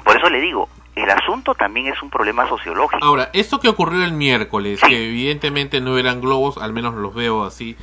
[0.05, 3.05] Por eso le digo, el asunto también es un problema sociológico.
[3.05, 7.45] Ahora, esto que ocurrió el miércoles, que evidentemente no eran globos, al menos los veo
[7.45, 7.77] así.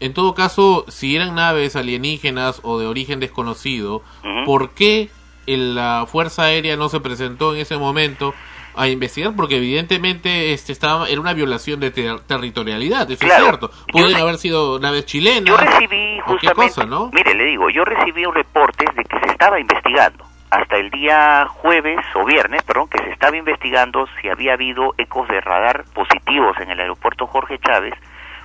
[0.00, 4.02] En todo caso, si eran naves alienígenas o de origen desconocido,
[4.46, 5.10] ¿por qué
[5.46, 8.34] el- la Fuerza Aérea no se presentó en ese momento
[8.74, 9.34] a investigar?
[9.36, 13.42] Porque evidentemente este estaba era una violación de ter- territorialidad, eso Claro.
[13.44, 13.70] es cierto.
[13.92, 15.44] Pueden haber sido naves chilenas.
[15.44, 17.10] Yo recibí justamente, cosa, ¿no?
[17.12, 21.98] mire, le digo, yo recibí reportes de que se estaba investigando hasta el día jueves
[22.14, 26.70] o viernes, perdón, que se estaba investigando si había habido ecos de radar positivos en
[26.70, 27.94] el aeropuerto Jorge Chávez,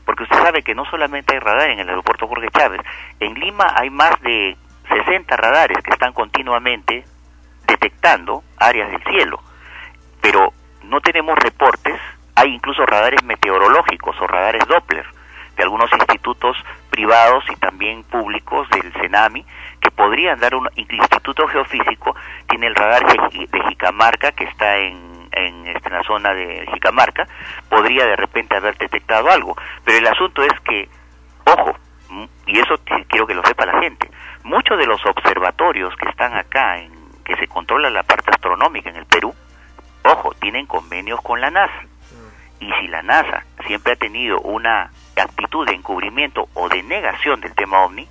[0.05, 2.81] porque usted sabe que no solamente hay radar en el aeropuerto Jorge Chávez,
[3.19, 4.55] en Lima hay más de
[4.87, 7.05] 60 radares que están continuamente
[7.67, 9.41] detectando áreas del cielo,
[10.21, 10.53] pero
[10.83, 11.99] no tenemos reportes,
[12.35, 15.05] hay incluso radares meteorológicos o radares Doppler
[15.57, 16.57] de algunos institutos
[16.89, 19.45] privados y también públicos del CENAMI
[19.79, 22.15] que podrían dar un Instituto Geofísico
[22.47, 27.27] tiene el radar de Jicamarca que está en en, este, en la zona de Jicamarca,
[27.69, 29.55] podría de repente haber detectado algo.
[29.83, 30.89] Pero el asunto es que,
[31.45, 31.75] ojo,
[32.47, 32.75] y eso
[33.07, 34.09] quiero que lo sepa la gente,
[34.43, 36.91] muchos de los observatorios que están acá, en,
[37.23, 39.33] que se controla la parte astronómica en el Perú,
[40.03, 41.85] ojo, tienen convenios con la NASA.
[42.59, 47.53] Y si la NASA siempre ha tenido una actitud de encubrimiento o de negación del
[47.53, 48.07] tema ovni,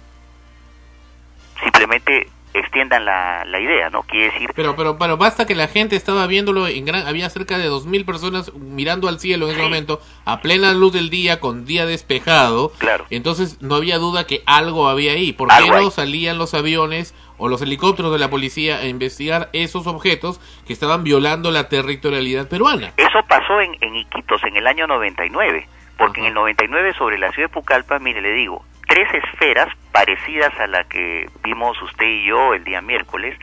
[1.63, 4.03] simplemente extiendan la, la idea, ¿no?
[4.03, 7.59] Quiere decir, Pero, pero, pero basta que la gente estaba viéndolo en gran, había cerca
[7.59, 11.65] de 2.000 personas mirando al cielo en ese momento, a plena luz del día, con
[11.65, 12.71] día despejado.
[12.79, 13.07] Claro.
[13.11, 15.33] Entonces no había duda que algo había ahí.
[15.33, 19.89] ¿Por qué no salían los aviones o los helicópteros de la policía a investigar esos
[19.89, 22.93] objetos que estaban violando la territorialidad peruana?
[22.97, 25.69] eso pasó en, en Iquitos en el año 99,
[25.99, 30.53] porque en el 99 sobre la ciudad de Pucallpa, mire, le digo, tres esferas parecidas
[30.59, 33.39] a la que vimos usted y yo el día miércoles,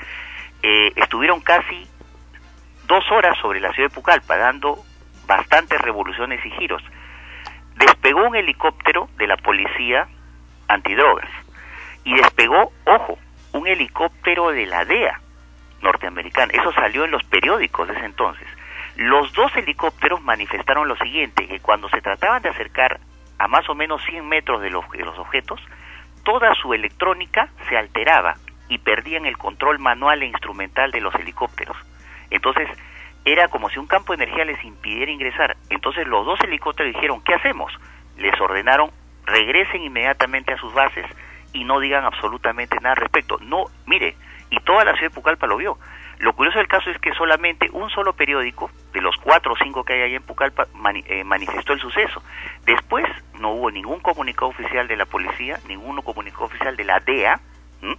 [0.63, 1.87] eh, estuvieron casi
[2.87, 4.77] dos horas sobre la ciudad de Pucallpa, dando
[5.25, 6.83] bastantes revoluciones y giros.
[7.75, 10.07] Despegó un helicóptero de la policía
[10.67, 11.29] antidrogas
[12.03, 13.17] y despegó, ojo,
[13.53, 15.19] un helicóptero de la DEA
[15.81, 16.51] norteamericana.
[16.53, 18.47] Eso salió en los periódicos de ese entonces.
[18.97, 22.99] Los dos helicópteros manifestaron lo siguiente, que cuando se trataban de acercar
[23.41, 25.59] a más o menos 100 metros de los, de los objetos,
[26.23, 28.35] toda su electrónica se alteraba
[28.69, 31.75] y perdían el control manual e instrumental de los helicópteros.
[32.29, 32.69] Entonces,
[33.25, 35.57] era como si un campo de energía les impidiera ingresar.
[35.71, 37.73] Entonces los dos helicópteros dijeron, ¿qué hacemos?
[38.17, 38.91] Les ordenaron,
[39.25, 41.07] regresen inmediatamente a sus bases
[41.51, 43.39] y no digan absolutamente nada al respecto.
[43.41, 44.15] No, mire,
[44.51, 45.79] y toda la ciudad de Pucallpa lo vio.
[46.21, 49.83] Lo curioso del caso es que solamente un solo periódico, de los cuatro o cinco
[49.83, 52.21] que hay ahí en Pucallpa, mani- eh, manifestó el suceso.
[52.65, 53.05] Después
[53.39, 57.39] no hubo ningún comunicado oficial de la policía, ningún comunicado oficial de la DEA
[57.81, 57.95] ¿m?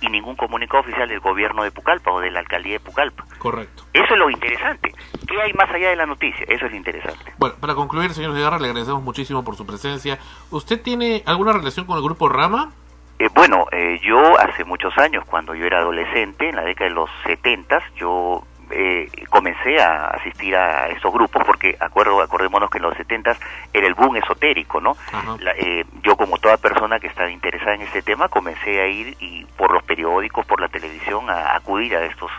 [0.00, 3.24] y ningún comunicado oficial del gobierno de Pucallpa o de la alcaldía de Pucallpa.
[3.38, 3.84] Correcto.
[3.92, 4.92] Eso es lo interesante.
[5.26, 6.44] ¿Qué hay más allá de la noticia?
[6.48, 7.32] Eso es interesante.
[7.38, 10.18] Bueno, para concluir, señor Segarra, le agradecemos muchísimo por su presencia.
[10.52, 12.70] ¿Usted tiene alguna relación con el grupo Rama?
[13.18, 16.94] Eh, bueno, eh, yo hace muchos años, cuando yo era adolescente, en la década de
[16.96, 22.82] los 70, yo eh, comencé a asistir a estos grupos porque, acuerdo, acordémonos que en
[22.84, 23.36] los 70
[23.72, 24.96] era el boom esotérico, ¿no?
[25.38, 29.16] La- eh, yo, como toda persona que estaba interesada en este tema, comencé a ir
[29.20, 32.30] y por los periódicos, por la televisión, a acudir a estos,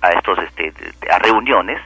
[0.00, 0.72] a estos, este,
[1.10, 1.80] a reuniones.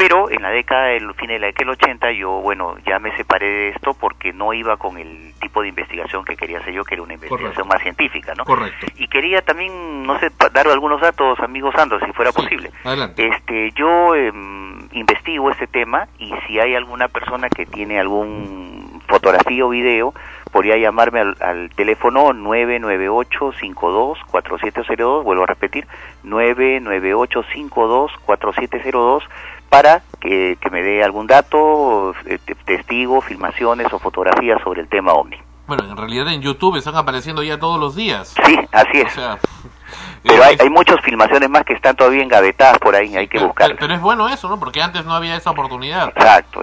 [0.00, 3.14] Pero en la década del fin de la década del 80 yo, bueno, ya me
[3.18, 6.84] separé de esto porque no iba con el tipo de investigación que quería hacer yo,
[6.84, 8.46] que era una investigación más científica, ¿no?
[8.46, 8.86] Correcto.
[8.96, 12.70] Y quería también, no sé, dar algunos datos, amigos Sandro, si fuera posible.
[12.82, 13.28] Adelante.
[13.28, 19.66] Este, yo em, investigo este tema y si hay alguna persona que tiene algún fotografía
[19.66, 20.14] o video,
[20.50, 25.86] podría llamarme al, al teléfono 998-52-4702, vuelvo a repetir,
[26.24, 29.24] 998-52-4702
[29.70, 34.88] para que, que me dé algún dato, eh, te- testigo, filmaciones o fotografías sobre el
[34.88, 35.38] tema OVNI.
[35.66, 38.34] Bueno, en realidad en YouTube están apareciendo ya todos los días.
[38.44, 39.06] Sí, así es.
[39.06, 39.38] O sea,
[40.22, 43.74] Pero hay, hay muchas filmaciones más que están todavía engavetadas por ahí, hay que buscar.
[43.78, 44.58] pero es bueno eso, ¿no?
[44.60, 46.08] Porque antes no había esa oportunidad.
[46.08, 46.60] Exacto,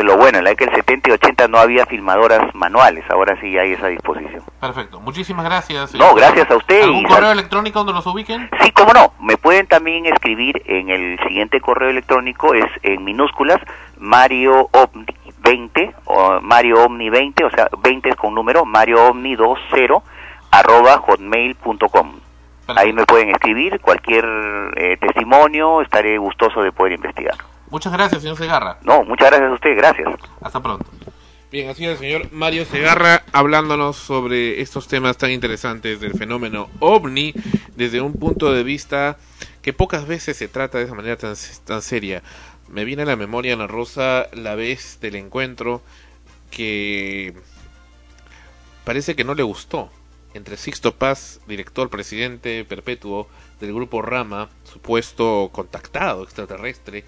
[0.00, 0.38] es lo bueno.
[0.38, 3.88] En la década del 70 y 80 no había filmadoras manuales, ahora sí hay esa
[3.88, 4.42] disposición.
[4.60, 5.00] Perfecto.
[5.00, 5.94] Muchísimas gracias.
[5.94, 8.50] No, gracias a usted ¿Algún y correo electrónico donde los ubiquen?
[8.62, 9.12] Sí, cómo no.
[9.20, 13.58] Me pueden también escribir en el siguiente correo electrónico, es en minúsculas,
[13.98, 15.06] Mario Omni
[15.42, 20.02] 20, o Mario Omni 20, o sea, 20 es con número, Mario Omni 20,
[20.50, 22.12] arroba hotmail.com.
[22.76, 24.24] Ahí me pueden escribir cualquier
[24.76, 27.34] eh, testimonio, estaré gustoso de poder investigar.
[27.70, 28.78] Muchas gracias, señor Segarra.
[28.82, 30.08] No, muchas gracias a usted, gracias.
[30.40, 30.86] Hasta pronto.
[31.50, 36.68] Bien, así es el señor Mario Segarra hablándonos sobre estos temas tan interesantes del fenómeno
[36.78, 37.34] ovni
[37.74, 39.18] desde un punto de vista
[39.60, 41.34] que pocas veces se trata de esa manera tan,
[41.64, 42.22] tan seria.
[42.68, 45.82] Me viene a la memoria, Ana Rosa, la vez del encuentro
[46.52, 47.34] que
[48.84, 49.90] parece que no le gustó
[50.34, 53.28] entre Sixto Paz, director presidente perpetuo
[53.60, 57.04] del grupo Rama, supuesto contactado extraterrestre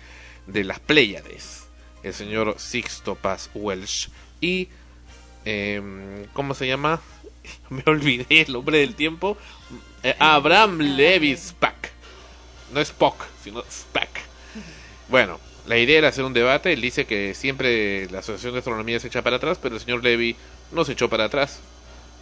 [0.46, 1.66] de las Pléyades,
[2.02, 4.08] el señor Sixto Paz Welsh,
[4.40, 4.68] y,
[5.44, 7.00] em, ¿cómo se llama?
[7.70, 9.36] Me olvidé el nombre del tiempo.
[10.02, 11.90] Eh, Abraham Levi Spack.
[12.72, 14.08] No es Spock, sino Spack.
[15.08, 16.72] Bueno, la idea era hacer un debate.
[16.72, 20.02] Él dice que siempre la Asociación de Astronomía se echa para atrás, pero el señor
[20.02, 20.36] Levy
[20.72, 21.60] no se echó para atrás.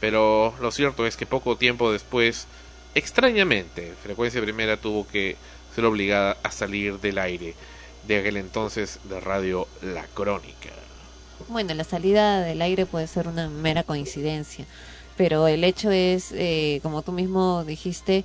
[0.01, 2.47] Pero lo cierto es que poco tiempo después,
[2.95, 5.37] extrañamente, Frecuencia Primera tuvo que
[5.75, 7.55] ser obligada a salir del aire
[8.07, 10.71] de aquel entonces de Radio La Crónica.
[11.49, 14.67] Bueno, la salida del aire puede ser una mera coincidencia,
[15.17, 18.25] pero el hecho es, eh, como tú mismo dijiste,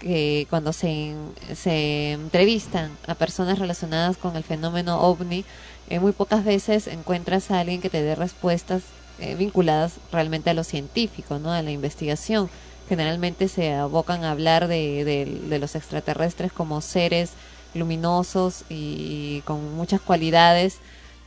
[0.00, 1.14] que cuando se,
[1.54, 5.44] se entrevistan a personas relacionadas con el fenómeno ovni,
[5.88, 8.82] eh, muy pocas veces encuentras a alguien que te dé respuestas
[9.18, 11.52] eh, vinculadas realmente a lo científico, ¿no?
[11.52, 12.50] a la investigación.
[12.88, 17.30] Generalmente se abocan a hablar de, de- de los extraterrestres como seres
[17.74, 20.78] luminosos y con muchas cualidades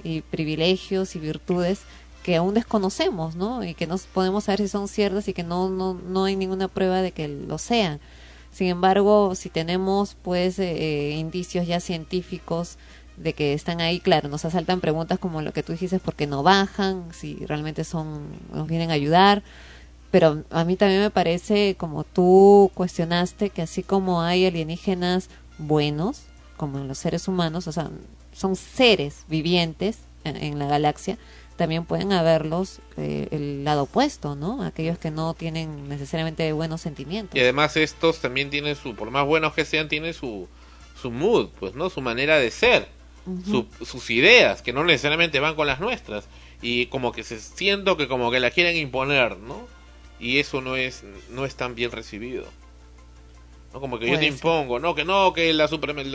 [0.04, 1.82] y privilegios y virtudes
[2.24, 3.64] que aún desconocemos, ¿no?
[3.64, 6.68] Y que no podemos saber si son ciertas y que no, no, no hay ninguna
[6.68, 8.00] prueba de que lo sean.
[8.52, 12.78] Sin embargo, si tenemos pues eh, eh, indicios ya científicos
[13.16, 16.28] de que están ahí, claro, nos asaltan preguntas como lo que tú dijiste, ¿por qué
[16.28, 17.06] no bajan?
[17.14, 19.44] Si realmente son, nos vienen a ayudar.
[20.12, 26.24] Pero a mí también me parece, como tú cuestionaste, que así como hay alienígenas buenos,
[26.58, 27.90] como en los seres humanos, o sea,
[28.34, 31.18] son seres vivientes en, en la galaxia,
[31.56, 34.62] también pueden haberlos eh, el lado opuesto, ¿no?
[34.64, 37.36] Aquellos que no tienen necesariamente buenos sentimientos.
[37.36, 40.48] Y además estos también tienen su, por más buenos que sean, tienen su,
[41.02, 41.90] su mood, pues, ¿no?
[41.90, 42.88] Su manera de ser,
[43.44, 46.26] su- sus ideas, que no necesariamente van con las nuestras.
[46.62, 49.68] Y como que se siento que como que la quieren imponer, ¿no?
[50.20, 52.46] Y eso no es, no es tan bien recibido.
[53.74, 53.80] ¿No?
[53.80, 55.68] Como que yo te impongo, no, que no, que la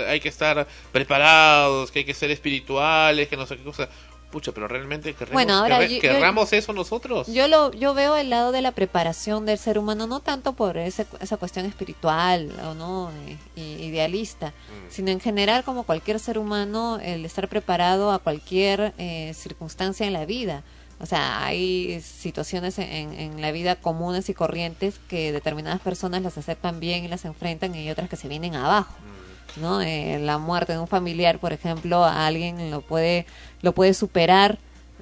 [0.09, 3.89] hay que estar preparados, que hay que ser espirituales, que no sé qué cosa.
[4.31, 7.27] Pucha, pero realmente querramos, Bueno, ahora querre- yo- yo- querramos eso nosotros.
[7.27, 10.79] Yo lo yo veo el lado de la preparación del ser humano no tanto por
[10.79, 13.37] ese- esa cuestión espiritual o no eh,
[13.83, 14.55] idealista,
[14.89, 20.15] sino en general como cualquier ser humano el estar preparado a cualquier eh, circunstancia en
[20.15, 20.63] la vida.
[21.03, 26.39] O sea, hay situaciones en, en la vida comunes y corrientes que determinadas personas las
[26.39, 28.95] aceptan bien y las enfrentan y otras que se vienen abajo.
[29.57, 29.83] ¿no?
[29.83, 33.27] Eh, la muerte de un familiar, por ejemplo, a alguien lo puede
[33.61, 34.59] lo puede superar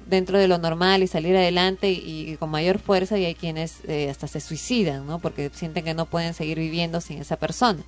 [0.07, 3.77] dentro de lo normal y salir adelante y, y con mayor fuerza y hay quienes
[3.87, 5.19] eh, hasta se suicidan, ¿no?
[5.19, 7.81] Porque sienten que no pueden seguir viviendo sin esa persona.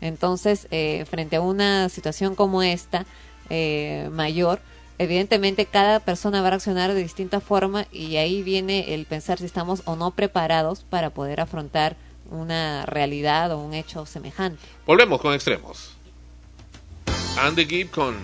[0.00, 3.06] Entonces, eh, frente a una situación como esta,
[3.50, 4.60] eh, mayor,
[4.98, 9.44] evidentemente cada persona va a reaccionar de distinta forma y ahí viene el pensar si
[9.44, 11.96] estamos o no preparados para poder afrontar
[12.30, 14.60] una realidad o un hecho semejante.
[14.86, 15.92] Volvemos con extremos.
[17.38, 18.16] Andy Gibb con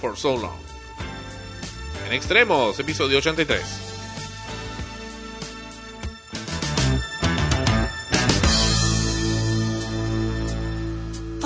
[0.00, 0.58] For So Long.
[2.06, 3.90] En extremos, episodio 83.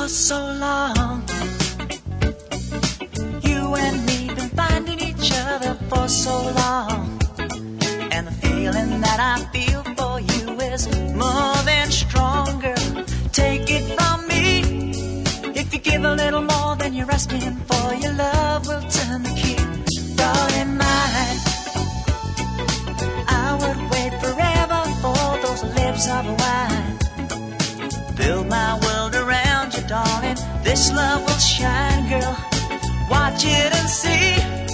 [0.04, 1.22] for so long.
[3.42, 4.13] You and me
[5.24, 7.18] each other for so long.
[8.14, 10.84] And the feeling that I feel for you is
[11.14, 12.74] more than stronger.
[13.32, 14.92] Take it from me.
[15.60, 19.34] If you give a little more than you're asking for, your love will turn the
[19.40, 19.60] key.
[20.16, 21.38] Thought Darling mine,
[23.44, 26.96] I would wait forever for those lips of wine.
[28.16, 30.36] Build my world around you, darling.
[30.62, 32.36] This love will shine, girl.
[33.10, 34.73] Watch it and see.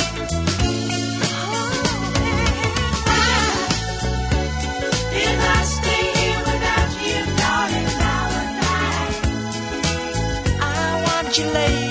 [11.43, 11.90] want you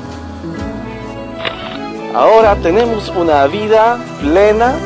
[2.13, 4.77] Ahora tenemos una vida plena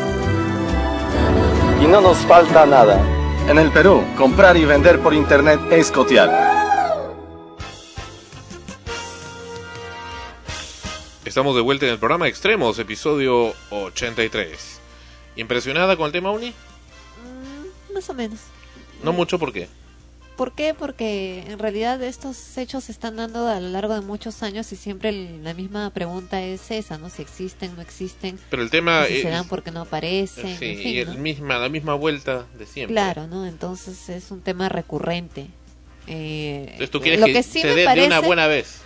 [1.81, 3.03] y no nos falta nada.
[3.49, 6.29] En el Perú, comprar y vender por internet es cotear.
[11.25, 14.79] Estamos de vuelta en el programa Extremos, episodio 83.
[15.35, 16.53] ¿Impresionada con el tema Uni?
[17.91, 18.39] Más o menos.
[19.03, 19.67] No mucho, ¿por qué?
[20.35, 20.73] ¿Por qué?
[20.73, 24.75] Porque en realidad estos hechos se están dando a lo largo de muchos años y
[24.75, 27.09] siempre la misma pregunta es esa, ¿no?
[27.09, 28.37] Si existen, no existen.
[28.49, 30.57] Pero el tema si se es- dan porque no aparecen.
[30.57, 31.13] Sí, en fin, y el ¿no?
[31.15, 32.93] misma, la misma vuelta de siempre.
[32.93, 33.45] Claro, ¿no?
[33.45, 35.47] Entonces es un tema recurrente.
[36.07, 38.47] Eh, Entonces tú quieres lo que, que sí se me dé de parece, una buena
[38.47, 38.81] vez.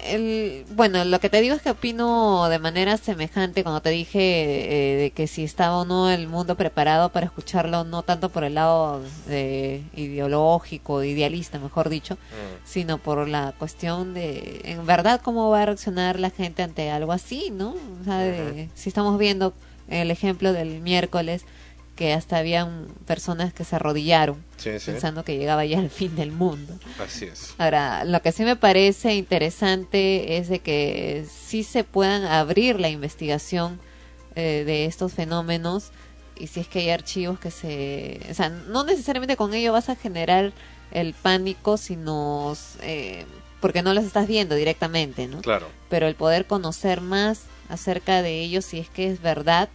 [0.00, 4.18] El, bueno, lo que te digo es que opino de manera semejante cuando te dije
[4.20, 8.44] eh, de que si estaba o no el mundo preparado para escucharlo, no tanto por
[8.44, 12.16] el lado de ideológico, idealista, mejor dicho,
[12.64, 17.12] sino por la cuestión de, en verdad, cómo va a reaccionar la gente ante algo
[17.12, 17.70] así, ¿no?
[18.00, 19.54] O sea, de- si estamos viendo
[19.88, 21.44] el ejemplo del miércoles,
[21.96, 24.92] que hasta habían personas que se arrodillaron Sí, sí.
[24.92, 26.78] pensando que llegaba ya el fin del mundo.
[27.04, 27.54] Así es.
[27.58, 32.88] Ahora, lo que sí me parece interesante es de que sí se puedan abrir la
[32.90, 33.80] investigación
[34.34, 35.90] eh, de estos fenómenos
[36.38, 38.20] y si es que hay archivos que se...
[38.30, 40.52] O sea, no necesariamente con ello vas a generar
[40.92, 43.24] el pánico, sino eh,
[43.60, 45.40] porque no los estás viendo directamente, ¿no?
[45.40, 45.66] Claro.
[45.88, 47.40] Pero el poder conocer más
[47.70, 49.70] acerca de ellos, si es que es verdad,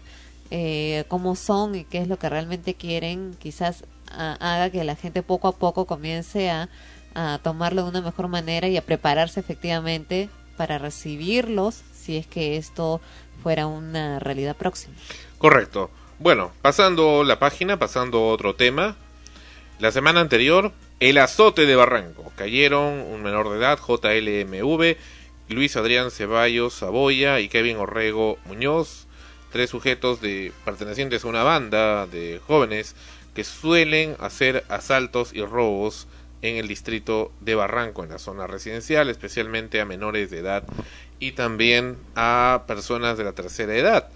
[0.52, 5.24] eh, cómo son y qué es lo que realmente quieren, quizás haga que la gente
[5.24, 6.68] poco a poco comience a,
[7.16, 12.58] a tomarlo de una mejor manera y a prepararse efectivamente para recibirlos si es que
[12.58, 13.00] esto
[13.42, 14.94] fuera una realidad próxima.
[15.38, 15.90] Correcto.
[16.20, 18.96] Bueno, pasando la página, pasando a otro tema.
[19.80, 22.32] La semana anterior, el azote de Barranco.
[22.36, 24.98] Cayeron un menor de edad, JLMV,
[25.50, 29.08] Luis Adrián Ceballos Saboya y Kevin Orrego Muñoz,
[29.52, 32.96] tres sujetos de pertenecientes a una banda de jóvenes
[33.36, 36.08] que suelen hacer asaltos y robos
[36.42, 40.64] en el distrito de Barranco, en la zona residencial, especialmente a menores de edad
[41.20, 44.10] y también a personas de la tercera edad.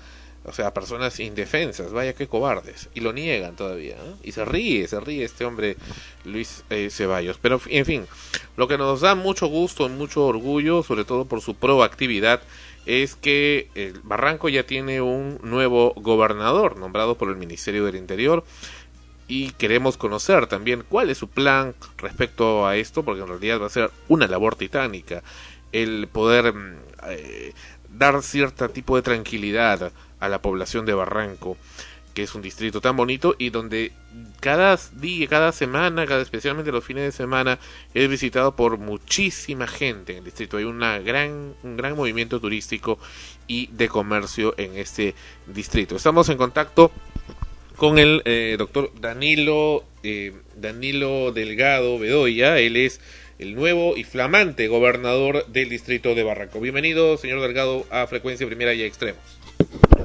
[0.48, 2.90] O sea, personas indefensas, vaya que cobardes.
[2.94, 3.96] Y lo niegan todavía.
[3.96, 4.16] ¿eh?
[4.24, 5.76] Y se ríe, se ríe este hombre
[6.24, 7.40] Luis eh, Ceballos.
[7.42, 8.08] Pero, en fin,
[8.56, 12.42] lo que nos da mucho gusto, mucho orgullo, sobre todo por su proactividad,
[12.86, 18.44] es que el Barranco ya tiene un nuevo gobernador nombrado por el Ministerio del Interior
[19.28, 23.66] y queremos conocer también cuál es su plan respecto a esto, porque en realidad va
[23.68, 25.24] a ser una labor titánica
[25.72, 26.76] el poder mm,
[27.10, 27.54] eh,
[27.90, 31.58] dar cierto tipo de tranquilidad a la población de Barranco,
[32.16, 33.92] que es un distrito tan bonito y donde
[34.40, 37.60] cada día, cada semana, cada, especialmente los fines de semana,
[37.94, 40.58] es visitado por muchísima gente en el distrito.
[40.58, 42.98] Hay una gran, un gran movimiento turístico
[43.48, 45.14] y de comercio en este
[45.46, 45.98] distrito.
[45.98, 46.92] Estamos en contacto
[47.76, 52.60] con el eh, doctor Danilo eh, Danilo Delgado Bedoya.
[52.60, 53.02] Él es
[53.40, 56.62] el nuevo y flamante gobernador del distrito de Barranco.
[56.62, 59.35] Bienvenido, señor Delgado, a Frecuencia Primera y Extremos.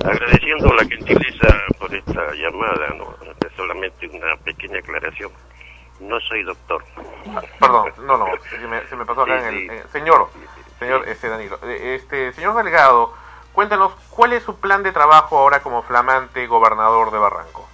[0.04, 1.48] Agradeciendo la gentileza
[1.78, 3.14] por esta llamada, no,
[3.56, 5.30] solamente una pequeña aclaración.
[6.00, 6.82] No soy doctor.
[7.58, 9.70] Perdón, no, no, se me, se me pasó acá Sí, en el...
[9.78, 10.30] eh, señor,
[10.78, 13.12] señor este Danilo, eh, este señor Delgado,
[13.52, 17.68] cuéntanos, ¿cuál es su plan de trabajo ahora como flamante gobernador de Barranco?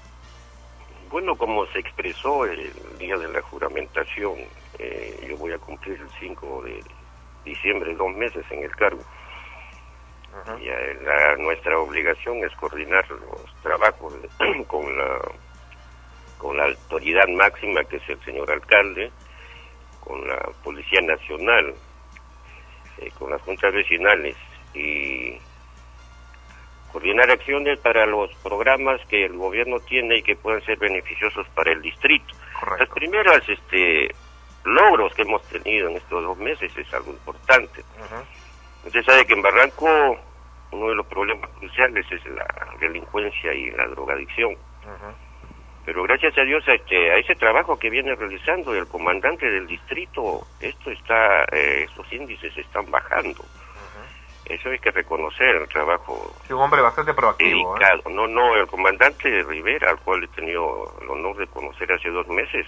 [1.11, 4.35] Bueno, como se expresó el día de la juramentación,
[4.81, 6.83] eh, yo voy a cumplir el 5 de
[7.45, 9.01] diciembre, dos meses en el cargo.
[10.61, 10.67] Y
[11.05, 14.15] la- nuestra obligación es coordinar los trabajos
[14.67, 15.19] con la
[16.39, 19.11] con la autoridad máxima que es el señor alcalde,
[20.01, 21.75] con la Policía Nacional,
[22.99, 24.37] eh, con las juntas vecinales
[24.75, 25.39] y
[26.93, 31.73] coordinar acciones para los programas que el gobierno tiene y que puedan ser beneficiosos para
[31.73, 32.35] el distrito.
[32.79, 34.15] Las primeras este,
[34.65, 37.83] logros que hemos tenido en estos dos meses es algo importante.
[38.87, 39.87] Usted sabe que en Barranco
[40.73, 42.47] uno de los problemas cruciales es la
[42.81, 44.57] delincuencia y la drogadicción.
[45.85, 49.67] Pero gracias a Dios a, este, a ese trabajo que viene realizando el comandante del
[49.67, 53.45] distrito, esto está, eh, estos índices están bajando.
[54.45, 57.77] Eso hay que reconocer el trabajo Sí, un hombre bastante proactivo.
[57.77, 57.81] ¿eh?
[57.81, 58.11] dedicado.
[58.11, 62.29] No, no, el comandante Rivera, al cual he tenido el honor de conocer hace dos
[62.29, 62.65] meses,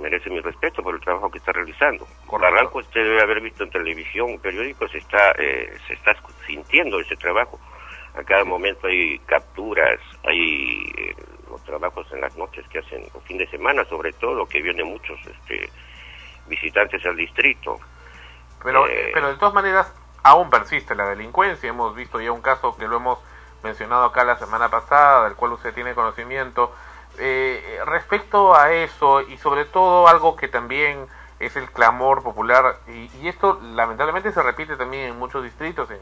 [0.00, 2.06] merece mi respeto por el trabajo que está realizando.
[2.30, 6.16] Barranco, usted debe haber visto en televisión, periódicos, está, eh, se está
[6.46, 7.60] sintiendo ese trabajo.
[8.14, 11.14] A cada momento hay capturas, hay eh,
[11.48, 14.86] los trabajos en las noches que hacen, o fin de semana sobre todo, que vienen
[14.86, 15.70] muchos este,
[16.48, 17.78] visitantes al distrito.
[18.62, 21.68] Pero, Eh, pero de todas maneras, aún persiste la delincuencia.
[21.70, 23.18] Hemos visto ya un caso que lo hemos
[23.62, 26.74] mencionado acá la semana pasada, del cual usted tiene conocimiento.
[27.22, 31.06] Eh, respecto a eso, y sobre todo algo que también
[31.38, 36.00] es el clamor popular, y, esto lamentablemente se repite también en muchos distritos, en-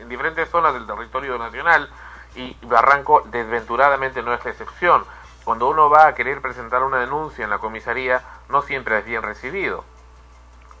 [0.00, 1.90] en diferentes zonas del territorio nacional,
[2.36, 5.04] y Barranco desventuradamente no es la excepción.
[5.44, 9.22] Cuando uno va a querer presentar una denuncia en la comisaría, no siempre es bien
[9.22, 9.84] recibido.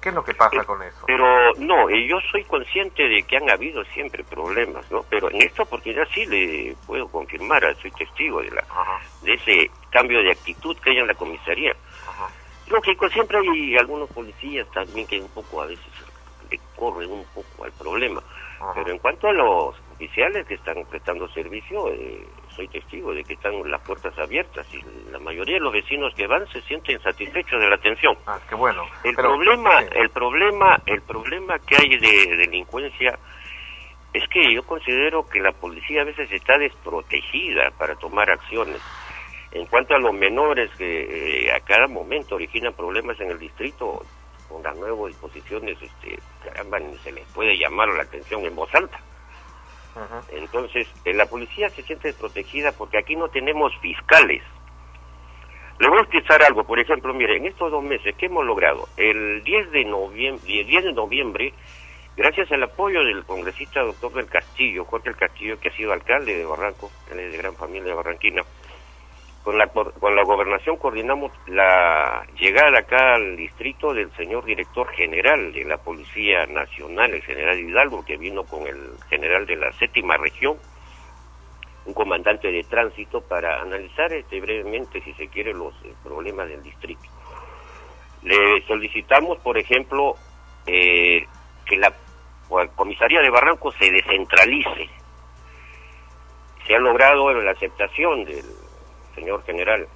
[0.02, 1.04] ¿Qué es lo que pasa con eso?
[1.06, 5.04] Pero no, eh, yo soy consciente de que han habido siempre problemas, ¿no?
[5.08, 8.64] Pero en esta oportunidad sí le puedo confirmar, ah, soy testigo de la
[9.22, 11.72] de ese cambio de actitud que hay en la comisaría.
[12.66, 15.86] Lógico, siempre hay algunos policías también que un poco a veces
[16.50, 18.20] le corren un poco al problema.
[18.74, 23.34] Pero en cuanto a los oficiales que están prestando servicio, eh, soy testigo de que
[23.34, 24.80] están las puertas abiertas y
[25.10, 28.16] la mayoría de los vecinos que van se sienten satisfechos de la atención.
[28.26, 28.82] Ah, qué bueno.
[29.04, 33.18] El Pero- problema, el problema, el problema que hay de delincuencia
[34.12, 38.80] es que yo considero que la policía a veces está desprotegida para tomar acciones.
[39.52, 44.02] En cuanto a los menores que eh, a cada momento originan problemas en el distrito,
[44.48, 48.74] con las nuevas disposiciones, este, caramba, ni se les puede llamar la atención en voz
[48.74, 48.98] alta.
[50.30, 54.42] Entonces, eh, la policía se siente desprotegida porque aquí no tenemos fiscales.
[55.78, 58.88] Le voy a explicar algo, por ejemplo, mire, en estos dos meses, ¿qué hemos logrado?
[58.96, 61.54] El 10 de noviembre, el 10 de noviembre
[62.16, 66.36] gracias al apoyo del congresista doctor del Castillo, Jorge el Castillo, que ha sido alcalde
[66.36, 68.42] de Barranco, él es de gran familia de Barranquina,
[69.42, 75.52] con la, con la gobernación coordinamos la llegada acá al distrito del señor director general
[75.52, 80.16] de la Policía Nacional, el general Hidalgo, que vino con el general de la séptima
[80.16, 80.56] región,
[81.86, 86.62] un comandante de tránsito, para analizar este, brevemente, si se quiere, los eh, problemas del
[86.62, 87.02] distrito.
[88.22, 90.14] Le solicitamos, por ejemplo,
[90.66, 91.26] eh,
[91.66, 91.92] que la
[92.76, 94.88] comisaría de Barranco se descentralice.
[96.64, 98.44] Se ha logrado la aceptación del
[99.14, 99.86] señor general.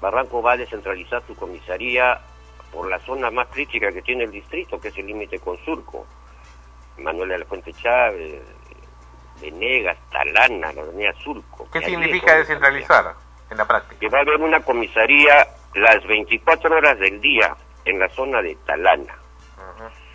[0.00, 2.20] Barranco va a descentralizar su comisaría
[2.72, 6.06] por la zona más crítica que tiene el distrito, que es el límite con Surco.
[6.98, 8.42] Manuel de la Fuente Chávez,
[9.40, 11.68] Venegas, Talana, la avenida Surco.
[11.72, 13.14] ¿Qué significa descentralizar
[13.50, 13.98] en la práctica?
[13.98, 18.56] que va a haber una comisaría las 24 horas del día en la zona de
[18.66, 19.18] Talana.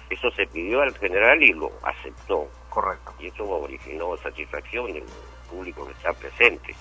[0.10, 2.48] Eso se pidió al general y lo aceptó.
[2.70, 3.14] Correcto.
[3.20, 5.04] Y eso originó satisfacción del
[5.50, 6.76] público que está presente.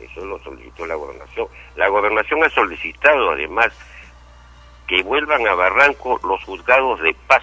[0.00, 1.46] Eso lo solicitó la gobernación.
[1.76, 3.68] La gobernación ha solicitado además
[4.86, 7.42] que vuelvan a Barranco los juzgados de paz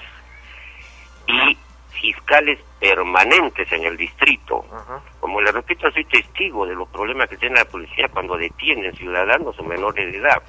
[1.27, 1.57] y
[2.01, 4.65] fiscales permanentes en el distrito.
[5.19, 9.57] Como le repito, soy testigo de los problemas que tiene la policía cuando detienen ciudadanos
[9.59, 10.41] o menores de edad.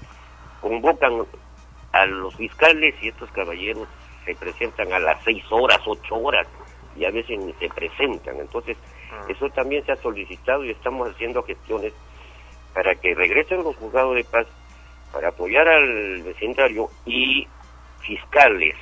[0.61, 1.25] Convocan
[1.93, 3.87] a los fiscales y estos caballeros
[4.25, 6.47] se presentan a las seis horas, ocho horas
[6.97, 8.37] y a veces ni se presentan.
[8.37, 8.77] Entonces,
[9.29, 11.93] eso también se ha solicitado y estamos haciendo gestiones
[12.75, 14.47] para que regresen los juzgados de paz
[15.13, 17.47] para apoyar al vecindario y
[18.01, 18.75] fiscales.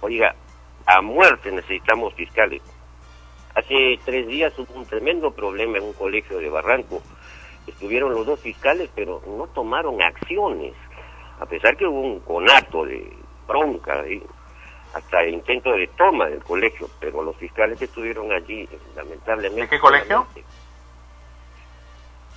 [0.00, 0.34] Oiga,
[0.86, 2.62] a muerte necesitamos fiscales.
[3.54, 7.02] Hace tres días hubo un tremendo problema en un colegio de Barranco.
[7.66, 10.74] Estuvieron los dos fiscales, pero no tomaron acciones,
[11.38, 13.12] a pesar que hubo un conato de
[13.46, 14.04] bronca.
[14.94, 19.62] Hasta intento de toma del colegio, pero los fiscales que estuvieron allí, lamentablemente...
[19.62, 20.26] ¿De qué colegio?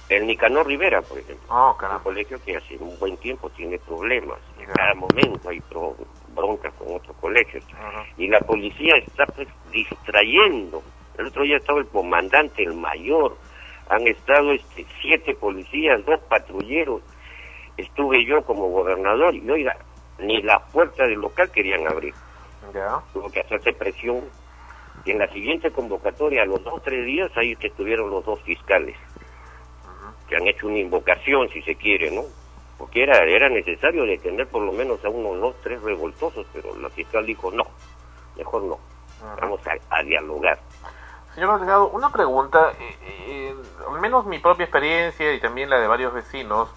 [0.09, 1.45] El Nicanor Rivera, por ejemplo.
[1.49, 4.37] Oh, un colegio que hace un buen tiempo tiene problemas.
[4.59, 5.61] En cada momento hay
[6.35, 7.63] broncas con otros colegios.
[8.17, 10.83] Y la policía está pues, distrayendo.
[11.17, 13.37] El otro día estaba el comandante, el mayor.
[13.89, 17.01] Han estado este, siete policías, dos patrulleros.
[17.77, 19.77] Estuve yo como gobernador y, oiga,
[20.19, 22.13] ni la puerta del local querían abrir.
[22.73, 23.01] Ya.
[23.13, 24.23] Tuvo que hacerse presión.
[25.05, 28.23] Y en la siguiente convocatoria, a los dos o tres días, ahí que estuvieron los
[28.23, 28.95] dos fiscales
[30.27, 32.23] que han hecho una invocación, si se quiere, ¿no?
[32.77, 36.89] Porque era, era necesario detener por lo menos a unos dos, tres revoltosos, pero la
[36.89, 37.63] fiscal dijo, no,
[38.37, 38.79] mejor no,
[39.41, 40.59] vamos a, a dialogar.
[41.35, 42.71] Señor Delgado, una pregunta.
[42.79, 42.95] eh,
[43.27, 43.55] eh,
[43.91, 46.69] al menos mi propia experiencia y también la de varios vecinos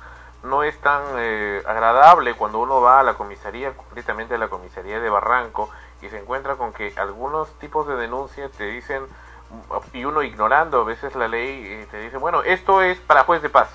[0.49, 5.01] no es tan eh, agradable cuando uno va a la comisaría, concretamente a la comisaría
[5.01, 5.71] de Barranco,
[6.03, 9.07] y se encuentra con que algunos tipos de denuncias te dicen,
[9.93, 13.43] y uno ignorando a veces la ley, eh, te dice, bueno, esto es para juez
[13.43, 13.69] de paz.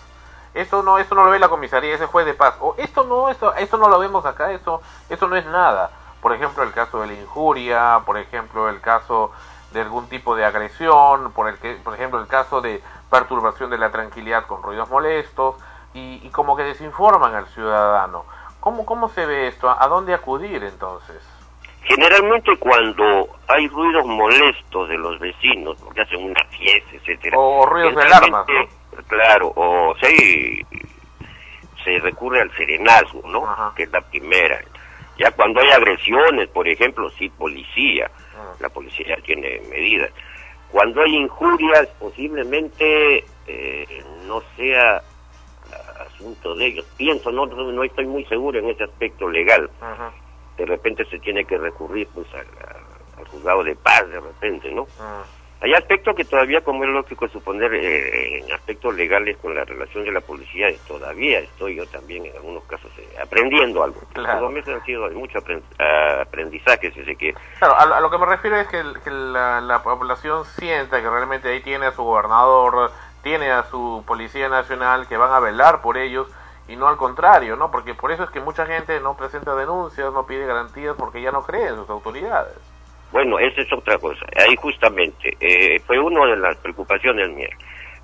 [0.54, 2.56] Esto no, esto no lo ve la comisaría, ese juez de paz.
[2.60, 5.92] O esto no, esto, esto no lo vemos acá, esto, esto no es nada.
[6.22, 9.32] Por ejemplo, el caso de la injuria, por ejemplo, el caso
[9.72, 13.78] de algún tipo de agresión, por, el que, por ejemplo, el caso de perturbación de
[13.78, 15.56] la tranquilidad con ruidos molestos,
[15.94, 18.26] y, y como que desinforman al ciudadano.
[18.60, 19.70] ¿Cómo, ¿Cómo se ve esto?
[19.70, 21.22] ¿A dónde acudir entonces?
[21.84, 27.38] Generalmente cuando hay ruidos molestos de los vecinos, porque hacen una fiesta, etcétera.
[27.38, 28.46] O ruidos de alarmas,
[29.08, 30.66] Claro, o se,
[31.84, 33.74] se recurre al serenazgo, ¿no?
[33.76, 34.60] Que es la primera.
[35.18, 38.12] Ya cuando hay agresiones, por ejemplo, sí, policía,
[38.60, 40.12] la policía ya tiene medidas.
[40.72, 45.02] Cuando hay injurias, posiblemente eh, no sea
[46.06, 46.86] asunto de ellos.
[46.98, 49.70] Pienso, no, no estoy muy seguro en ese aspecto legal.
[50.58, 52.46] De repente se tiene que recurrir pues al,
[53.18, 54.88] al juzgado de paz, de repente, ¿no?
[55.64, 60.04] Hay aspectos que todavía, como es lógico suponer, eh, en aspectos legales con la relación
[60.04, 64.02] de la policía, todavía estoy yo también en algunos casos eh, aprendiendo algo.
[64.12, 64.42] Claro.
[64.42, 65.38] Los meses han sido de mucho
[65.78, 67.38] ah, aprendizaje, si se quiere.
[67.60, 70.46] Claro, a, lo- a lo que me refiero es que, el- que la, la población
[70.46, 72.92] sienta que realmente ahí tiene a su gobernador,
[73.24, 76.28] tiene a su policía nacional que van a velar por ellos
[76.68, 77.72] y no al contrario, ¿no?
[77.72, 81.32] Porque por eso es que mucha gente no presenta denuncias, no pide garantías porque ya
[81.32, 82.56] no cree en sus autoridades.
[83.12, 84.26] Bueno, esa es otra cosa.
[84.38, 87.52] Ahí justamente eh, fue una de las preocupaciones mías.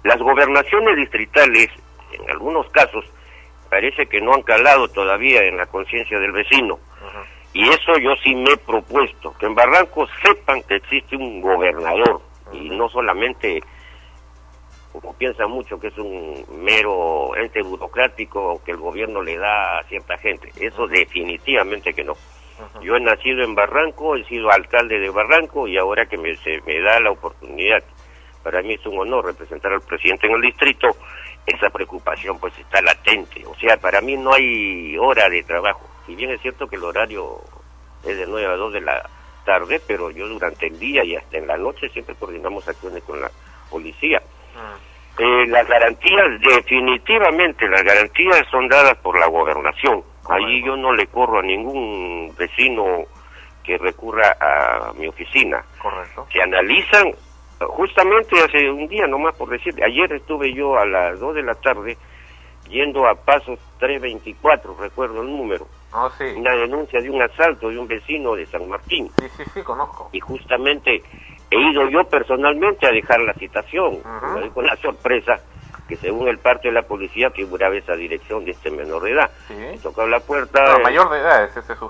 [0.03, 1.69] Las gobernaciones distritales,
[2.11, 3.05] en algunos casos,
[3.69, 6.79] parece que no han calado todavía en la conciencia del vecino.
[7.53, 12.21] Y eso yo sí me he propuesto, que en Barrancos sepan que existe un gobernador
[12.51, 13.63] y no solamente,
[14.91, 19.83] como piensan mucho, que es un mero ente burocrático que el gobierno le da a
[19.83, 20.51] cierta gente.
[20.59, 22.13] Eso definitivamente que no.
[22.81, 26.59] Yo he nacido en Barranco, he sido alcalde de Barranco y ahora que me, se
[26.65, 27.83] me da la oportunidad,
[28.41, 30.87] para mí es un honor representar al presidente en el distrito,
[31.45, 33.45] esa preocupación pues está latente.
[33.45, 35.87] O sea, para mí no hay hora de trabajo.
[36.05, 37.41] Si bien es cierto que el horario
[38.03, 39.09] es de 9 a 2 de la
[39.45, 43.21] tarde, pero yo durante el día y hasta en la noche siempre coordinamos acciones con
[43.21, 43.31] la
[43.69, 44.21] policía.
[45.19, 50.03] Eh, las garantías, definitivamente, las garantías son dadas por la gobernación.
[50.29, 53.05] Allí yo no le corro a ningún vecino
[53.63, 55.63] que recurra a mi oficina.
[55.81, 56.27] Correcto.
[56.31, 57.13] Se analizan,
[57.59, 61.55] justamente hace un día nomás por decir, ayer estuve yo a las 2 de la
[61.55, 61.97] tarde
[62.69, 65.67] yendo a Pasos 324, recuerdo el número.
[65.91, 66.25] Ah, sí.
[66.35, 69.09] Una denuncia de un asalto de un vecino de San Martín.
[69.19, 70.09] Sí, sí, sí, conozco.
[70.11, 71.01] Y justamente
[71.51, 74.01] he ido yo personalmente a dejar la citación,
[74.53, 75.39] con la sorpresa
[75.87, 79.31] que según el parte de la policía figuraba esa dirección de este menor de edad.
[79.47, 79.79] Sí.
[79.81, 80.61] Tocó la puerta.
[80.61, 81.89] No, eh, mayor de edad es ese su-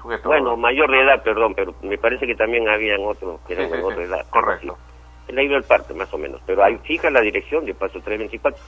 [0.00, 0.28] sujeto.
[0.28, 3.72] Bueno, mayor de edad, perdón, pero me parece que también habían otros que eran Sí,
[3.72, 4.26] menor sí, de edad.
[4.30, 4.78] correcto.
[5.26, 8.62] He leído el parte, más o menos, pero ahí fija la dirección de Paso 324.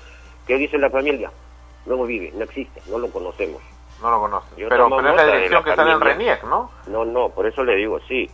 [0.44, 1.30] ¿Qué dice la familia?
[1.86, 3.62] No vive, no existe, no lo conocemos.
[4.02, 4.56] No lo conozco.
[4.56, 6.00] Yo Pero, pero es la dirección la que sale en.
[6.00, 6.70] RENIEC, ¿no?
[6.88, 8.28] No, no, por eso le digo, sí.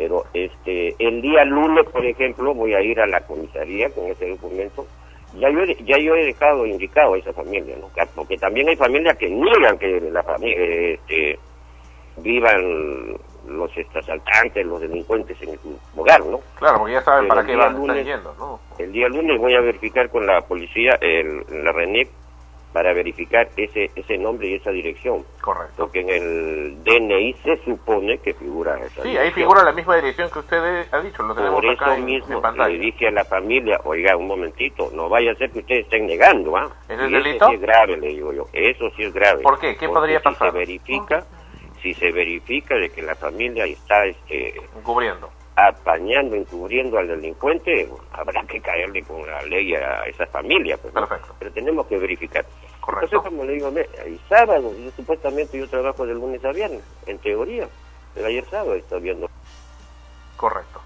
[0.00, 4.30] Pero este, el día lunes, por ejemplo, voy a ir a la comisaría con ese
[4.30, 4.86] documento.
[5.38, 7.92] Ya yo, he- ya yo he dejado indicado a esa familia, ¿no?
[7.92, 10.56] Que- Porque también hay familias que niegan que la familia,
[10.94, 11.38] este,
[12.16, 13.14] vivan
[13.46, 16.40] los asaltantes, los delincuentes en su hogar, ¿no?
[16.58, 18.60] Claro, porque ya saben Pero para el qué van, están lunes- yendo, ¿no?
[18.78, 22.08] El día lunes voy a verificar con la policía, el, la RENIC,
[22.72, 25.24] para verificar ese ese nombre y esa dirección.
[25.40, 25.74] Correcto.
[25.76, 29.34] Porque en el DNI se supone que figura esa Sí, ahí dirección.
[29.34, 32.36] figura la misma dirección que usted ha dicho, lo tenemos Por acá eso en, mismo
[32.36, 32.68] en pantalla.
[32.68, 36.06] le dije a la familia, oiga, un momentito, no vaya a ser que ustedes estén
[36.06, 36.70] negando, ¿ah?
[36.88, 37.48] ¿Ese es eso delito?
[37.48, 39.42] sí es grave, le digo yo, eso sí es grave.
[39.42, 39.76] ¿Por qué?
[39.76, 40.52] ¿Qué Porque podría si pasar?
[40.52, 41.24] se verifica,
[41.82, 45.30] si se verifica de que la familia está este, Encubriendo.
[45.68, 50.76] Apañando, encubriendo al delincuente, habrá que caerle con la ley a esa familia.
[50.78, 51.08] Pues, ¿no?
[51.38, 52.44] Pero tenemos que verificar.
[52.86, 53.72] Entonces, como le digo,
[54.02, 57.68] hay sábado, yo supuestamente yo trabajo de lunes a viernes, en teoría.
[58.14, 59.30] Pero ayer sábado estoy viendo.
[60.36, 60.80] Correcto.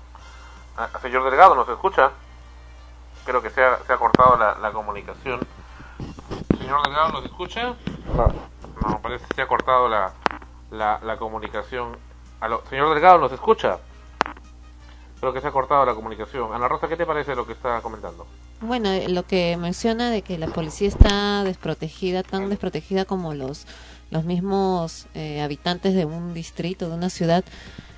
[0.76, 2.10] Ah, señor Delgado, ¿nos escucha?
[3.24, 5.40] Creo que se ha, se ha cortado la, la comunicación.
[6.58, 7.74] Señor Delgado, ¿nos escucha?
[8.14, 8.54] No.
[8.86, 10.12] No, parece que se ha cortado la,
[10.70, 11.96] la, la comunicación.
[12.40, 13.78] Aló, señor Delgado, ¿nos escucha?
[15.24, 16.52] Creo que se ha cortado la comunicación.
[16.52, 18.26] Ana Rosa, ¿qué te parece lo que está comentando?
[18.60, 23.66] Bueno, eh, lo que menciona de que la policía está desprotegida, tan desprotegida como los,
[24.10, 27.42] los mismos eh, habitantes de un distrito, de una ciudad,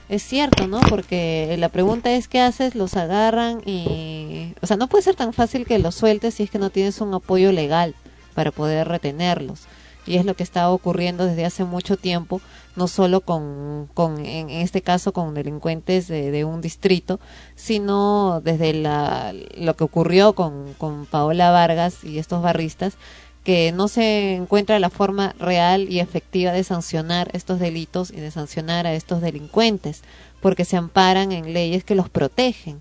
[0.09, 0.78] es cierto, ¿no?
[0.89, 4.55] Porque la pregunta es qué haces, los agarran y...
[4.62, 7.01] O sea, no puede ser tan fácil que los sueltes si es que no tienes
[7.01, 7.97] un apoyo legal
[8.36, 9.66] para poder retenerlos.
[10.07, 12.41] Y es lo que está ocurriendo desde hace mucho tiempo,
[12.77, 17.19] no solo con, con en este caso con delincuentes de, un distrito,
[17.55, 22.97] sino desde la, lo que ocurrió con, con Paola Vargas y estos barristas,
[23.43, 28.33] que no se encuentra la forma real y efectiva de sancionar estos delitos y de
[28.33, 30.03] sancionar a estos delincuentes,
[30.41, 32.81] porque se amparan en leyes que los protegen.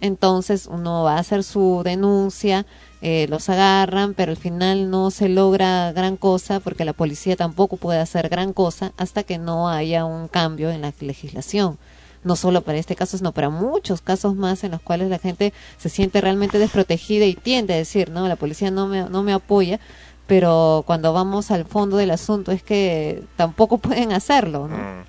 [0.00, 2.66] Entonces uno va a hacer su denuncia,
[3.00, 7.76] eh, los agarran, pero al final no se logra gran cosa porque la policía tampoco
[7.76, 11.78] puede hacer gran cosa hasta que no haya un cambio en la legislación.
[12.24, 15.52] No solo para este caso, sino para muchos casos más en los cuales la gente
[15.76, 19.32] se siente realmente desprotegida y tiende a decir, no, la policía no me, no me
[19.32, 19.78] apoya,
[20.26, 24.76] pero cuando vamos al fondo del asunto es que tampoco pueden hacerlo, ¿no?
[24.76, 25.04] Mm.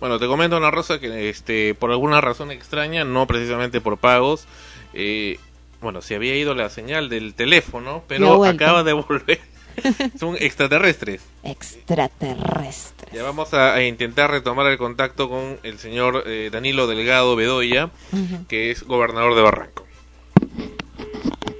[0.00, 4.46] Bueno, te comento una Rosa que este por alguna razón extraña, no precisamente por pagos,
[4.94, 5.38] eh,
[5.80, 9.40] bueno, se había ido la señal del teléfono, pero acaba de volver.
[10.18, 11.22] Son extraterrestres.
[11.42, 13.08] Extraterrestre.
[13.12, 17.90] Ya vamos a, a intentar retomar el contacto con el señor eh, Danilo Delgado Bedoya,
[18.12, 18.46] Ujú.
[18.48, 19.86] que es gobernador de Barranco.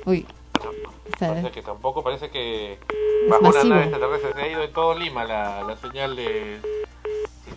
[0.04, 0.26] Uy.
[1.18, 2.78] Parece que tampoco parece que
[3.28, 6.58] bajo una nave extraterrestre se ha ido de todo Lima la, la señal de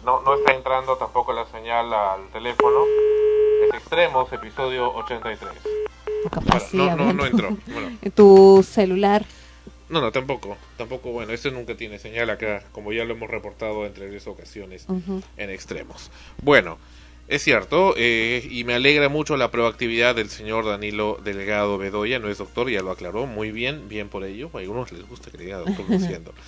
[0.03, 2.84] no no está entrando tampoco la señal al teléfono
[3.65, 5.40] es extremos episodio 83
[6.31, 9.25] Capaz no, no, no entró bueno Tu celular.
[9.89, 13.85] no no tampoco tampoco bueno este nunca tiene señal acá como ya lo hemos reportado
[13.85, 14.85] en tres ocasiones
[15.37, 16.77] en extremos bueno
[17.27, 22.27] es cierto, eh, y me alegra mucho la proactividad del señor Danilo Delgado Bedoya, no
[22.27, 25.37] es doctor, ya lo aclaró, muy bien, bien por ello, a algunos les gusta que
[25.37, 26.33] le diga doctor diciendo.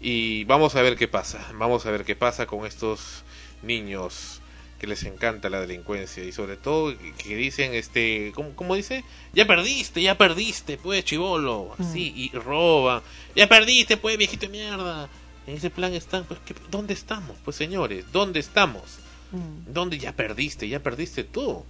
[0.00, 3.22] Y vamos a ver qué pasa, vamos a ver qué pasa con estos
[3.62, 4.42] niños
[4.84, 9.02] que les encanta la delincuencia y sobre todo que, dicen, este, ¿cómo, cómo dice?
[9.32, 13.02] Ya perdiste, ya perdiste, pues chivolo, así, y roba,
[13.34, 15.08] ya perdiste, pues viejito de mierda.
[15.46, 17.36] En ese plan están, pues, ¿qué- ¿dónde estamos?
[17.44, 18.98] Pues señores, ¿dónde estamos?
[19.66, 20.68] ¿Dónde ya perdiste?
[20.68, 21.64] Ya perdiste tú.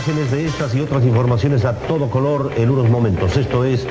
[0.01, 3.37] Imágenes de estas y otras informaciones a todo color en unos momentos.
[3.37, 3.85] Esto es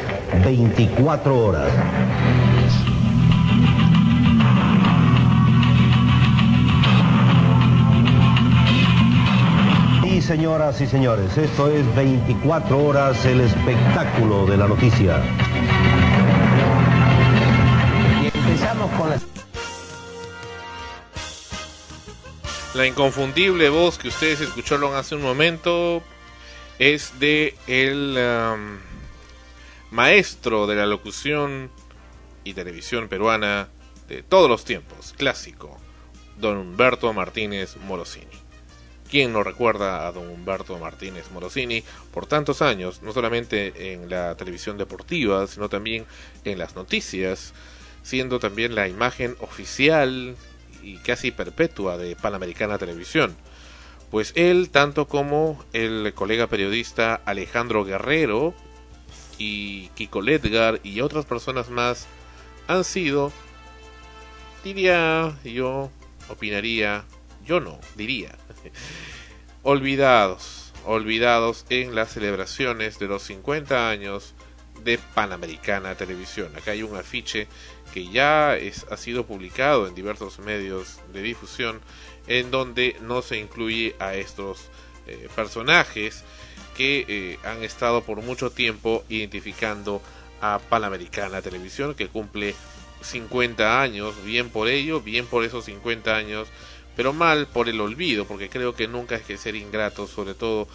[0.45, 1.71] 24 horas.
[10.03, 15.23] Y señoras y señores, esto es 24 horas el espectáculo de la noticia.
[22.81, 26.03] La inconfundible voz que ustedes escucharon hace un momento
[26.79, 28.81] es de el am,
[29.91, 31.71] maestro de la locución
[32.43, 33.69] y televisión peruana
[34.09, 35.79] de todos los tiempos, clásico,
[36.39, 38.41] don Humberto Martínez Morosini.
[39.11, 41.85] ¿Quién no recuerda a don Humberto Martínez Morosini
[42.15, 46.07] por tantos años, no solamente en la televisión deportiva, sino también
[46.47, 47.53] en las noticias,
[48.03, 50.35] siendo también la imagen oficial
[50.83, 53.37] y casi perpetua de Panamericana Televisión?
[54.11, 58.55] Pues él, tanto como el colega periodista Alejandro Guerrero
[59.39, 62.09] y Kiko Ledgar y otras personas más,
[62.67, 63.33] han sido,
[64.65, 65.91] diría yo,
[66.29, 67.05] opinaría,
[67.45, 68.37] yo no, diría,
[69.63, 74.35] olvidados, olvidados en las celebraciones de los 50 años
[74.85, 76.55] de Panamericana Televisión.
[76.57, 77.49] Acá hay un afiche
[77.93, 81.81] que ya es, ha sido publicado en diversos medios de difusión
[82.27, 84.69] en donde no se incluye a estos
[85.07, 86.25] eh, personajes
[86.77, 90.01] que eh, han estado por mucho tiempo identificando
[90.41, 92.55] a Panamericana Televisión que cumple
[93.03, 96.49] 50 años, bien por ello, bien por esos 50 años,
[96.97, 100.69] pero mal por el olvido, porque creo que nunca hay que ser ingrato, sobre todo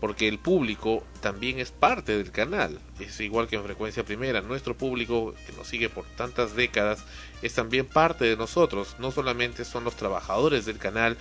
[0.00, 4.76] porque el público también es parte del canal, es igual que en frecuencia primera, nuestro
[4.76, 7.04] público que nos sigue por tantas décadas
[7.42, 11.16] es también parte de nosotros, no solamente son los trabajadores del canal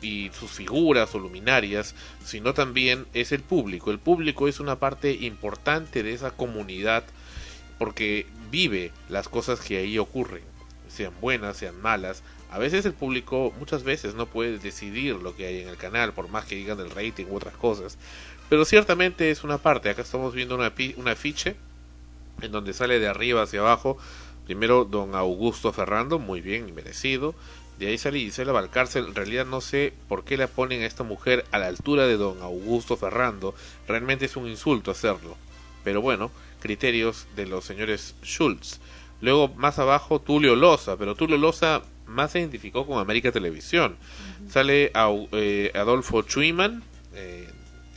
[0.00, 1.94] y sus figuras o luminarias,
[2.24, 7.04] sino también es el público, el público es una parte importante de esa comunidad
[7.78, 10.42] porque vive las cosas que ahí ocurren,
[10.88, 12.22] sean buenas, sean malas.
[12.50, 16.14] A veces el público muchas veces no puede decidir lo que hay en el canal,
[16.14, 17.98] por más que digan el rating u otras cosas.
[18.48, 19.90] Pero ciertamente es una parte.
[19.90, 21.56] Acá estamos viendo una, un afiche
[22.40, 23.98] en donde sale de arriba hacia abajo.
[24.46, 27.34] Primero don Augusto Ferrando, muy bien y merecido.
[27.78, 29.06] De ahí sale Gisela Valcárcel.
[29.06, 32.16] En realidad no sé por qué la ponen a esta mujer a la altura de
[32.16, 33.54] don Augusto Ferrando.
[33.86, 35.36] Realmente es un insulto hacerlo.
[35.84, 36.30] Pero bueno,
[36.60, 38.80] criterios de los señores Schultz.
[39.20, 43.96] Luego más abajo Tulio Loza, pero Tulio Loza más se identificó con América Televisión.
[44.48, 46.82] Sale Au- eh, Adolfo Chuiman,
[47.14, 47.48] eh,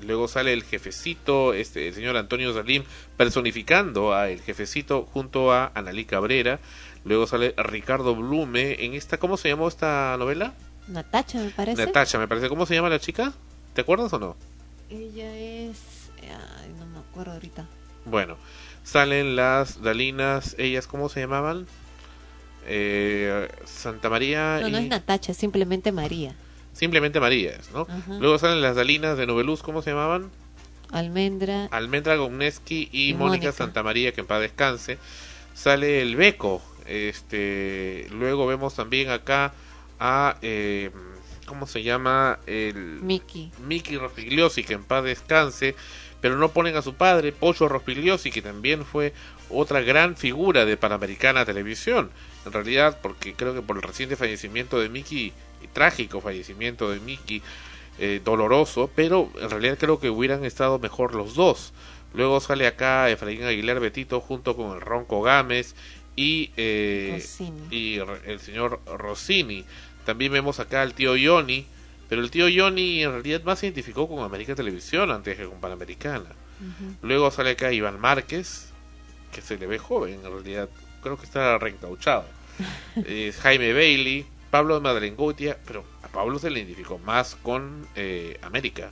[0.05, 2.83] luego sale el jefecito, este, el señor Antonio Salim,
[3.17, 6.59] personificando a el jefecito junto a Analí Cabrera.
[7.05, 10.53] Luego sale Ricardo Blume en esta, ¿cómo se llamó esta novela?
[10.87, 11.85] Natacha, me parece.
[11.85, 12.49] Natacha, me parece.
[12.49, 13.33] ¿Cómo se llama la chica?
[13.73, 14.35] ¿Te acuerdas o no?
[14.89, 15.77] Ella es.
[16.21, 17.65] Ay, no me acuerdo ahorita.
[18.05, 18.35] Bueno,
[18.83, 21.65] salen las Dalinas, ellas, ¿cómo se llamaban?
[22.67, 26.35] Eh, Santa María No, no es Natacha, es simplemente María.
[26.73, 27.81] simplemente Marías, ¿no?
[27.89, 28.17] Ajá.
[28.19, 30.29] Luego salen las Dalinas de Noveluz, ¿cómo se llamaban?
[30.91, 31.65] Almendra.
[31.71, 33.51] Almendra Gomneski y, Y Mónica Mónica.
[33.53, 34.97] Santa María, que en paz descanse.
[35.53, 39.53] Sale el Beco, este, luego vemos también acá
[39.99, 40.91] a, eh,
[41.45, 42.39] ¿cómo se llama?
[42.47, 43.51] El Miki.
[43.65, 45.75] Miki Rospigliosi, que en paz descanse,
[46.19, 49.13] pero no ponen a su padre, Pocho Rospigliosi, que también fue
[49.49, 52.09] otra gran figura de Panamericana Televisión.
[52.45, 56.99] En realidad, porque creo que por el reciente fallecimiento de Miki, y trágico fallecimiento de
[56.99, 57.41] Miki,
[57.99, 61.73] eh, doloroso, pero en realidad creo que hubieran estado mejor los dos.
[62.13, 65.75] Luego sale acá Efraín Aguilar Betito junto con el Ronco Gámez
[66.15, 67.23] y, eh,
[67.69, 69.65] y el señor Rossini.
[70.05, 71.65] También vemos acá al tío Yoni,
[72.09, 75.59] pero el tío Yoni en realidad más se identificó con América Televisión antes que con
[75.61, 76.29] Panamericana.
[77.01, 78.69] Luego sale acá Iván Márquez,
[79.31, 80.69] que se le ve joven en realidad,
[81.01, 82.25] creo que está reencauchado.
[83.05, 88.37] Eh, Jaime Bailey, Pablo de Madrengotia, pero a Pablo se le identificó más con eh,
[88.43, 88.91] América.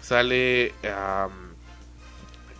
[0.00, 1.54] Sale, am,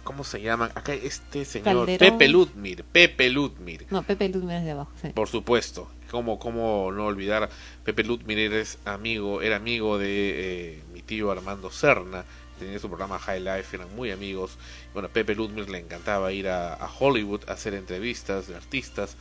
[0.02, 0.70] ¿cómo se llama?
[0.74, 1.98] Acá este señor, Calderón.
[1.98, 3.86] Pepe Ludmir, Pepe Ludmir.
[3.90, 4.90] No, Pepe Luz es de abajo.
[5.00, 5.08] sí.
[5.14, 5.88] Por supuesto.
[6.10, 7.48] ¿Cómo, cómo no olvidar?
[7.84, 12.24] Pepe Ludmir es amigo, era amigo de eh, mi tío Armando Serna.
[12.58, 14.58] Tenía su programa High Life, eran muy amigos.
[14.92, 19.16] Bueno, Pepe Ludmir le encantaba ir a, a Hollywood a hacer entrevistas de artistas.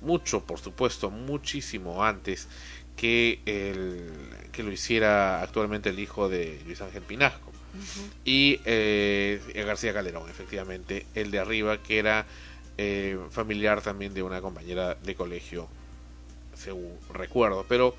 [0.00, 2.48] Mucho, por supuesto, muchísimo antes
[2.98, 4.10] que, el,
[4.52, 7.52] que lo hiciera actualmente el hijo de Luis Ángel Pinasco.
[8.24, 12.26] Y eh, García Calderón, efectivamente, el de arriba, que era
[12.76, 15.68] eh, familiar también de una compañera de colegio,
[16.54, 17.64] según recuerdo.
[17.68, 17.94] Pero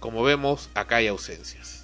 [0.00, 1.81] como vemos, acá hay ausencias.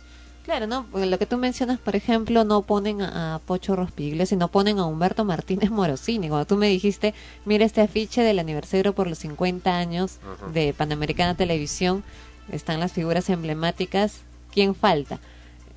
[0.49, 0.87] Claro, ¿no?
[0.91, 4.79] Porque Lo que tú mencionas, por ejemplo, no ponen a, a Pocho Rospiglio, sino ponen
[4.79, 6.31] a Humberto Martínez Morosini.
[6.31, 7.13] Cuando tú me dijiste,
[7.45, 10.17] mira este afiche del aniversario por los 50 años
[10.55, 12.03] de Panamericana Televisión,
[12.51, 15.19] están las figuras emblemáticas, ¿quién falta?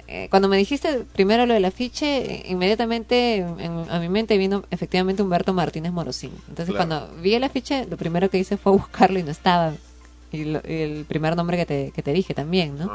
[0.07, 5.21] eh, cuando me dijiste primero lo del afiche, inmediatamente en- a mi mente vino efectivamente
[5.21, 6.33] Humberto Martínez Morosini.
[6.49, 6.89] Entonces Claro.
[7.07, 9.73] cuando vi el afiche, lo primero que hice fue buscarlo y no estaba.
[10.33, 12.91] Y, lo- y el primer nombre que te, que te dije también, ¿no?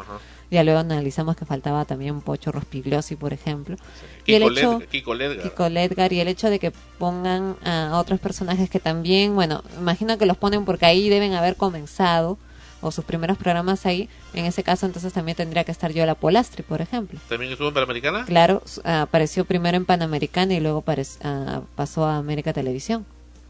[0.51, 3.77] Ya luego analizamos que faltaba también Pocho Rospigliosi, por ejemplo.
[4.25, 4.83] y Kiko, el hecho...
[4.91, 5.43] Kiko Ledgar.
[5.43, 10.19] Kiko Ledgar y el hecho de que pongan a otros personajes que también, bueno, imagino
[10.19, 12.39] que los ponen porque ahí deben haber comenzado
[12.81, 14.09] o sus primeros programas ahí.
[14.35, 17.19] En ese caso, entonces también tendría que estar Yola Polastri, por ejemplo.
[17.29, 18.25] ¿También estuvo en Panamericana?
[18.25, 20.85] Claro, apareció primero en Panamericana y luego
[21.23, 23.07] ah, pasó a América Televisión.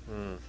[0.06, 0.45] Mm.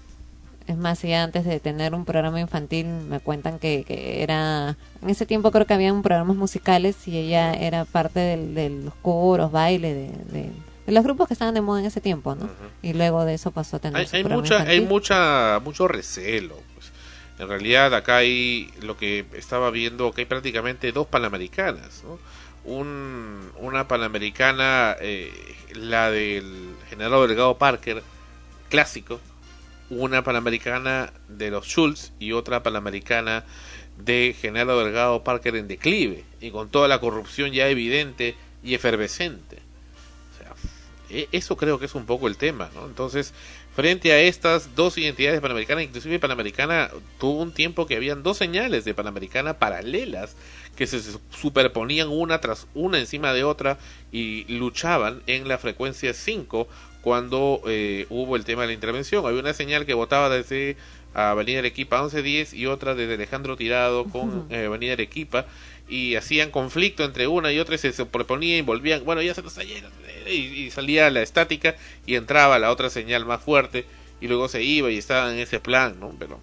[0.68, 4.76] Es más, ya antes de tener un programa infantil, me cuentan que, que era.
[5.02, 8.94] En ese tiempo creo que había programas musicales y ella era parte del- de los
[8.96, 10.52] coros, baile, de, de-
[10.86, 12.50] de los grupos que estaban de moda en ese tiempo, ¿no?
[12.82, 14.02] Y luego de eso pasó a tener.
[14.18, 16.56] Hay, mucha, hay mucha, mucho recelo.
[16.74, 16.92] pues.
[17.40, 22.20] En realidad acá hay lo que estaba viendo que hay prácticamente dos panamericanas, ¿no?
[22.70, 25.32] Un, una panamericana, eh,
[25.76, 28.04] la del general Delgado Parker,
[28.70, 29.22] clásico,
[29.90, 33.46] una panamericana de los Schultz y otra panamericana
[33.98, 39.58] de general Delgado Parker en declive y con toda la corrupción ya evidente y efervescente.
[41.10, 42.86] E- Eso creo que es un poco el tema, ¿no?
[42.86, 43.34] Entonces,
[43.76, 48.84] frente a estas dos identidades panamericanas, inclusive Panamericana tuvo un tiempo que habían dos señales
[48.84, 50.36] de Panamericana paralelas
[50.76, 53.78] que se su- superponían una tras una encima de otra
[54.12, 56.68] y luchaban en la frecuencia 5
[57.08, 59.26] cuando eh, hubo el tema de la intervención.
[59.26, 60.76] Había una señal que votaba desde
[61.14, 65.46] Avenida Arequipa 1110 y otra desde Alejandro Tirado con eh, Avenida Arequipa
[65.88, 69.42] y hacían conflicto entre una y otra y se superponían y volvían, bueno, ya se
[69.42, 69.90] nos salieron
[70.30, 73.86] y, y salía la estática y entraba la otra señal más fuerte
[74.20, 76.14] y luego se iba y estaban en ese plan, ¿no?
[76.20, 76.42] Pero,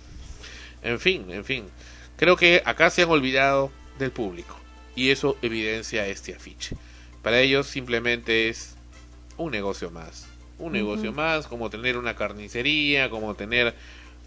[0.82, 1.64] en fin, en fin,
[2.16, 4.58] creo que acá se han olvidado del público
[4.96, 6.74] y eso evidencia este afiche.
[7.22, 8.76] Para ellos simplemente es
[9.36, 10.28] un negocio más,
[10.59, 13.74] un negocio más, como tener una carnicería, como tener,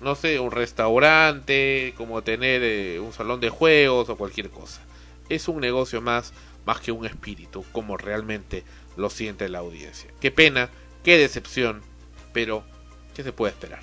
[0.02, 4.82] no sé, un restaurante, como tener eh, un salón de juegos o cualquier cosa.
[5.30, 6.34] Es un negocio más,
[6.66, 8.64] más que un espíritu, como realmente
[8.98, 10.10] lo siente la audiencia.
[10.20, 10.70] Qué pena,
[11.04, 11.82] qué decepción,
[12.34, 12.64] pero
[13.16, 13.82] ¿qué se puede esperar?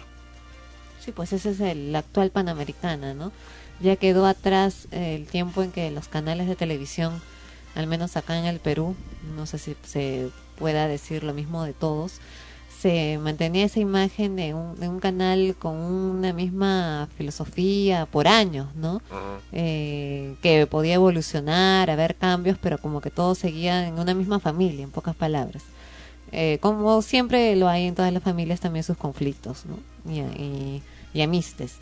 [1.00, 3.32] Sí, pues ese es el actual Panamericana, ¿no?
[3.80, 7.20] Ya quedó atrás eh, el tiempo en que los canales de televisión,
[7.74, 8.94] al menos acá en el Perú,
[9.36, 12.20] no sé si se pueda decir lo mismo de todos,
[12.84, 18.74] se mantenía esa imagen de un, de un canal con una misma filosofía por años,
[18.74, 19.00] ¿no?
[19.52, 24.84] Eh, que podía evolucionar, haber cambios, pero como que todo seguía en una misma familia,
[24.84, 25.62] en pocas palabras.
[26.30, 29.78] Eh, como siempre lo hay en todas las familias, también sus conflictos, ¿no?
[30.12, 30.82] Y, y,
[31.14, 31.76] y amistes.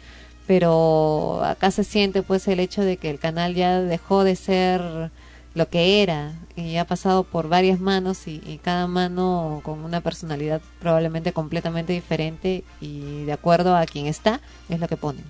[0.47, 5.11] Pero acá se siente pues el hecho de que el canal ya dejó de ser
[5.55, 10.01] lo que era y ha pasado por varias manos y, y cada mano con una
[10.01, 15.25] personalidad probablemente completamente diferente y de acuerdo a quien está es lo que ponen.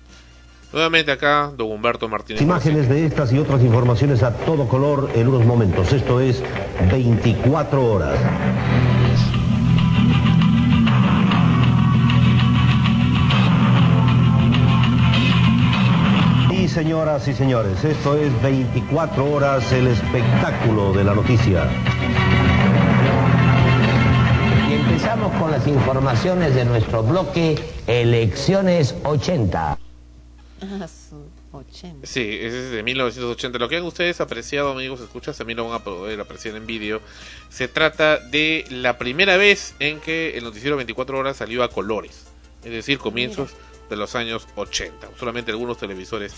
[0.73, 2.41] Nuevamente acá, don Humberto Martínez.
[2.41, 5.93] Imágenes de estas y otras informaciones a todo color en unos momentos.
[5.93, 6.43] Esto es
[6.91, 8.19] 24 horas.
[16.73, 21.69] Señoras y señores, esto es 24 horas el espectáculo de la noticia.
[24.71, 29.79] Y empezamos con las informaciones de nuestro bloque Elecciones 80.
[30.63, 32.07] Ah, su 80.
[32.07, 33.59] Sí, ese es de 1980.
[33.59, 37.03] Lo que han ustedes apreciado, amigos, escuchas, también lo van a poder apreciar en vídeo.
[37.51, 42.29] Se trata de la primera vez en que el noticiero 24 horas salió a colores,
[42.65, 43.51] es decir, comienzos
[43.91, 45.11] de los años 80.
[45.19, 46.33] Solamente algunos televisores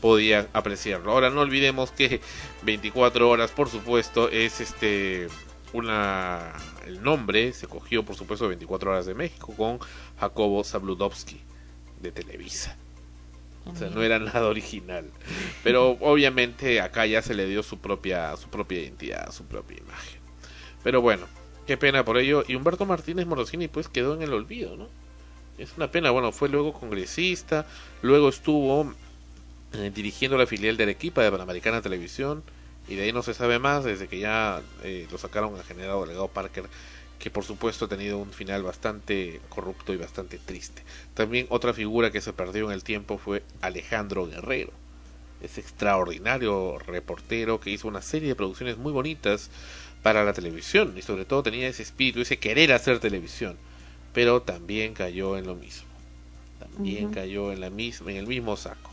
[0.00, 1.12] podían apreciarlo.
[1.12, 2.20] Ahora no olvidemos que
[2.62, 5.28] 24 horas, por supuesto, es este
[5.72, 6.52] una
[6.86, 9.78] el nombre se cogió por supuesto de 24 horas de México con
[10.18, 11.40] Jacobo Zabludovsky
[12.00, 12.76] de Televisa.
[13.66, 15.10] O sea, no era nada original.
[15.62, 20.20] Pero obviamente acá ya se le dio su propia, su propia identidad, su propia imagen.
[20.82, 21.26] Pero bueno,
[21.66, 22.42] qué pena por ello.
[22.48, 24.88] Y Humberto Martínez Morosini pues quedó en el olvido, ¿no?
[25.58, 26.10] Es una pena.
[26.10, 27.66] Bueno, fue luego congresista,
[28.02, 28.94] luego estuvo
[29.74, 32.42] eh, dirigiendo la filial de Arequipa de Panamericana Televisión.
[32.88, 36.00] Y de ahí no se sabe más desde que ya eh, lo sacaron al general
[36.00, 36.64] delegado Parker
[37.20, 40.82] que por supuesto ha tenido un final bastante corrupto y bastante triste.
[41.14, 44.72] También otra figura que se perdió en el tiempo fue Alejandro Guerrero,
[45.42, 49.50] ese extraordinario reportero que hizo una serie de producciones muy bonitas
[50.02, 53.58] para la televisión y sobre todo tenía ese espíritu, ese querer hacer televisión,
[54.14, 55.88] pero también cayó en lo mismo,
[56.58, 58.89] también cayó en la misma, en el mismo saco.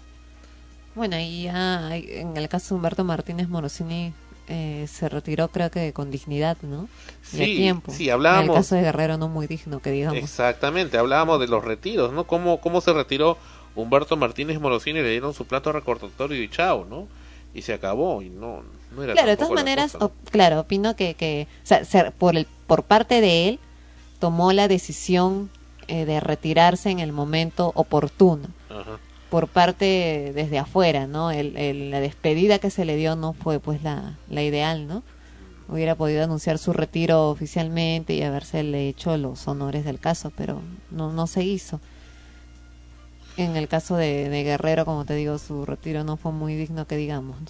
[0.98, 4.14] Bueno, y ya en el caso de Humberto Martínez Morosini
[4.50, 6.90] eh, se retiró creo que con dignidad, ¿no?
[7.34, 7.92] Y a Sí, tiempo.
[7.92, 10.18] sí, hablábamos- En el caso de Guerrero no muy digno, que digamos.
[10.22, 12.26] Exactamente, hablábamos de los retiros, ¿no?
[12.26, 13.38] Cómo, cómo se retiró
[13.76, 17.08] Humberto Martínez Morosini, le dieron su plato recordatorio y chao, ¿no?
[17.54, 18.64] Y se acabó, y no,
[18.96, 20.06] no era Claro, de todas maneras, cosa, ¿no?
[20.08, 23.60] op- claro, opino que, que o sea, ser- por, el, por parte de él,
[24.20, 25.50] tomó la decisión
[25.88, 28.48] eh, de retirarse en el momento oportuno.
[28.70, 28.98] Ajá.
[29.30, 31.32] Por parte desde afuera, ¿no?
[31.32, 35.04] El, la despedida que se le dio no fue pues la, la ideal, ¿no?
[35.68, 41.12] Hubiera podido anunciar su retiro oficialmente y habérsele hecho los honores del caso, pero no,
[41.12, 41.82] no se hizo.
[43.36, 46.88] En el caso de, de Guerrero, como te digo, su retiro no fue muy digno
[46.88, 47.40] que digamos.
[47.42, 47.48] ¿no?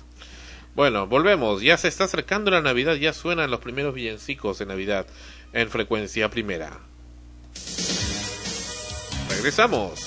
[0.78, 1.64] Bueno, volvemos.
[1.64, 5.08] Ya se está acercando la Navidad, ya suenan los primeros villancicos de Navidad
[5.52, 6.78] en frecuencia primera.
[9.28, 10.07] Regresamos.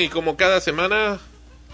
[0.00, 1.18] Y como cada semana,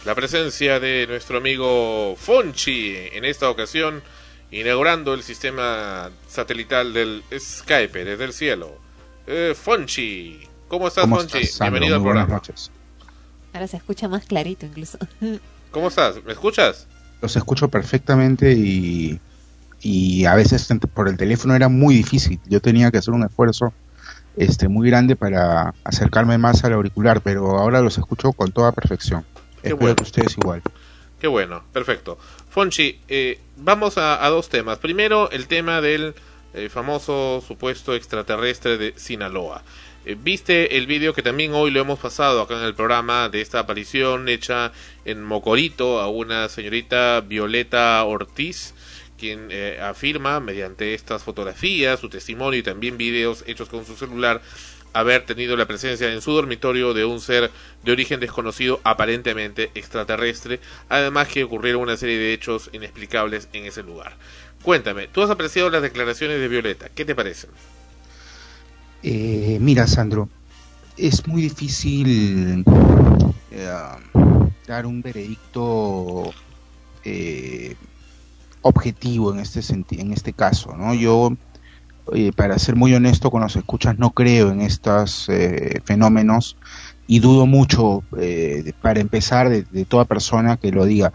[0.04, 4.02] la presencia de nuestro amigo Fonchi, en esta ocasión,
[4.50, 8.78] inaugurando el sistema satelital del Skype desde el cielo.
[9.28, 11.38] Eh, Fonchi, ¿cómo estás, ¿Cómo Fonchi?
[11.38, 11.60] estás?
[11.60, 12.40] Bienvenido al buenas programa.
[12.48, 12.70] noches.
[13.52, 14.98] Ahora se escucha más clarito incluso.
[15.70, 16.22] ¿Cómo estás?
[16.24, 16.88] ¿Me escuchas?
[17.22, 19.20] Los escucho perfectamente y,
[19.80, 22.40] y a veces por el teléfono era muy difícil.
[22.48, 23.72] Yo tenía que hacer un esfuerzo
[24.36, 29.24] este muy grande para acercarme más al auricular, pero ahora los escucho con toda perfección.
[29.62, 29.96] Qué Espero bueno.
[29.96, 30.62] que ustedes igual.
[31.20, 32.18] Qué bueno, perfecto.
[32.50, 34.78] Fonchi, eh, vamos a, a dos temas.
[34.78, 36.14] Primero, el tema del
[36.54, 39.62] eh, famoso supuesto extraterrestre de Sinaloa.
[40.06, 43.40] Eh, ¿Viste el vídeo que también hoy lo hemos pasado acá en el programa de
[43.40, 44.72] esta aparición hecha
[45.04, 48.72] en Mocorito a una señorita Violeta Ortiz?
[49.18, 54.40] Quien eh, afirma mediante estas fotografías, su testimonio y también videos hechos con su celular
[54.92, 57.50] haber tenido la presencia en su dormitorio de un ser
[57.84, 63.82] de origen desconocido aparentemente extraterrestre, además que ocurrieron una serie de hechos inexplicables en ese
[63.82, 64.16] lugar.
[64.62, 67.50] Cuéntame, tú has apreciado las declaraciones de Violeta, ¿qué te parecen?
[69.02, 70.30] Eh, mira, Sandro,
[70.96, 72.64] es muy difícil
[73.50, 73.68] eh,
[74.66, 76.32] dar un veredicto
[77.04, 77.76] eh,
[78.66, 80.94] objetivo en este senti- en este caso, ¿no?
[80.94, 81.32] Yo,
[82.14, 86.56] eh, para ser muy honesto con los escuchas, no creo en estos eh, fenómenos
[87.06, 91.12] y dudo mucho, eh, para empezar, de, de toda persona que lo diga.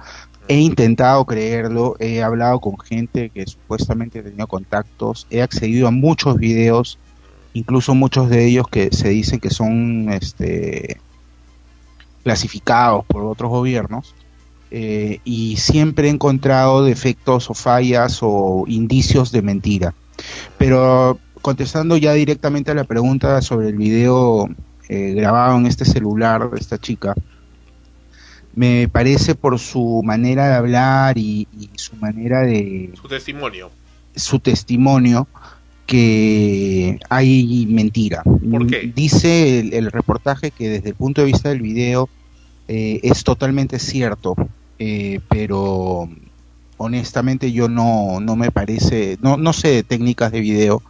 [0.48, 6.38] He intentado creerlo, he hablado con gente que supuestamente tenido contactos, he accedido a muchos
[6.38, 6.98] videos,
[7.54, 11.00] incluso muchos de ellos que se dicen que son este,
[12.24, 14.16] clasificados por otros gobiernos,
[14.72, 19.94] eh, y siempre he encontrado defectos o fallas o indicios de mentira.
[20.58, 24.50] Pero contestando ya directamente a la pregunta sobre el video
[24.90, 27.14] eh, grabado en este celular de esta chica,
[28.56, 33.72] me parece por su manera de hablar y, y su manera de Su testimonio.
[34.16, 35.28] su testimonio
[35.86, 38.24] que hay mentira.
[38.96, 42.08] Dice el, el reportaje que desde el punto de vista del video
[42.68, 44.36] eh, es totalmente cierto,
[44.84, 46.10] eh, pero
[46.78, 50.82] honestamente yo no, no me parece, no, no sé de técnicas de video,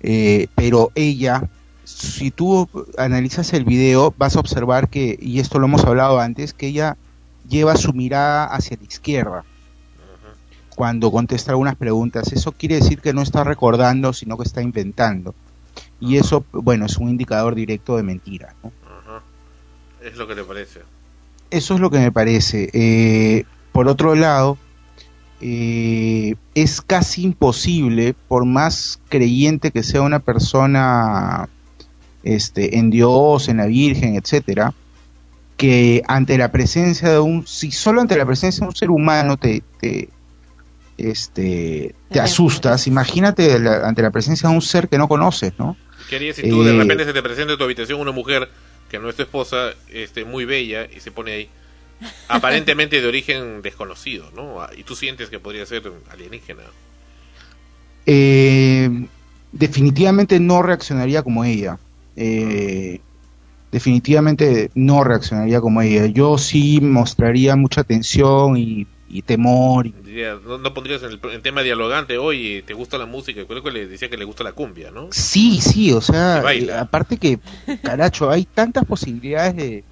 [0.00, 1.46] eh, pero ella,
[1.84, 2.66] si tú
[2.96, 6.96] analizas el video, vas a observar que, y esto lo hemos hablado antes, que ella
[7.46, 9.44] lleva su mirada hacia la izquierda
[10.74, 12.32] cuando contesta algunas preguntas.
[12.32, 15.34] Eso quiere decir que no está recordando, sino que está inventando.
[16.00, 18.54] Y eso, bueno, es un indicador directo de mentira.
[18.64, 18.72] ¿no?
[18.86, 19.22] Ajá.
[20.02, 20.95] Es lo que te parece.
[21.50, 22.68] Eso es lo que me parece.
[22.72, 24.58] Eh, por otro lado,
[25.40, 31.48] eh, es casi imposible, por más creyente que sea una persona
[32.22, 34.72] este, en Dios, en la Virgen, etcétera,
[35.56, 39.36] que ante la presencia de un, si solo ante la presencia de un ser humano
[39.36, 40.08] te, te
[40.98, 45.76] este, te asustas, imagínate la- ante la presencia de un ser que no conoces, ¿no?
[46.08, 48.48] ¿Qué harías si tú de Eh, repente se te presenta en tu habitación una mujer
[49.00, 51.48] que esposa, este, muy bella, y se pone ahí,
[52.28, 54.60] aparentemente de origen desconocido, ¿no?
[54.62, 56.62] Ah, Y tú sientes que podría ser alienígena.
[58.06, 59.06] Eh,
[59.52, 61.78] definitivamente no reaccionaría como ella.
[62.16, 63.00] Eh,
[63.72, 66.06] definitivamente no reaccionaría como ella.
[66.06, 69.86] Yo sí mostraría mucha tensión y, y temor.
[70.44, 73.44] No, no pondrías en el en tema dialogante, oye, ¿te gusta la música?
[73.46, 75.08] Creo que le decía que le gusta la cumbia, ¿no?
[75.12, 77.38] Sí, sí, o sea, eh, aparte que,
[77.82, 79.84] caracho, hay tantas posibilidades de,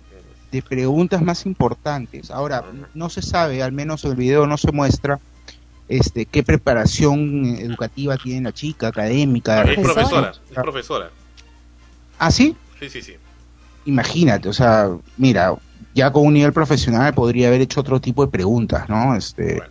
[0.50, 2.30] de preguntas más importantes.
[2.30, 5.20] Ahora, no se sabe, al menos en el video no se muestra
[5.88, 9.62] este qué preparación educativa tiene la chica, académica.
[9.62, 11.10] Es profesora, es profesora.
[12.18, 12.56] ¿Ah, sí?
[12.80, 13.14] Sí, sí, sí.
[13.84, 15.54] imagínate, o sea, mira,
[15.94, 19.14] ya con un nivel profesional podría haber hecho otro tipo de preguntas, ¿no?
[19.14, 19.62] Este,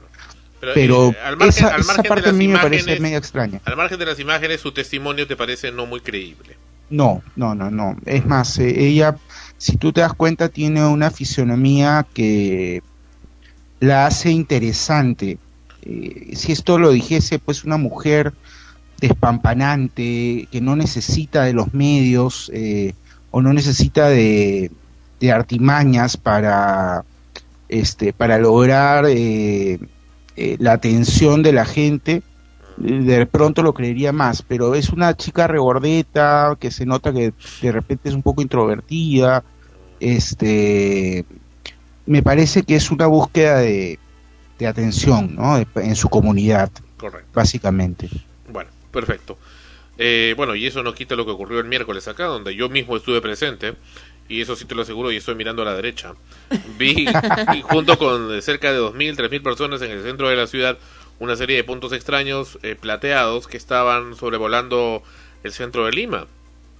[0.74, 3.18] pero eh, al margen- esa, al esa margen de parte a mí me parece medio
[3.18, 3.60] extraña.
[3.66, 6.56] Al margen de las imágenes, su testimonio te parece no muy creíble.
[6.90, 7.98] No, no, no, no.
[8.06, 9.18] Es más, eh, ella,
[9.58, 12.82] si tú te das cuenta, tiene una fisionomía que
[13.80, 15.38] la hace interesante.
[15.82, 18.34] Eh, si esto lo dijese, pues una mujer
[19.02, 22.50] despampanante, que no necesita de los medios
[23.32, 24.72] o no necesita de,
[25.24, 27.06] de artimañas para,
[27.70, 29.80] este, para lograr eh,
[30.36, 32.24] eh, la atención de la gente,
[32.76, 37.72] de pronto lo creería más, pero es una chica regordeta que se nota que de
[37.72, 39.46] repente es un poco introvertida,
[40.02, 41.24] este,
[42.06, 43.98] me parece que es una búsqueda de,
[44.60, 45.58] de atención, ¿no?
[45.58, 47.30] De- en su comunidad, Correcto.
[47.34, 48.10] básicamente.
[48.52, 49.38] Bueno, perfecto.
[49.98, 52.98] Eh, bueno, y eso no quita lo que ocurrió el miércoles acá, donde yo mismo
[52.98, 53.76] estuve presente,
[54.30, 56.14] y eso sí te lo aseguro, y estoy mirando a la derecha.
[56.78, 57.08] Vi,
[57.54, 60.78] y junto con cerca de 2.000, 3.000 personas en el centro de la ciudad,
[61.20, 65.04] una serie de puntos extraños eh, plateados que estaban sobrevolando
[65.44, 66.28] el centro de Lima.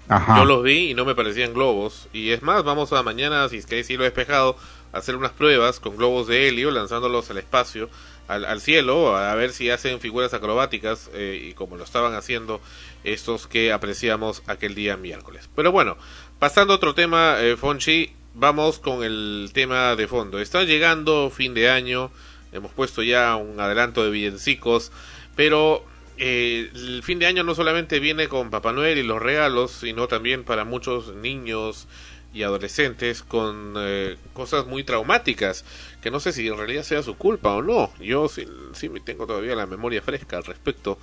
[0.10, 0.38] Ajá.
[0.38, 2.08] Yo los vi y no me parecían globos.
[2.12, 4.58] Y es más, vamos a mañana, si es que hay cielo despejado,
[4.92, 7.90] a hacer unas pruebas con globos de helio, lanzándolos al espacio,
[8.28, 12.62] al, al cielo, a ver si hacen figuras acrobáticas, eh, y como lo estaban haciendo
[13.04, 15.50] estos que apreciamos aquel día miércoles.
[15.56, 15.98] Pero bueno,
[16.44, 20.40] pasando a otro tema, eh, Fonchi, vamos con el tema de fondo.
[20.40, 22.12] Está llegando fin de año,
[22.52, 24.92] hemos puesto ya un adelanto de villancicos,
[25.38, 25.86] pero
[26.18, 30.10] eh, el fin de año no solamente viene con Papá Noel y los regalos, sino
[30.10, 31.88] también para muchos niños
[32.34, 35.64] y adolescentes con eh, cosas muy traumáticas,
[36.02, 37.90] que no sé si en realidad sea su culpa o no.
[38.02, 41.00] Yo sí, sí tengo todavía la memoria fresca al respecto,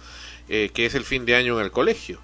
[0.50, 2.20] eh, que es el fin de año en el colegio.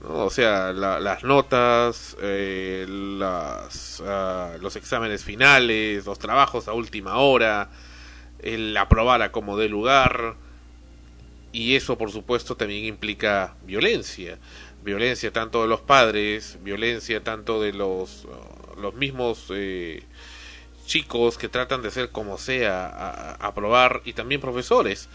[0.00, 0.26] ¿No?
[0.26, 7.16] O sea, la- las notas, eh, las, ah, los exámenes finales, los trabajos a última
[7.18, 7.70] hora,
[8.40, 10.36] el aprobar a como dé lugar,
[11.52, 14.38] y eso por supuesto también implica violencia.
[14.82, 18.26] Violencia tanto de los padres violencia tanto de los
[18.80, 20.02] los mismos eh,
[20.86, 25.08] chicos que tratan de hacer como sea aprobar y también profesores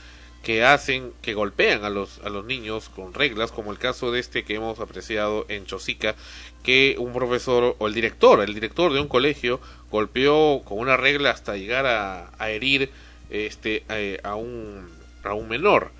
[0.46, 4.20] que hacen que golpean a los a los niños con reglas como el caso de
[4.20, 6.14] este que hemos apreciado en Chosica
[6.62, 9.60] que un profesor o el director el director de un colegio
[9.90, 12.92] golpeó con una regla hasta llegar a, herir
[13.32, 13.84] este
[14.24, 14.86] a un
[15.24, 15.92] a un menor.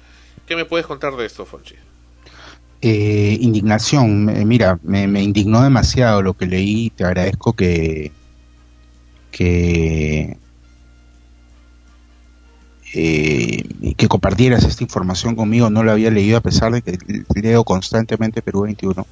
[0.46, 1.74] ¿Qué me puedes contar de esto, Fonchi?
[2.82, 8.12] Eh, indignación, mira, me, me indignó demasiado lo que leí, te agradezco que
[9.32, 10.38] que
[12.98, 16.98] eh, que compartieras esta información conmigo, no la había leído a pesar de que
[17.36, 19.06] leo constantemente Perú 21.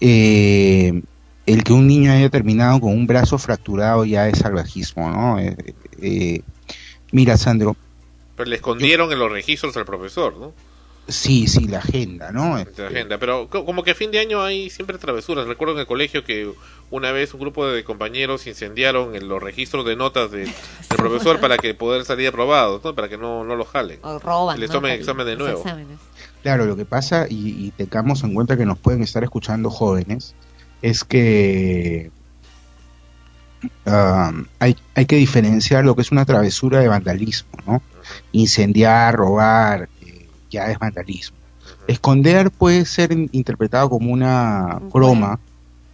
[0.00, 1.02] Eh,
[1.46, 5.38] el que un niño haya terminado con un brazo fracturado ya es salvajismo, ¿no?
[5.38, 5.56] Eh,
[6.02, 6.42] eh,
[7.12, 7.76] mira, Sandro,
[8.36, 10.52] Pero le escondieron en los registros al profesor, ¿no?
[11.08, 12.56] Sí, sí, la agenda, ¿no?
[12.56, 13.18] La agenda.
[13.18, 15.46] Pero co- como que a fin de año hay siempre travesuras.
[15.46, 16.50] Recuerdo en el colegio que
[16.90, 20.52] una vez un grupo de compañeros incendiaron en los registros de notas de- del
[20.96, 22.94] profesor para que poder salir aprobados, ¿no?
[22.94, 23.98] Para que no, no lo jalen.
[24.02, 24.74] O roban, Y les ¿no?
[24.74, 25.64] tomen examen de nuevo.
[26.42, 30.34] Claro, lo que pasa, y, y tengamos en cuenta que nos pueden estar escuchando jóvenes,
[30.82, 32.10] es que
[34.58, 37.82] hay, hay que diferenciar lo que es una travesura de vandalismo, ¿no?
[38.32, 39.88] Incendiar, robar,
[40.52, 41.36] ya es vandalismo.
[41.88, 45.40] Esconder puede ser in- interpretado como una broma,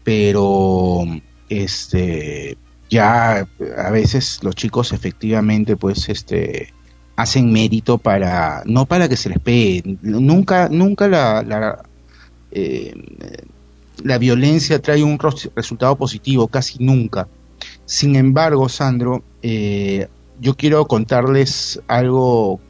[0.05, 1.05] pero
[1.49, 2.57] este
[2.91, 3.47] ya
[3.77, 6.73] a veces los chicos efectivamente pues este
[7.17, 11.83] hacen mérito para no para que se les pegue nunca nunca la la,
[12.51, 12.95] eh,
[14.03, 15.19] la violencia trae un
[15.55, 17.29] resultado positivo casi nunca.
[17.85, 20.09] Sin embargo Sandro eh,
[20.41, 22.61] yo quiero contarles algo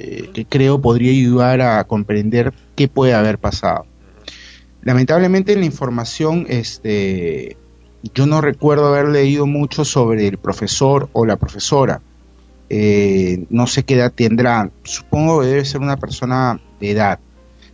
[0.00, 3.86] eh, que creo podría ayudar a comprender qué puede haber pasado
[4.82, 7.56] lamentablemente en la información este
[8.14, 12.00] yo no recuerdo haber leído mucho sobre el profesor o la profesora.
[12.68, 14.70] Eh, no sé qué edad tendrá.
[14.84, 17.18] Supongo que debe ser una persona de edad.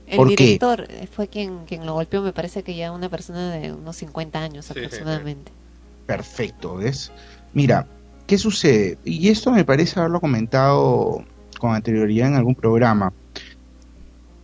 [0.07, 0.45] El ¿Por qué?
[0.45, 4.39] director fue quien, quien lo golpeó, me parece que ya una persona de unos 50
[4.39, 5.53] años aproximadamente.
[6.07, 7.13] Perfecto, ¿ves?
[7.53, 7.87] Mira,
[8.27, 8.99] ¿qué sucede?
[9.05, 11.25] Y esto me parece haberlo comentado
[11.59, 13.13] con anterioridad en algún programa.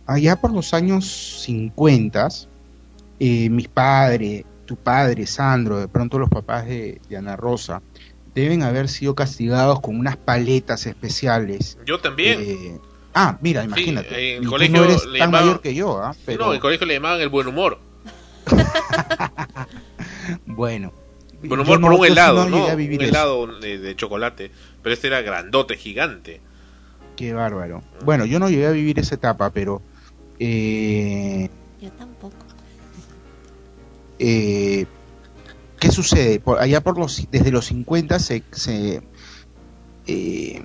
[0.05, 1.05] Allá por los años
[1.43, 2.27] 50,
[3.19, 7.81] eh, mis padres, tu padre, Sandro, de pronto los papás de, de Ana Rosa,
[8.35, 11.77] deben haber sido castigados con unas paletas especiales.
[11.85, 12.39] Yo también.
[12.41, 12.77] Eh,
[13.13, 14.35] ah, mira, Sí, imagínate.
[14.37, 16.15] en el colegio no eres le tan llamaban- mayor que yo, ¿ah?
[16.25, 17.79] Pero No, en el colegio le llamaban el buen humor.
[20.45, 20.91] bueno.
[21.43, 24.51] Buen humor no- por un helado, no Un helado de, de chocolate.
[24.81, 26.41] Pero este era grandote, gigante.
[27.23, 27.81] Qué bárbaro.
[28.03, 29.81] Bueno, yo no llegué a vivir esa etapa, pero
[30.39, 32.35] eh, Yo tampoco.
[34.19, 34.85] eh,
[35.79, 36.41] ¿qué sucede?
[36.41, 39.01] Por, allá por los desde los 50 se, se
[40.05, 40.61] eh,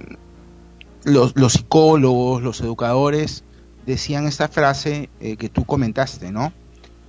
[1.04, 3.44] los, los psicólogos, los educadores
[3.86, 6.52] decían esta frase eh, que tú comentaste, ¿no?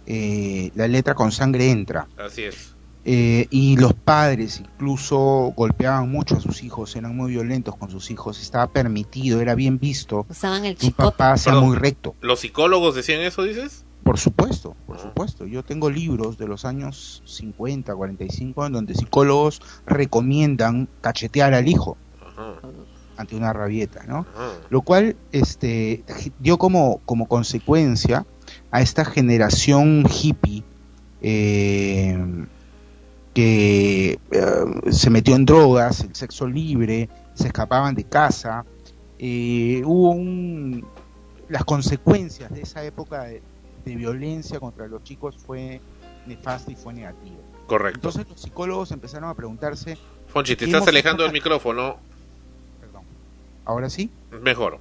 [0.05, 2.07] Eh, la letra con sangre entra.
[2.23, 2.68] Así es.
[3.05, 8.11] Eh, y los padres incluso golpeaban mucho a sus hijos, eran muy violentos con sus
[8.11, 11.69] hijos, estaba permitido, era bien visto Usaban el que un papá sea Perdón.
[11.69, 12.15] muy recto.
[12.19, 13.85] ¿Los psicólogos decían eso, dices?
[14.03, 15.45] Por supuesto, por supuesto.
[15.45, 21.97] Yo tengo libros de los años 50, 45 en donde psicólogos recomiendan cachetear al hijo
[23.17, 24.25] ante una rabieta, ¿no?
[24.69, 26.03] Lo cual este
[26.39, 28.25] dio como como consecuencia
[28.71, 30.63] a esta generación hippie
[31.21, 32.17] eh,
[33.33, 38.66] que eh, se metió en drogas, el sexo libre, se escapaban de casa,
[39.17, 40.85] eh, hubo un
[41.48, 43.41] las consecuencias de esa época de,
[43.83, 45.82] de violencia contra los chicos fue
[46.27, 47.38] nefasta y fue negativa.
[47.67, 47.98] Correcto.
[47.98, 51.98] Entonces los psicólogos empezaron a preguntarse, Fonchi, te ¿qué estás alejando del micrófono.
[53.66, 54.09] ahora sí,
[54.41, 54.80] Mejor.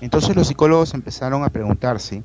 [0.00, 2.22] Entonces los psicólogos empezaron a preguntarse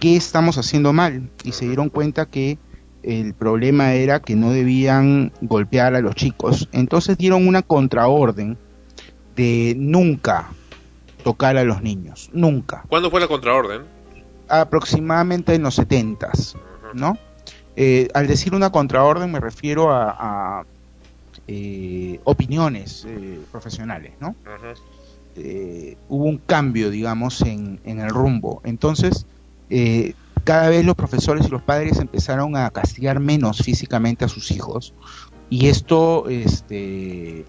[0.00, 2.58] qué estamos haciendo mal y se dieron cuenta que
[3.02, 6.68] el problema era que no debían golpear a los chicos.
[6.72, 8.58] Entonces dieron una contraorden
[9.36, 10.50] de nunca
[11.22, 12.84] tocar a los niños, nunca.
[12.88, 13.82] ¿Cuándo fue la contraorden?
[14.48, 16.56] Aproximadamente en los setentas,
[16.94, 17.18] ¿no?
[17.76, 20.64] Eh, al decir una contraorden me refiero a, a,
[21.46, 24.34] eh, opiniones eh, profesionales, ¿no?
[25.36, 28.60] Eh, hubo un cambio, digamos, en, en el rumbo.
[28.64, 29.24] Entonces,
[29.70, 30.14] eh,
[30.48, 34.94] cada vez los profesores y los padres empezaron a castigar menos físicamente a sus hijos
[35.50, 37.44] y esto este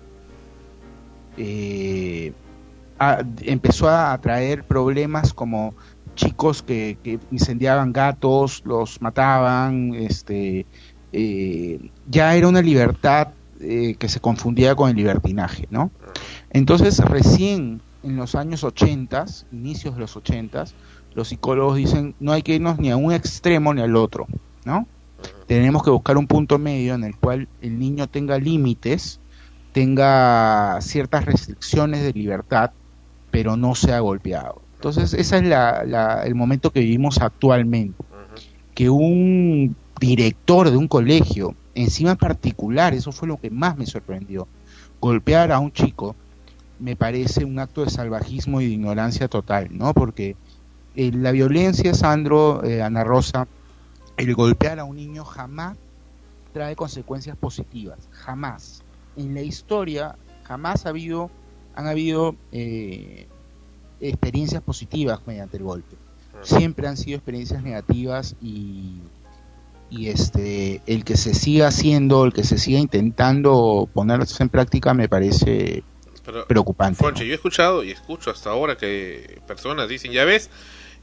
[1.38, 2.34] eh,
[3.44, 5.74] empezó a traer problemas como
[6.16, 10.66] chicos que, que incendiaban gatos, los mataban, este
[11.14, 13.30] eh, ya era una libertad
[13.62, 15.90] eh, que se confundía con el libertinaje, ¿no?
[16.50, 20.66] Entonces recién en los años 80, inicios de los 80,
[21.20, 24.26] los psicólogos dicen no hay que irnos ni a un extremo ni al otro,
[24.64, 24.88] ¿no?
[25.48, 29.20] Tenemos que buscar un punto medio en el cual el niño tenga límites,
[29.74, 32.72] tenga ciertas restricciones de libertad,
[33.32, 34.62] pero no sea golpeado.
[34.76, 38.02] Entonces, ese es la- la- el momento que vivimos actualmente.
[38.74, 43.86] Que un director de un colegio, encima en particular, eso fue lo que más me
[43.86, 44.48] sorprendió,
[45.02, 46.16] golpear a un chico,
[46.80, 49.94] me parece un acto de salvajismo y de ignorancia total, ¿no?
[49.94, 50.38] Porque
[50.96, 53.48] eh, la violencia, Sandro, eh, Ana Rosa,
[54.18, 55.78] el golpear a un niño jamás
[56.54, 58.84] trae consecuencias positivas, jamás.
[59.16, 61.30] En la historia jamás ha habido,
[61.76, 63.28] han habido eh,
[64.00, 65.96] experiencias positivas mediante el golpe.
[66.42, 69.00] Siempre han sido experiencias negativas y,
[69.90, 74.94] y este el que se siga haciendo, el que se siga intentando ponerse en práctica
[74.94, 75.84] me parece
[76.26, 77.04] Pero, preocupante.
[77.04, 80.50] Fonche, yo he escuchado y escucho hasta ahora que personas dicen, ya ves,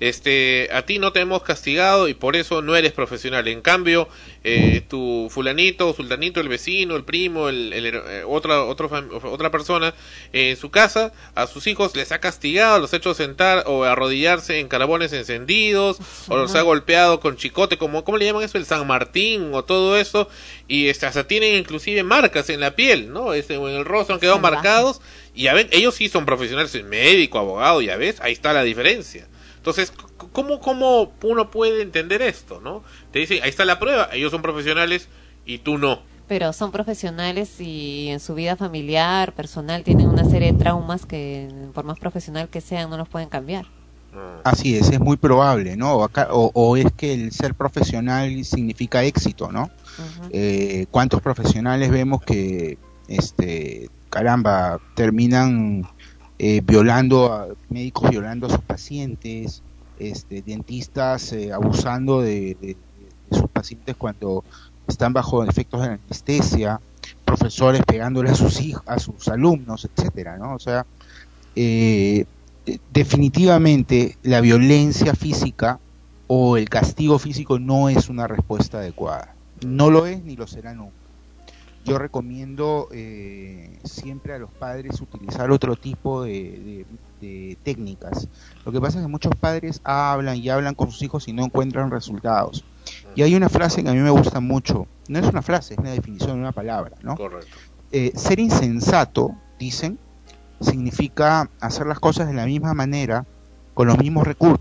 [0.00, 3.48] este, a ti no te hemos castigado y por eso no eres profesional.
[3.48, 4.08] En cambio,
[4.44, 8.90] eh, tu fulanito, sultanito, el vecino, el primo, el, el- eh, otra, otro
[9.24, 9.94] otra persona,
[10.32, 13.84] eh, en su casa, a sus hijos les ha castigado, los ha hecho sentar o
[13.84, 18.58] arrodillarse en carabones encendidos, o los ha golpeado con chicote, como, ¿cómo le llaman eso?
[18.58, 20.28] El San Martín o todo eso,
[20.68, 23.32] y este, hasta tienen inclusive marcas en la piel, ¿no?
[23.34, 25.00] Este, en el rostro han quedado marcados,
[25.34, 29.26] y ya ven, ellos sí son profesionales, médico, abogado, ya ves, ahí está la diferencia.
[29.66, 29.92] Entonces,
[30.30, 32.84] ¿cómo, ¿cómo uno puede entender esto, no?
[33.10, 35.08] Te dicen, ahí está la prueba, ellos son profesionales
[35.44, 36.02] y tú no.
[36.28, 41.48] Pero son profesionales y en su vida familiar, personal, tienen una serie de traumas que,
[41.74, 43.66] por más profesional que sean, no los pueden cambiar.
[44.44, 46.04] Así es, es muy probable, ¿no?
[46.04, 49.68] Acá- o, o es que el ser profesional significa éxito, ¿no?
[50.30, 52.78] Eh, ¿Cuántos profesionales vemos que,
[53.08, 55.88] este, caramba, terminan
[56.38, 59.62] eh, violando, a, médicos violando a sus pacientes,
[59.98, 62.76] este, dentistas eh, abusando de,
[63.30, 64.44] sus pacientes cuando
[64.86, 66.80] están bajo efectos de anestesia,
[67.24, 70.54] profesores pegándole a sus hijos, a sus alumnos, etcétera, ¿no?
[70.54, 70.86] O sea,
[71.54, 72.26] eh,
[72.64, 75.80] de- definitivamente la violencia física
[76.26, 79.36] o el castigo físico no es una respuesta adecuada.
[79.60, 80.95] No lo es ni lo será nunca.
[81.86, 86.86] Yo recomiendo eh, siempre a los padres utilizar otro tipo de, de-
[87.20, 88.28] de técnicas.
[88.64, 91.44] Lo que pasa es que muchos padres hablan y hablan con sus hijos y no
[91.44, 92.64] encuentran resultados.
[93.14, 94.86] Y hay una frase que a mí me gusta mucho.
[95.08, 97.16] No es una frase, es una definición de una palabra, ¿no?
[97.16, 97.56] Correcto.
[97.92, 99.98] Eh, ser insensato, dicen,
[100.60, 103.24] significa hacer las cosas de la misma manera,
[103.74, 104.60] con los mismos recursos,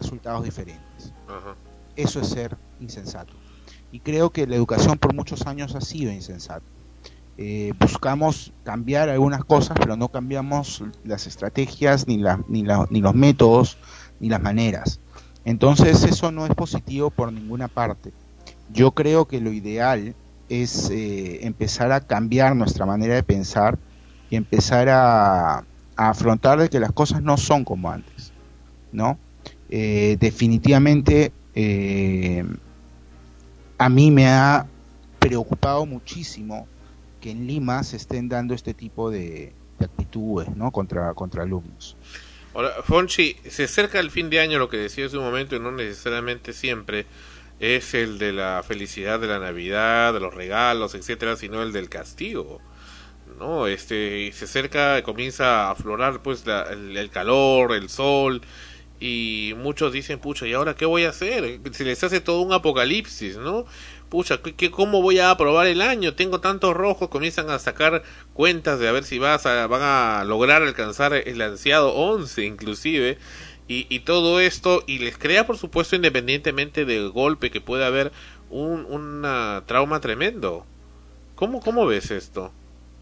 [0.00, 1.12] resultados diferentes.
[1.96, 3.34] Eso es ser insensato.
[3.90, 6.66] Y creo que la educación por muchos años ha sido insensata.
[7.40, 13.78] Eh, buscamos cambiar algunas cosas, pero no cambiamos las estrategias, ni, la- ni, los métodos,
[14.18, 15.00] ni las maneras.
[15.44, 18.12] Entonces eso no es positivo por ninguna parte.
[18.68, 20.16] Yo creo que lo ideal
[20.48, 23.78] es eh, empezar a cambiar nuestra manera de pensar
[24.28, 25.64] y empezar a,
[25.96, 28.32] afrontar de que las cosas no son como antes,
[28.92, 29.18] ¿no?
[29.68, 31.32] Eh, definitivamente
[33.78, 34.66] a mí me ha
[35.18, 36.66] preocupado muchísimo
[37.20, 40.70] que en Lima se estén dando este tipo de, de actitudes, ¿no?
[40.70, 41.96] Contra, contra alumnos.
[42.54, 45.60] Ahora, Fonchi, se acerca el fin de año, lo que decía hace un momento, y
[45.60, 47.06] no necesariamente siempre
[47.60, 51.88] es el de la felicidad de la Navidad, de los regalos, etcétera, sino el del
[51.88, 52.60] castigo.
[53.38, 53.66] ¿No?
[53.66, 58.40] Este, se acerca, comienza a aflorar pues la- el calor, el sol,
[59.00, 61.60] y muchos dicen, pucha, ¿y ahora qué voy a hacer?
[61.72, 63.64] Se les hace todo un apocalipsis, ¿no?
[64.08, 66.14] Pucha, ¿qué, qué- cómo voy a aprobar el año?
[66.14, 68.02] Tengo tantos rojos, comienzan a sacar
[68.32, 73.18] cuentas de a ver si vas a, van a lograr alcanzar el ansiado 11 inclusive,
[73.68, 78.12] y, y todo esto y les crea por supuesto independientemente del golpe que puede haber
[78.50, 80.64] un una trauma tremendo
[81.36, 82.52] cómo cómo ves esto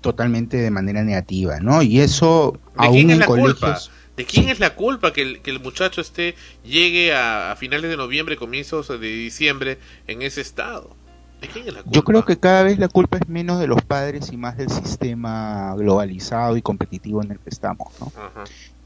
[0.01, 1.83] totalmente de manera negativa, ¿no?
[1.83, 3.85] Y eso de aún quién es en la colegios culpa
[4.17, 7.91] de quién es la culpa que el, que el muchacho esté llegue a, a finales
[7.91, 10.97] de noviembre comienzos de diciembre en ese estado
[11.41, 13.67] de quién es la culpa Yo creo que cada vez la culpa es menos de
[13.67, 18.13] los padres y más del sistema globalizado y competitivo en el que estamos, ¿no?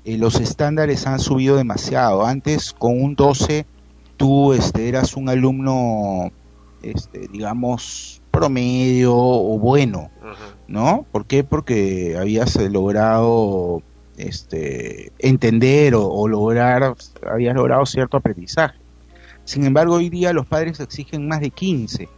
[0.04, 2.24] Eh, los estándares han subido demasiado.
[2.24, 3.66] Antes con un 12
[4.16, 6.32] tú este, eras un alumno,
[6.82, 10.10] este, digamos, promedio o bueno,
[10.68, 11.06] ¿no?
[11.12, 11.44] ¿Por qué?
[11.44, 13.82] Porque habías logrado
[14.16, 16.94] este, entender o, o lograr,
[17.30, 18.78] habías logrado cierto aprendizaje.
[19.44, 22.08] Sin embargo, hoy día los padres exigen más de 15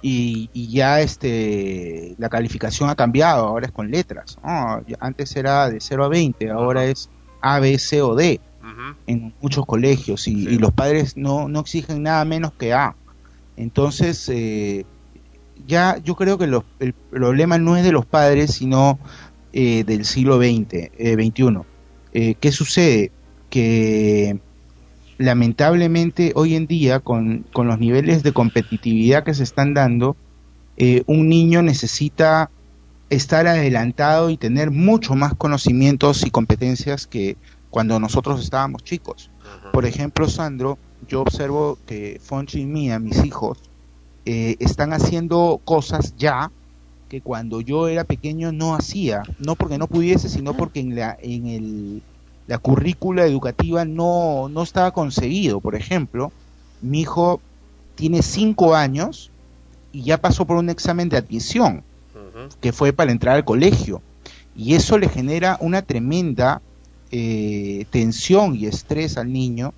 [0.00, 4.38] y, y ya este, la calificación ha cambiado, ahora es con letras.
[5.00, 7.10] Antes era de 0 a 20, ahora es
[7.40, 8.40] A, B, C o D
[9.06, 12.94] en muchos colegios y, y los padres no, no exigen nada menos que A.
[13.56, 14.84] Entonces, eh,
[15.66, 18.98] ya yo creo que el problema no es de los padres, sino
[19.52, 21.58] eh, del siglo XX, eh, XXI.
[22.12, 23.12] Eh, ¿Qué sucede?
[23.50, 24.38] Que
[25.18, 30.16] lamentablemente hoy en día, con, con los niveles de competitividad que se están dando,
[30.76, 32.50] eh, un niño necesita
[33.10, 37.36] estar adelantado y tener mucho más conocimientos y competencias que
[37.70, 39.30] cuando nosotros estábamos chicos.
[39.72, 40.78] Por ejemplo, Sandro,
[41.08, 43.58] yo observo que Fonchi y Mía, mis hijos,
[44.24, 46.52] eh, están haciendo cosas ya
[47.08, 51.16] que cuando yo era pequeño no hacía, no porque no pudiese, sino porque en la,
[51.20, 52.02] en el,
[52.46, 55.60] la currícula educativa no, no estaba conseguido.
[55.60, 56.32] Por ejemplo,
[56.80, 57.40] mi hijo
[57.94, 59.30] tiene cinco años
[59.92, 61.82] y ya pasó por un examen de admisión,
[62.60, 64.02] que fue para entrar al colegio.
[64.54, 66.60] Y eso le genera una tremenda
[67.10, 69.72] eh, tensión y estrés al niño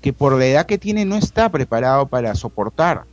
[0.00, 3.04] que por la edad que tiene no está preparado para soportar.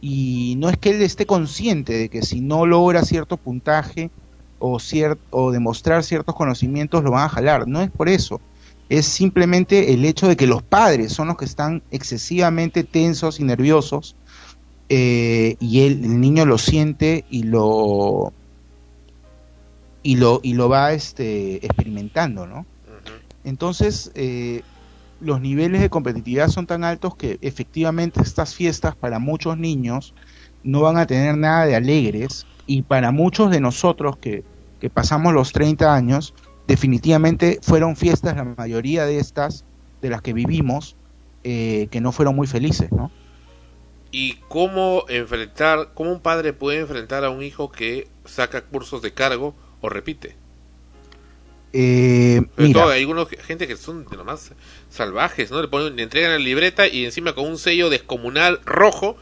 [0.00, 4.10] Y no es que él esté consciente de que si no logra cierto puntaje
[4.58, 7.66] o, cier- o demostrar ciertos conocimientos lo van a jalar.
[7.66, 8.40] No es por eso.
[8.88, 13.44] Es simplemente el hecho de que los padres son los que están excesivamente tensos y
[13.44, 14.14] nerviosos
[14.88, 18.32] eh, y él, el niño lo siente y lo
[20.04, 22.64] y lo y lo va este experimentando, ¿no?
[23.42, 24.62] Entonces eh,
[25.20, 30.14] los niveles de competitividad son tan altos que efectivamente estas fiestas para muchos niños
[30.62, 34.44] no van a tener nada de alegres y para muchos de nosotros que,
[34.80, 36.34] que pasamos los 30 años
[36.66, 39.64] definitivamente fueron fiestas la mayoría de estas
[40.02, 40.96] de las que vivimos
[41.44, 43.10] eh, que no fueron muy felices, ¿no?
[44.10, 49.12] y cómo enfrentar cómo un padre puede enfrentar a un hijo que saca cursos de
[49.12, 50.36] cargo o repite
[51.72, 54.52] Eh, mira, todo hay algunos gente que son de lo más
[54.96, 55.62] salvajes, ¿no?
[55.62, 59.16] Le ponen, le entregan la libreta y encima con un sello descomunal rojo,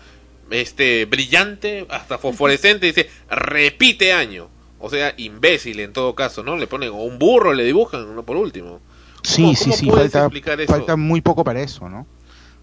[0.50, 4.48] este, brillante, hasta fosforescente, dice, repite año.
[4.78, 6.56] O sea, imbécil en todo caso, ¿no?
[6.56, 8.80] Le ponen o un burro, le dibujan, no por último.
[9.22, 10.30] Sí, ¿Cómo- sí, cómo sí, falta,
[10.66, 12.06] falta muy poco para eso, ¿no?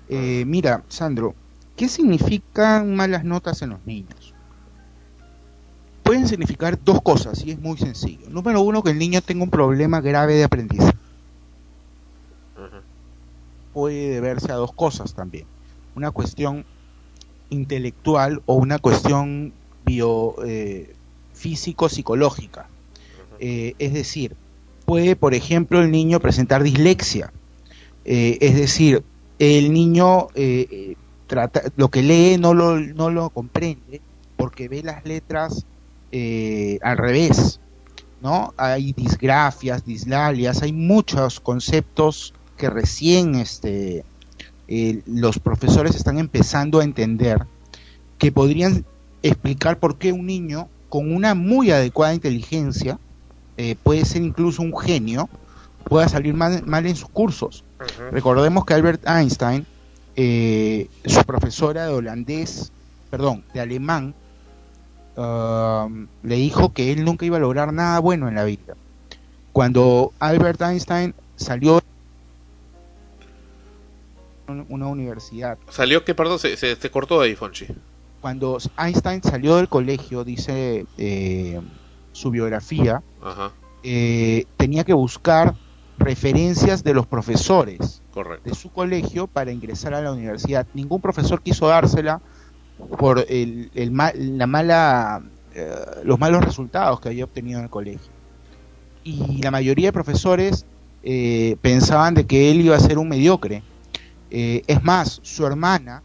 [0.10, 1.34] Eh, mira, Sandro,
[1.76, 4.34] ¿qué significan malas notas en los niños?
[6.04, 8.28] Pueden significar dos cosas y es muy sencillo.
[8.30, 10.92] Número uno, que el niño tenga un problema grave de aprendizaje.
[13.74, 15.46] Puede deberse a dos cosas también.
[15.96, 16.66] Una cuestión
[17.50, 19.54] intelectual o una cuestión
[19.86, 20.94] bio, eh,
[21.42, 22.68] físico-psicológica.
[23.40, 24.36] Eh, es decir,
[24.86, 27.34] puede, por ejemplo, el niño presentar dislexia.
[28.06, 29.04] Eh, es decir,
[29.40, 34.02] el niño eh, trata, lo que lee no lo, no lo comprende
[34.38, 35.66] porque ve las letras
[36.82, 37.60] al revés.
[38.22, 38.54] ¿no?
[38.58, 44.06] Hay disgrafias, dislalias, hay muchos conceptos que recién este,
[44.68, 47.48] eh, los profesores están empezando a entender
[48.20, 48.86] que podrían
[49.24, 53.00] explicar por qué un niño con una muy adecuada inteligencia,
[53.58, 55.28] eh, puede ser incluso un genio,
[55.86, 57.64] pueda salir mal, mal en sus cursos.
[58.12, 59.66] Recordemos que Albert Einstein,
[60.16, 62.72] eh, su profesora de holandés,
[63.10, 64.14] perdón, de alemán,
[65.18, 68.76] um, le dijo que él nunca iba a lograr nada bueno en la vida.
[69.52, 71.82] Cuando Albert Einstein salió
[74.70, 77.66] una universidad, Salió que, perdón, se, se, se cortó ahí, Fonchi.
[78.22, 81.60] cuando Einstein salió del colegio, dice eh,
[82.12, 83.52] su biografía, Ajá,
[83.84, 85.56] eh, tenía que buscar
[85.98, 88.50] referencias de los profesores correcto.
[88.50, 90.66] de su colegio para ingresar a la universidad.
[90.74, 92.22] Ningún profesor quiso dársela
[92.98, 95.22] por el, el ma- la mala,
[95.54, 98.12] eh, los malos resultados que había obtenido en el colegio.
[99.04, 100.66] Y la mayoría de profesores
[101.04, 103.64] eh, pensaban de que él iba a ser un mediocre.
[104.34, 106.02] Eh, es más, su hermana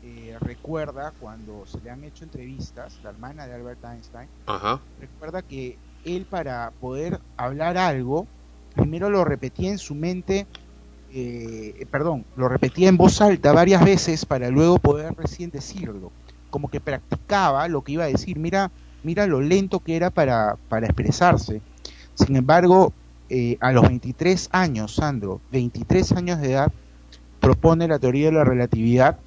[0.00, 4.80] eh, recuerda cuando se le han hecho entrevistas, la hermana de Albert Einstein, Ajá.
[5.00, 8.28] recuerda que él para poder hablar algo,
[8.72, 10.46] primero lo repetía en su mente,
[11.10, 16.12] eh, perdón, lo repetía en voz alta varias veces para luego poder recién decirlo.
[16.50, 18.38] Como que practicaba lo que iba a decir.
[18.38, 18.70] Mira,
[19.02, 21.62] mira lo lento que era para, para expresarse.
[22.14, 22.92] Sin embargo,
[23.28, 26.72] eh, a los 23 años, Sandro, 23 años de edad,
[27.40, 29.18] propone la teoría de la relatividad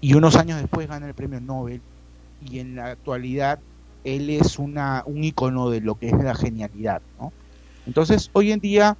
[0.00, 1.80] y unos años después gana el premio Nobel
[2.40, 3.58] y en la actualidad
[4.04, 7.32] él es una, un icono de lo que es la genialidad, ¿no?
[7.86, 8.96] Entonces, hoy en día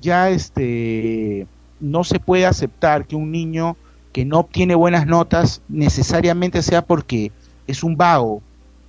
[0.00, 1.46] ya este
[1.78, 3.76] no se puede aceptar que un niño
[4.12, 7.32] que no obtiene buenas notas necesariamente sea porque
[7.66, 8.42] es un vago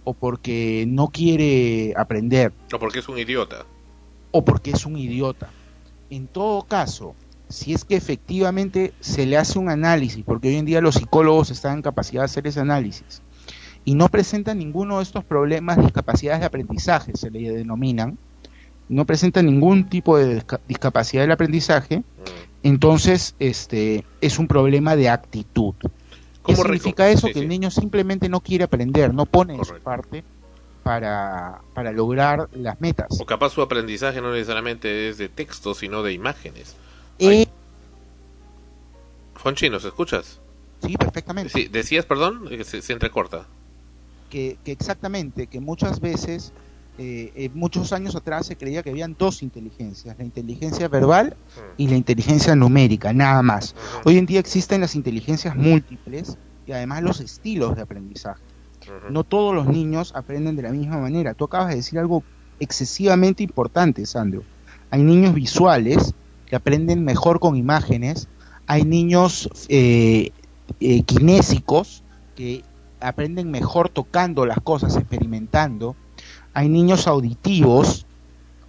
[0.04, 3.66] o porque no quiere aprender O porque es un idiota.
[4.32, 5.50] o porque es un idiota.
[6.10, 7.16] En todo caso,
[7.52, 11.52] si es que efectivamente se le hace un análisis, porque hoy en día los psicólogos
[11.52, 13.22] están en capacidad de hacer ese análisis,
[13.84, 18.18] y no presentan ninguno de estos problemas de discapacidades de aprendizaje, se le denominan,
[18.90, 22.04] no presenta ningún tipo de disca- discapacidad del aprendizaje,
[22.64, 25.74] entonces este es un problema de actitud.
[26.46, 27.28] ¿Qué ¿Cómo significa eso?
[27.28, 27.44] sí, que sí.
[27.44, 30.24] el niño simplemente no quiere aprender, no pone de su parte
[30.84, 33.08] para, para lograr las metas.
[33.20, 36.76] O capaz su aprendizaje no necesariamente es de texto, sino de imágenes.
[37.22, 37.46] Eh,
[39.36, 40.40] Fonchi, ¿nos escuchas?
[40.84, 41.52] Sí, perfectamente.
[41.54, 43.46] Sí, decías, perdón, Eh, se, se entrecorta.
[44.32, 46.52] que, que exactamente, que muchas veces,
[46.98, 51.36] eh, eh, muchos años atrás se creía que habían dos inteligencias, la inteligencia verbal
[51.78, 53.76] y la inteligencia numérica, nada más.
[54.06, 58.42] Hoy en día existen las inteligencias múltiples y además los estilos de aprendizaje.
[59.12, 61.34] No todos los niños aprenden de la misma manera.
[61.36, 62.24] Tú acabas de decir algo
[62.60, 64.44] excesivamente importante, Sandro.
[64.90, 66.14] Hay niños visuales
[66.52, 68.30] que aprenden mejor con imágenes,
[68.68, 70.34] hay niños eh,
[70.82, 72.06] eh, kinésicos
[72.36, 72.68] que
[73.00, 75.98] aprenden mejor tocando las cosas, experimentando.
[76.54, 78.08] Hay niños auditivos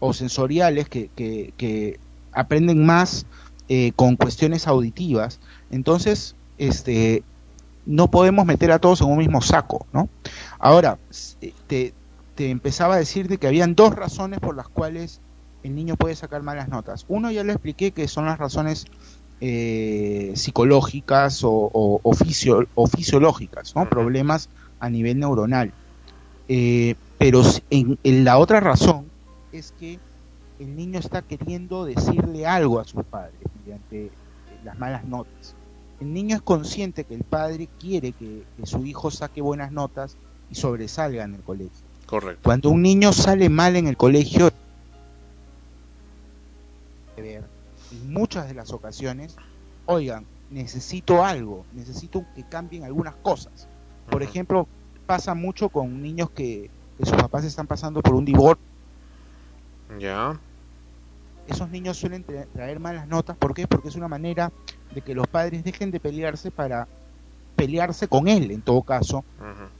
[0.01, 2.01] o sensoriales que, que-
[2.33, 3.27] aprenden más
[3.69, 5.41] eh, con cuestiones auditivas.
[5.70, 7.27] Entonces, este,
[7.85, 10.11] no podemos meter a todos en un mismo saco, ¿no?
[10.61, 11.01] Ahora,
[11.41, 11.97] eh, te,
[12.35, 15.22] te empezaba a decir de que habían dos razones por las cuales
[15.62, 17.05] el niño puede sacar malas notas.
[17.08, 18.84] Uno ya lo expliqué que son las razones
[19.41, 23.89] eh, psicológicas o, o- o fisio- o fisiológicas, ¿no?
[23.89, 25.73] Problemas a nivel neuronal.
[26.49, 29.10] Eh, pero en, en la otra razón
[29.52, 29.99] es que
[30.58, 34.10] el niño está queriendo decirle algo a sus padres mediante eh,
[34.65, 35.55] las malas notas.
[36.00, 40.16] El niño es consciente que el padre quiere que, que su hijo saque buenas notas
[40.49, 41.86] y sobresalga en el colegio.
[42.07, 42.41] Correcto.
[42.44, 44.50] Cuando un niño sale mal en el colegio,
[47.23, 47.44] ver,
[47.91, 49.36] en muchas de las ocasiones,
[49.86, 53.68] oigan, necesito algo, necesito que cambien algunas cosas.
[54.10, 54.68] Por ejemplo,
[55.07, 58.65] pasa mucho con niños que, que sus papás están pasando por un divorcio.
[59.99, 60.39] Ya.
[61.49, 63.36] Esos niños suelen tra- traer malas notas.
[63.36, 63.67] ¿Por qué?
[63.67, 64.52] Porque es una manera
[64.94, 66.86] de que los padres dejen de pelearse para
[67.57, 69.25] pelearse con él, en todo caso,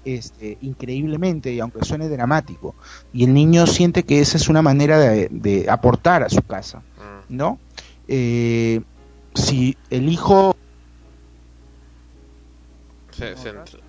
[0.05, 2.75] este, increíblemente, y aunque suene dramático.
[3.12, 6.83] Y el niño siente que esa es una manera de, de aportar a su casa,
[7.28, 7.60] ¿no?
[8.09, 8.81] Eh,
[9.34, 10.57] si el hijo
[13.10, 13.81] Se- se ent-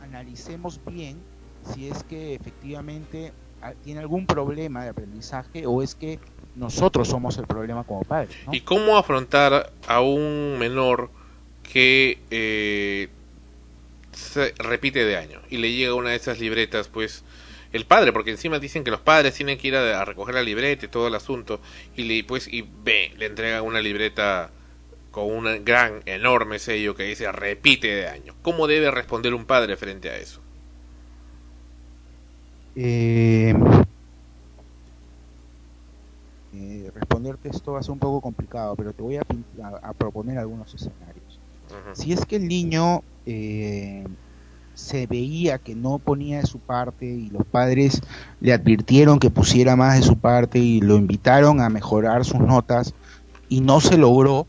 [0.00, 1.24] analicemos bien
[1.72, 6.18] si es que efectivamente ah, tiene algún problema de aprendizaje o es que
[6.54, 8.34] nosotros somos el problema como padres.
[8.46, 8.54] ¿no?
[8.54, 11.12] ¿Y cómo afrontar a un menor
[11.62, 13.10] que eh,
[14.12, 17.24] se repite de año y le llega una de esas libretas, pues
[17.72, 20.42] el padre, porque encima dicen que los padres tienen que ir a, a recoger la
[20.42, 21.60] libreta y todo el asunto
[21.96, 24.50] y le pues y ve, le entregan una libreta
[25.10, 28.34] con un gran enorme sello que dice repite de año.
[28.42, 30.40] ¿Cómo debe responder un padre frente a eso?
[32.76, 33.52] Eh,
[36.52, 39.88] eh, responderte esto va a ser un poco complicado, pero te voy a, pin- a-
[39.90, 41.40] a proponer algunos escenarios.
[41.94, 44.04] Si es que el niño eh,
[44.80, 48.00] se veía que no ponía de su parte y los padres
[48.40, 52.94] le advirtieron que pusiera más de su parte y lo invitaron a mejorar sus notas
[53.48, 54.46] y no se logró,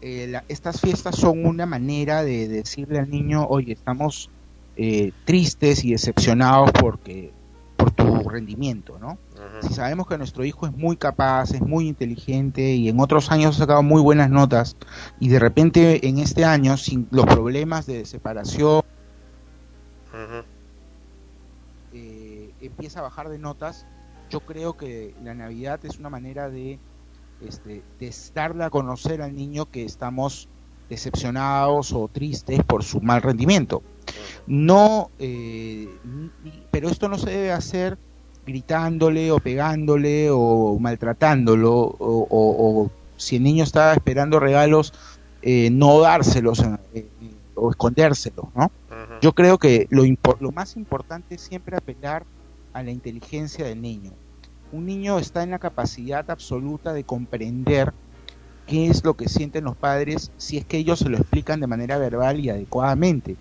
[0.00, 4.30] eh, la- estas fiestas son una manera de decirle al niño, oye, estamos
[4.76, 7.30] eh, tristes y decepcionados porque
[7.76, 9.18] por tu rendimiento, ¿no?
[9.68, 13.56] Si sabemos que nuestro hijo es muy capaz, es muy inteligente y en otros años
[13.56, 14.76] ha sacado muy buenas notas
[15.20, 18.82] y de repente en este año sin los problemas de separación
[21.92, 23.86] eh, empieza a bajar de notas,
[24.30, 26.78] yo creo que la Navidad es una manera de
[27.40, 30.48] este, des- darle a conocer al niño que estamos
[30.88, 33.82] decepcionados o tristes por su mal rendimiento.
[34.46, 35.88] No, eh,
[36.70, 37.98] pero esto no se debe hacer
[38.44, 44.92] gritándole o pegándole o maltratándolo o, si el niño está esperando regalos,
[45.42, 46.60] eh, no dárselos
[47.54, 48.70] o escondérselos, ¿no?
[49.22, 50.02] Yo creo que lo,
[50.40, 52.24] lo más importante es siempre apelar
[52.72, 54.10] a la inteligencia del niño.
[54.72, 57.92] Un niño está en la capacidad absoluta de comprender
[58.66, 61.68] qué es lo que sienten los padres si es que ellos se lo explican de
[61.68, 63.36] manera verbal y adecuadamente.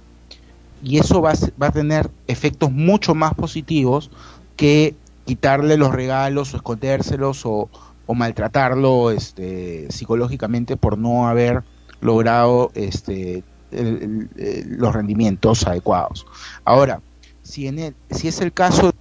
[0.84, 4.12] Y eso va a, tener efectos mucho más positivos
[4.56, 4.94] que
[5.26, 7.72] quitarle los regalos o escondérselos o,
[8.06, 11.64] o maltratarlo este, psicológicamente por no haber
[12.02, 16.26] logrado este, el- el- el- los rendimientos adecuados.
[16.66, 17.02] Ahora,
[17.44, 18.92] si, en el, si es el caso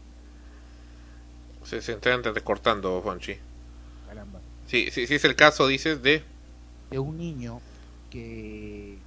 [1.64, 3.34] Se, se están cortando, Juanchi.
[4.08, 4.40] Caramba.
[4.66, 6.22] Sí, sí, sí es el caso, dices, de...
[6.90, 7.60] de un niño
[8.10, 8.98] que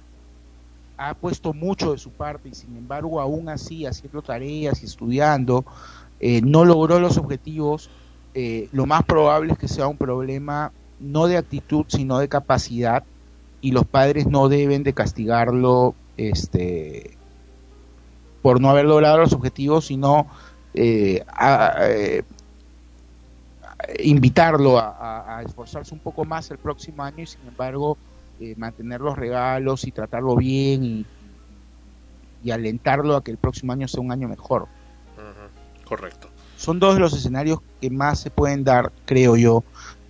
[0.96, 5.64] ha puesto mucho de su parte y sin embargo aún así haciendo tareas y estudiando
[6.20, 7.90] eh, no logró los objetivos,
[8.32, 13.04] eh, lo más probable es que sea un problema no de actitud sino de capacidad
[13.64, 17.16] y los padres no deben de castigarlo este
[18.42, 20.26] por no haber logrado los objetivos sino
[20.74, 22.24] eh, a- eh,
[24.00, 27.96] invitarlo a, a- a esforzarse un poco más el próximo año y sin embargo
[28.38, 31.06] eh, mantener los regalos y tratarlo bien y,
[32.42, 34.66] y alentarlo a que el próximo año sea un año mejor.
[35.86, 36.28] Correcto.
[36.56, 39.64] Son dos de los escenarios que más se pueden dar, creo yo,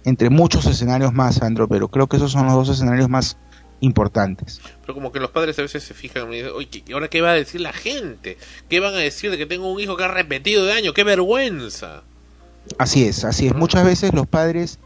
[0.05, 3.37] entre muchos escenarios más, Sandro, pero creo que esos son los dos escenarios más
[3.85, 4.61] importantes.
[4.83, 7.21] Pero como que los padres a veces se fijan y dicen, oye, ¿y ahora qué
[7.21, 8.37] va a decir la gente?
[8.69, 10.93] ¿Qué van a decir de que tengo un hijo que ha repetido de año?
[10.95, 12.03] ¡Qué vergüenza!
[12.79, 13.55] Así es, así es.
[13.55, 14.79] Muchas veces los padres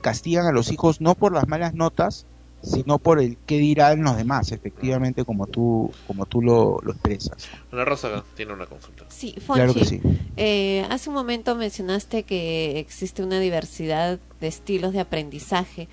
[0.00, 2.26] castigan a los hijos no por las malas notas,
[2.62, 7.48] sino por el qué dirán los demás, efectivamente, como tú, como tú lo, lo expresas.
[7.72, 9.06] Ana Rosa tiene una consulta.
[9.08, 10.00] Sí, Fonchi, Claro que sí.
[10.36, 15.88] eh, hace un momento mencionaste que existe una diversidad de estilos de aprendizaje.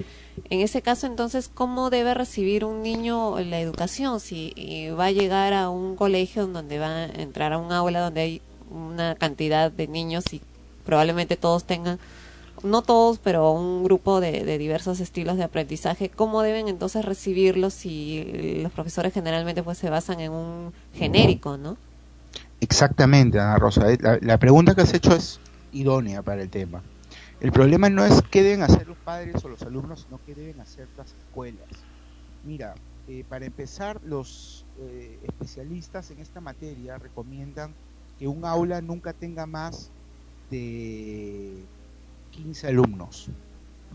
[0.50, 4.20] En ese caso, entonces, ¿cómo debe recibir un niño la educación?
[4.20, 8.02] Si eh, va a llegar a un colegio donde va a entrar a un aula
[8.02, 10.42] donde hay una cantidad de niños y
[10.86, 12.00] probablemente todos tengan,
[12.64, 18.60] no todos, pero un grupo de, diversos estilos de aprendizaje, ¿cómo deben entonces recibirlos si
[18.62, 21.78] los profesores generalmente pues se basan en un genérico, ¿no?
[22.60, 23.92] Exactamente, Ana Rosa.
[23.92, 25.40] Eh, La, la pregunta que has hecho es
[25.72, 26.82] idónea para el tema.
[27.40, 30.60] El problema no es qué deben hacer los padres o los alumnos, sino qué deben
[30.60, 31.68] hacer las escuelas.
[32.44, 32.74] Mira,
[33.08, 37.76] eh, para empezar, los eh, especialistas en esta materia recomiendan
[38.18, 39.92] que un aula nunca tenga más
[40.50, 41.64] de
[42.32, 43.30] 15 alumnos.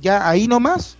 [0.00, 0.96] Ya ahí nomás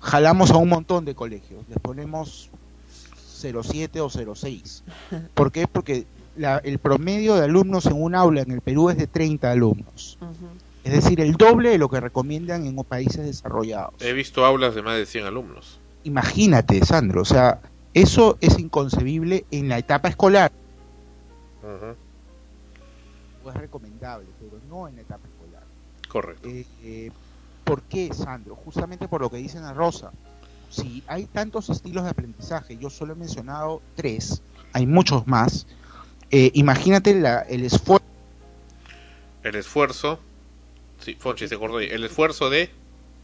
[0.00, 2.50] jalamos a un montón de colegios, les ponemos
[2.88, 4.82] 07 o 06.
[5.34, 5.66] ¿Por qué?
[5.68, 9.50] Porque la- el promedio de alumnos en un aula en el Perú es de 30
[9.52, 10.18] alumnos.
[10.86, 13.94] Es decir, el doble de lo que recomiendan en países desarrollados.
[14.00, 15.80] He visto aulas de más de 100 alumnos.
[16.04, 17.60] Imagínate, Sandro, o sea,
[17.92, 20.52] eso es inconcebible en la etapa escolar.
[23.44, 25.64] O es recomendable, pero no en la etapa escolar.
[26.08, 26.48] Correcto.
[26.48, 27.10] Eh, eh,
[27.64, 28.54] ¿Por qué, Sandro?
[28.54, 30.12] Justamente por lo que dicen a Rosa.
[30.70, 34.40] Si hay tantos estilos de aprendizaje, yo solo he mencionado tres,
[34.72, 35.66] hay muchos más.
[36.30, 38.04] eh, imagínate la- el esfuerzo
[39.44, 40.18] El esfuerzo...
[41.06, 41.86] Sí, Fonchi se ahí.
[41.88, 42.68] El esfuerzo de...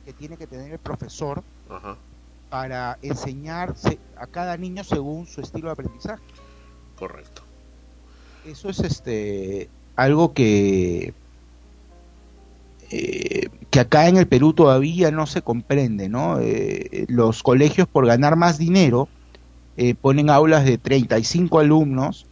[0.04, 1.96] que tiene que tener el profesor Ajá,
[2.48, 6.22] para enseñarse a cada niño según su estilo de aprendizaje.
[6.96, 7.42] correcto.
[8.46, 11.12] Eso es este algo que
[12.92, 16.38] eh, que acá en el Perú todavía no se comprende, ¿no?
[16.38, 19.08] Eh, los colegios por ganar más dinero
[19.76, 22.26] eh, ponen aulas de 35 alumnos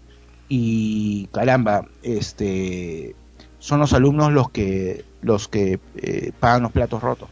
[0.49, 3.17] y caramba, este
[3.59, 7.29] son los alumnos los que los que eh, pagan los platos rotos.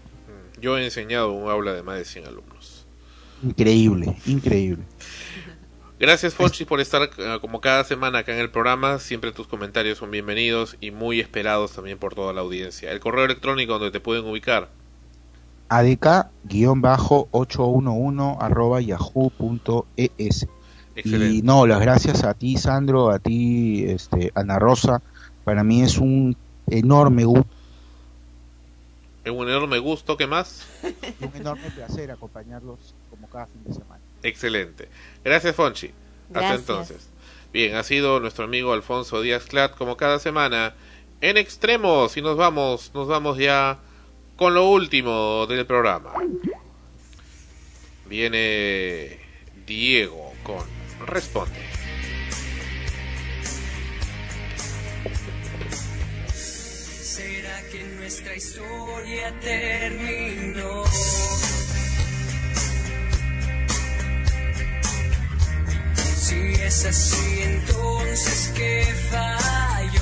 [0.60, 2.86] Yo he enseñado un aula de más de 100 alumnos.
[3.42, 4.84] Increíble, increíble.
[6.00, 7.08] Gracias, Fonchi, por estar eh,
[7.41, 8.99] como cada semana acá en el programa.
[8.99, 12.91] Siempre tus comentarios son bienvenidos y muy esperados también por toda la audiencia.
[12.92, 14.70] El correo electrónico donde te pueden ubicar.
[15.68, 20.49] adk-811 arroba yahoo.es
[21.05, 25.02] y no, las gracias a ti Sandro, a ti este, Ana Rosa,
[25.44, 26.36] para mí es un
[26.68, 27.47] enorme gusto,
[29.28, 30.16] Es un enorme gusto.
[30.16, 30.66] ¿Qué más?
[31.20, 34.00] un enorme placer acompañarlos como cada fin de semana.
[34.23, 34.89] Excelente.
[35.23, 35.92] Gracias, Fonchi.
[36.28, 36.60] Hasta Gracias.
[36.60, 37.10] entonces.
[37.52, 40.74] Bien, ha sido nuestro amigo Alfonso Díaz Clat como cada semana
[41.20, 43.78] en extremos y nos vamos, nos vamos ya
[44.36, 46.15] con lo último del programa.
[48.07, 49.18] Viene
[49.66, 50.65] Diego con
[51.07, 51.67] Responde.
[58.39, 60.84] Historia terminó?
[66.17, 69.98] Si es así, entonces ¿qué falló?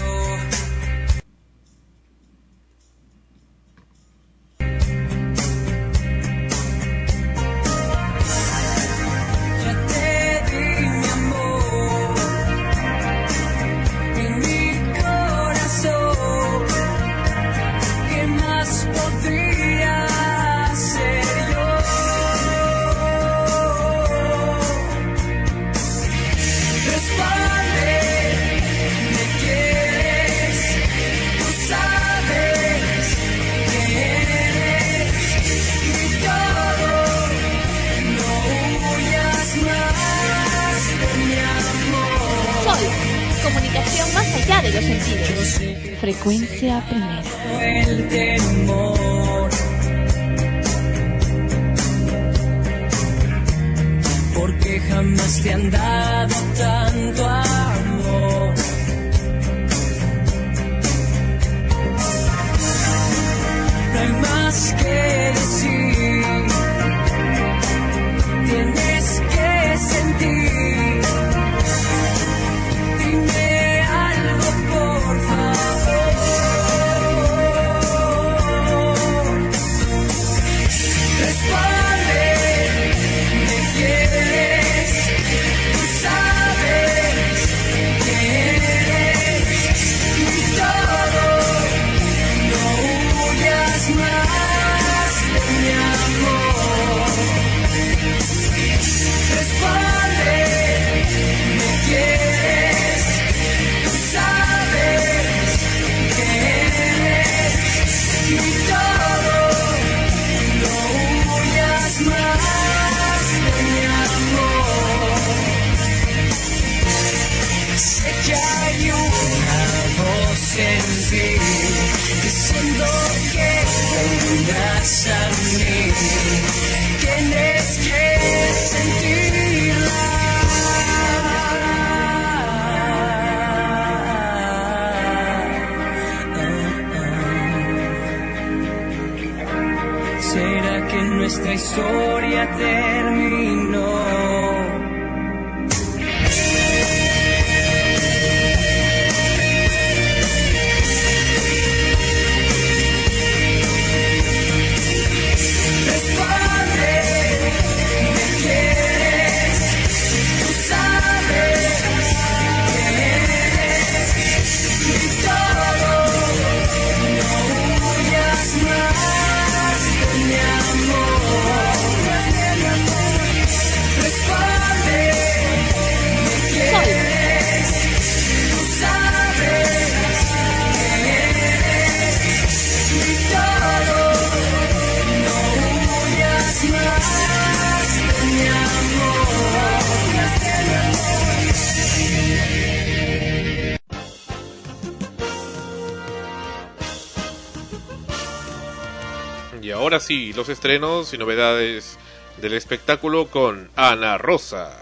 [199.96, 201.96] Ahora los estrenos y novedades
[202.40, 204.76] del espectáculo con Ana Rosa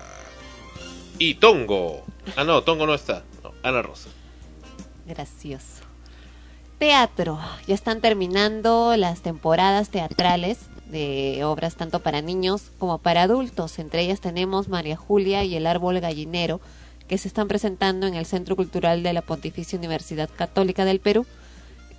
[1.21, 2.05] y Tongo.
[2.37, 3.23] Ah, no, Tongo no está.
[3.45, 4.09] No, Ana Rosa.
[5.07, 5.85] Gracioso.
[6.79, 7.39] Teatro.
[7.69, 13.79] Ya están terminando las temporadas teatrales de obras tanto para niños como para adultos.
[13.79, 16.61] Entre ellas tenemos María Julia y el Árbol Gallinero,
[17.07, 21.25] que se están presentando en el Centro Cultural de la Pontificia Universidad Católica del Perú.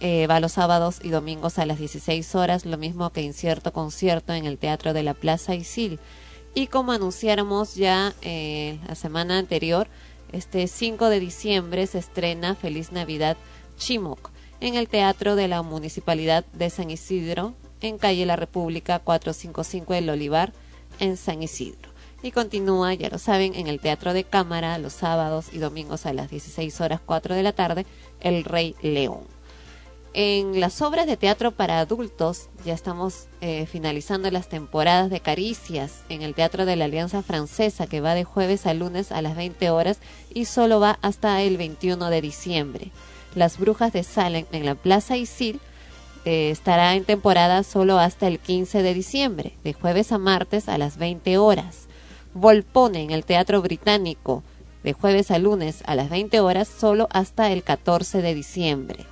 [0.02, 4.34] Eh, va los sábados y domingos a las 16 horas, lo mismo que incierto concierto
[4.34, 6.00] en el Teatro de la Plaza Isil.
[6.54, 9.88] Y como anunciáramos ya eh, la semana anterior,
[10.32, 13.38] este 5 de diciembre se estrena Feliz Navidad
[13.78, 19.94] Chimoc en el Teatro de la Municipalidad de San Isidro, en calle La República 455
[19.94, 20.54] del Olivar,
[21.00, 21.90] en San Isidro.
[22.24, 26.14] Y continúa, ya lo saben, en el Teatro de Cámara los sábados y domingos a
[26.14, 27.86] las 16 horas 4 de la tarde,
[28.22, 29.35] El Rey León.
[30.18, 36.04] En las obras de teatro para adultos ya estamos eh, finalizando las temporadas de Caricias
[36.08, 39.36] en el Teatro de la Alianza Francesa que va de jueves a lunes a las
[39.36, 40.00] 20 horas
[40.34, 42.92] y solo va hasta el 21 de diciembre.
[43.36, 45.60] Las Brujas de Salem en la Plaza Isil
[46.24, 50.78] eh, estará en temporada solo hasta el 15 de diciembre, de jueves a martes a
[50.78, 51.90] las 20 horas.
[52.34, 54.44] Volpone en el Teatro Británico,
[54.82, 59.06] de jueves a lunes a las 20 horas, solo hasta el 14 de diciembre.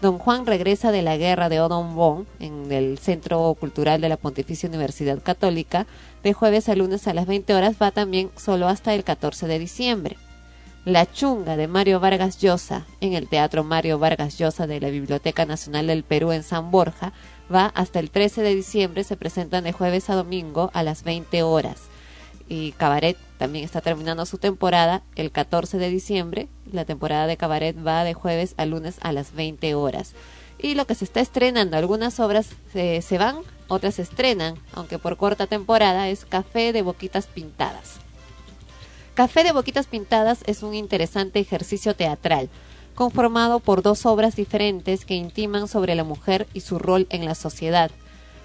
[0.00, 4.16] Don Juan regresa de la guerra de Odon Bon en el Centro Cultural de la
[4.16, 5.86] Pontificia Universidad Católica,
[6.22, 9.58] de jueves a lunes a las 20 horas, va también solo hasta el 14 de
[9.58, 10.16] diciembre.
[10.86, 15.44] La Chunga de Mario Vargas Llosa en el Teatro Mario Vargas Llosa de la Biblioteca
[15.44, 17.12] Nacional del Perú en San Borja
[17.54, 21.42] va hasta el 13 de diciembre, se presentan de jueves a domingo a las 20
[21.42, 21.89] horas.
[22.50, 26.48] Y Cabaret también está terminando su temporada el 14 de diciembre.
[26.72, 30.14] La temporada de Cabaret va de jueves a lunes a las 20 horas.
[30.58, 33.36] Y lo que se está estrenando, algunas obras se, se van,
[33.68, 38.00] otras se estrenan, aunque por corta temporada, es Café de Boquitas Pintadas.
[39.14, 42.50] Café de Boquitas Pintadas es un interesante ejercicio teatral,
[42.96, 47.36] conformado por dos obras diferentes que intiman sobre la mujer y su rol en la
[47.36, 47.92] sociedad.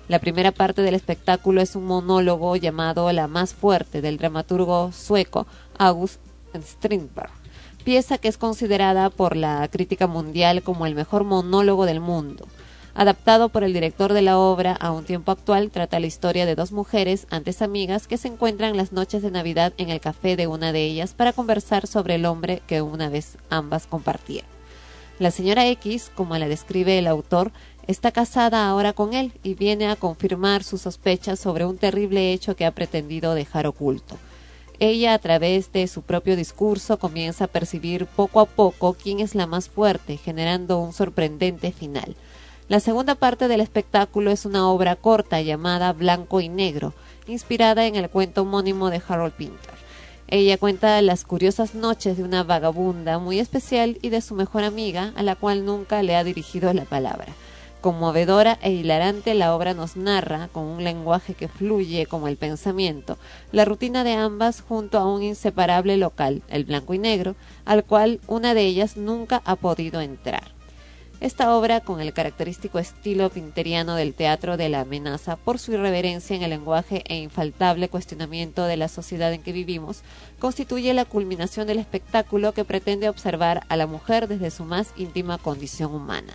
[0.07, 5.47] La primera parte del espectáculo es un monólogo llamado La más fuerte del dramaturgo sueco
[5.79, 6.21] August
[6.55, 7.31] Strindberg,
[7.83, 12.45] pieza que es considerada por la crítica mundial como el mejor monólogo del mundo.
[12.93, 16.55] Adaptado por el director de la obra a un tiempo actual, trata la historia de
[16.55, 20.45] dos mujeres, antes amigas, que se encuentran las noches de Navidad en el café de
[20.45, 24.45] una de ellas para conversar sobre el hombre que una vez ambas compartían.
[25.17, 27.53] La señora X, como la describe el autor,
[27.87, 32.55] está casada ahora con él y viene a confirmar sus sospechas sobre un terrible hecho
[32.55, 34.17] que ha pretendido dejar oculto.
[34.79, 39.33] Ella, a través de su propio discurso, comienza a percibir poco a poco quién es
[39.33, 42.15] la más fuerte, generando un sorprendente final.
[42.67, 46.93] La segunda parte del espectáculo es una obra corta llamada Blanco y Negro,
[47.27, 49.75] inspirada en el cuento homónimo de Harold Pinter.
[50.27, 55.13] Ella cuenta las curiosas noches de una vagabunda muy especial y de su mejor amiga,
[55.15, 57.27] a la cual nunca le ha dirigido la palabra.
[57.85, 63.19] Conmovedora e hilarante, la obra nos narra, con un lenguaje que fluye como el pensamiento,
[63.51, 68.21] la rutina de ambas junto a un inseparable local, el blanco y negro, al cual
[68.25, 70.55] una de ellas nunca ha podido entrar.
[71.19, 76.35] Esta obra, con el característico estilo pinteriano del teatro de la amenaza, por su irreverencia
[76.35, 80.01] en el lenguaje e infaltable cuestionamiento de la sociedad en que vivimos,
[80.39, 85.37] constituye la culminación del espectáculo que pretende observar a la mujer desde su más íntima
[85.37, 86.33] condición humana.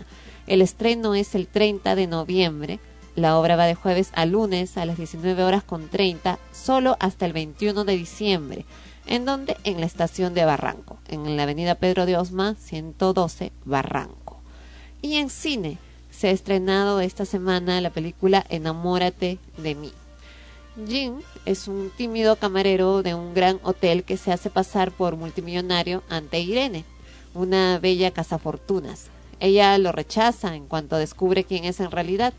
[0.50, 2.80] El estreno es el 30 de noviembre.
[3.14, 7.24] La obra va de jueves a lunes a las 19 horas con 30, solo hasta
[7.24, 8.64] el 21 de diciembre.
[9.06, 14.40] ¿En donde En la estación de Barranco, en la avenida Pedro de Osma, 112, Barranco.
[15.00, 15.78] Y en cine
[16.10, 19.92] se ha estrenado esta semana la película Enamórate de mí.
[20.84, 26.02] Jim es un tímido camarero de un gran hotel que se hace pasar por multimillonario
[26.08, 26.84] ante Irene,
[27.34, 29.10] una bella cazafortunas.
[29.40, 32.32] Ella lo rechaza en cuanto descubre quién es en realidad,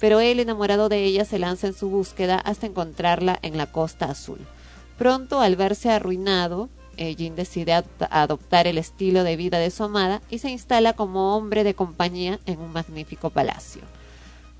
[0.00, 4.06] pero él, enamorado de ella, se lanza en su búsqueda hasta encontrarla en la costa
[4.06, 4.38] azul.
[4.98, 9.82] Pronto, al verse arruinado, eh, Jin decide ad- adoptar el estilo de vida de su
[9.82, 13.82] amada y se instala como hombre de compañía en un magnífico palacio.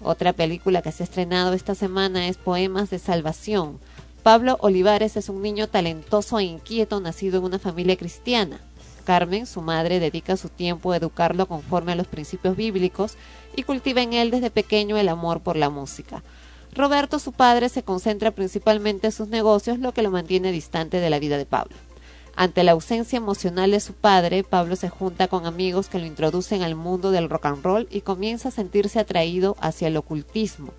[0.02, 3.78] Otra película que se ha estrenado esta semana es Poemas de Salvación.
[4.24, 8.60] Pablo Olivares es un niño talentoso e inquieto nacido en una familia cristiana.
[9.04, 13.16] Carmen, su madre, dedica su tiempo a educarlo conforme a los principios bíblicos
[13.54, 16.22] y cultiva en él desde pequeño el amor por la música.
[16.74, 21.10] Roberto, su padre, se concentra principalmente en sus negocios, lo que lo mantiene distante de
[21.10, 21.76] la vida de Pablo.
[22.36, 26.62] Ante la ausencia emocional de su padre, Pablo se junta con amigos que lo introducen
[26.62, 30.72] al mundo del rock and roll y comienza a sentirse atraído hacia el ocultismo.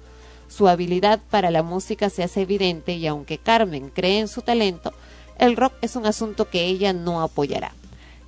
[0.49, 4.91] Su habilidad para la música se hace evidente y aunque Carmen cree en su talento,
[5.39, 7.73] el rock es un asunto que ella no apoyará.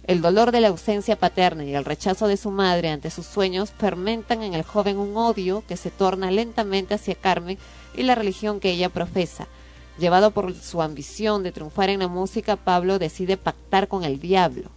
[0.08, 3.72] El dolor de la ausencia paterna y el rechazo de su madre ante sus sueños
[3.78, 7.58] fermentan en el joven un odio que se torna lentamente hacia Carmen
[7.94, 9.48] y la religión que ella profesa.
[10.00, 14.70] Llevado por su ambición de triunfar en la música, Pablo decide pactar con el diablo.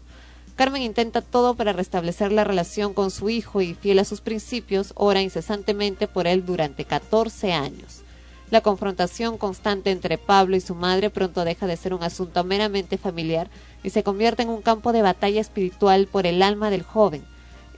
[0.57, 4.92] Carmen intenta todo para restablecer la relación con su hijo y, fiel a sus principios,
[4.97, 8.02] ora incesantemente por él durante 14 años.
[8.50, 12.99] La confrontación constante entre Pablo y su madre pronto deja de ser un asunto meramente
[12.99, 13.49] familiar
[13.83, 17.25] y se convierte en un campo de batalla espiritual por el alma del joven.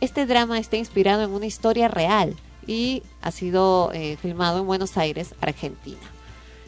[0.01, 2.35] Este drama está inspirado en una historia real
[2.67, 6.01] y ha sido eh, filmado en Buenos Aires, Argentina.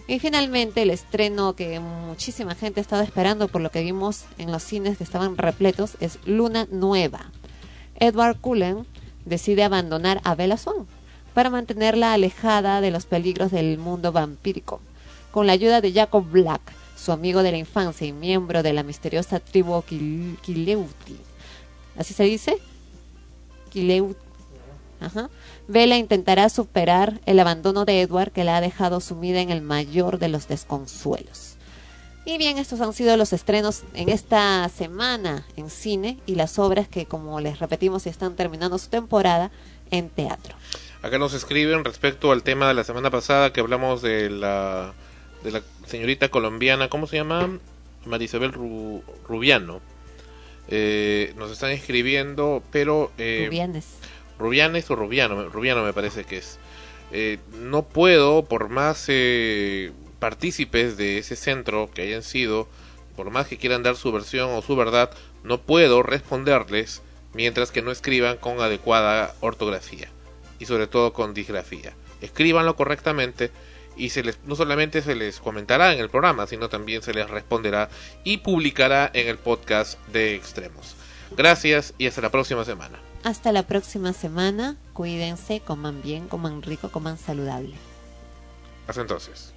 [0.07, 4.63] Y finalmente el estreno que muchísima gente estaba esperando por lo que vimos en los
[4.63, 7.31] cines que estaban repletos es Luna Nueva.
[7.97, 8.87] Edward Cullen
[9.25, 10.87] decide abandonar a Bella Swan
[11.33, 14.81] para mantenerla alejada de los peligros del mundo vampírico.
[15.31, 16.61] Con la ayuda de Jacob Black,
[17.05, 21.19] su amigo de la infancia y miembro de la misteriosa tribu Kil- Kileuti.
[21.99, 22.59] ¿Así se dice?
[23.71, 24.19] Kileuti.
[25.01, 25.29] Ajá.
[25.69, 30.19] Bella intentará superar el abandono de Edward que la ha dejado sumida en el mayor
[30.19, 31.57] de los desconsuelos.
[32.25, 36.89] Y bien, estos han sido los estrenos en esta semana en cine y las obras
[36.89, 39.51] que, como les repetimos, están terminando su temporada
[39.91, 40.57] en teatro.
[41.03, 44.95] Acá nos escriben respecto al tema de la semana pasada que hablamos de la,
[45.43, 47.59] de la señorita colombiana, ¿cómo se llama?
[48.07, 49.81] Marisabel Ru- Rubiano.
[50.69, 53.11] Eh, nos están escribiendo, pero...
[53.19, 53.87] Eh, Rubianes.
[54.39, 56.59] Rubianes o Rubiano, Rubiano me parece que es.
[57.13, 62.67] Eh, no puedo, por más eh, partícipes de ese centro que hayan sido,
[63.15, 65.11] por más que quieran dar su versión o su verdad,
[65.45, 67.03] no puedo responderles
[67.35, 70.09] mientras que no escriban con adecuada ortografía
[70.59, 71.93] y sobre todo con disgrafía.
[72.21, 73.51] Escríbanlo correctamente
[73.97, 77.29] y se les, no solamente se les comentará en el programa, sino también se les
[77.29, 77.89] responderá
[78.25, 80.97] y publicará en el podcast de Extremos.
[81.37, 82.99] Gracias y hasta la próxima semana.
[83.23, 84.77] Hasta la próxima semana.
[84.93, 87.75] Cuídense, coman bien, coman rico, coman saludable.
[88.87, 89.53] Hasta entonces.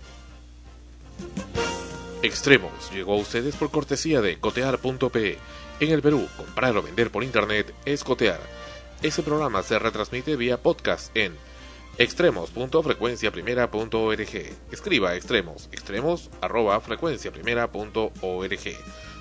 [2.23, 5.37] Extremos llegó a ustedes por cortesía de cotear.pe.
[5.79, 8.39] En el Perú, comprar o vender por internet es cotear.
[9.03, 11.35] Ese programa se retransmite vía podcast en
[11.97, 14.55] extremos.frecuenciaprimera.org.
[14.71, 18.77] Escriba extremos, extremos arroba frecuenciaprimera.org.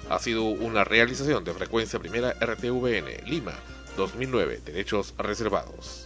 [0.09, 3.55] Ha sido una realización de Frecuencia Primera RTVN, Lima,
[3.97, 6.06] 2009, Derechos Reservados.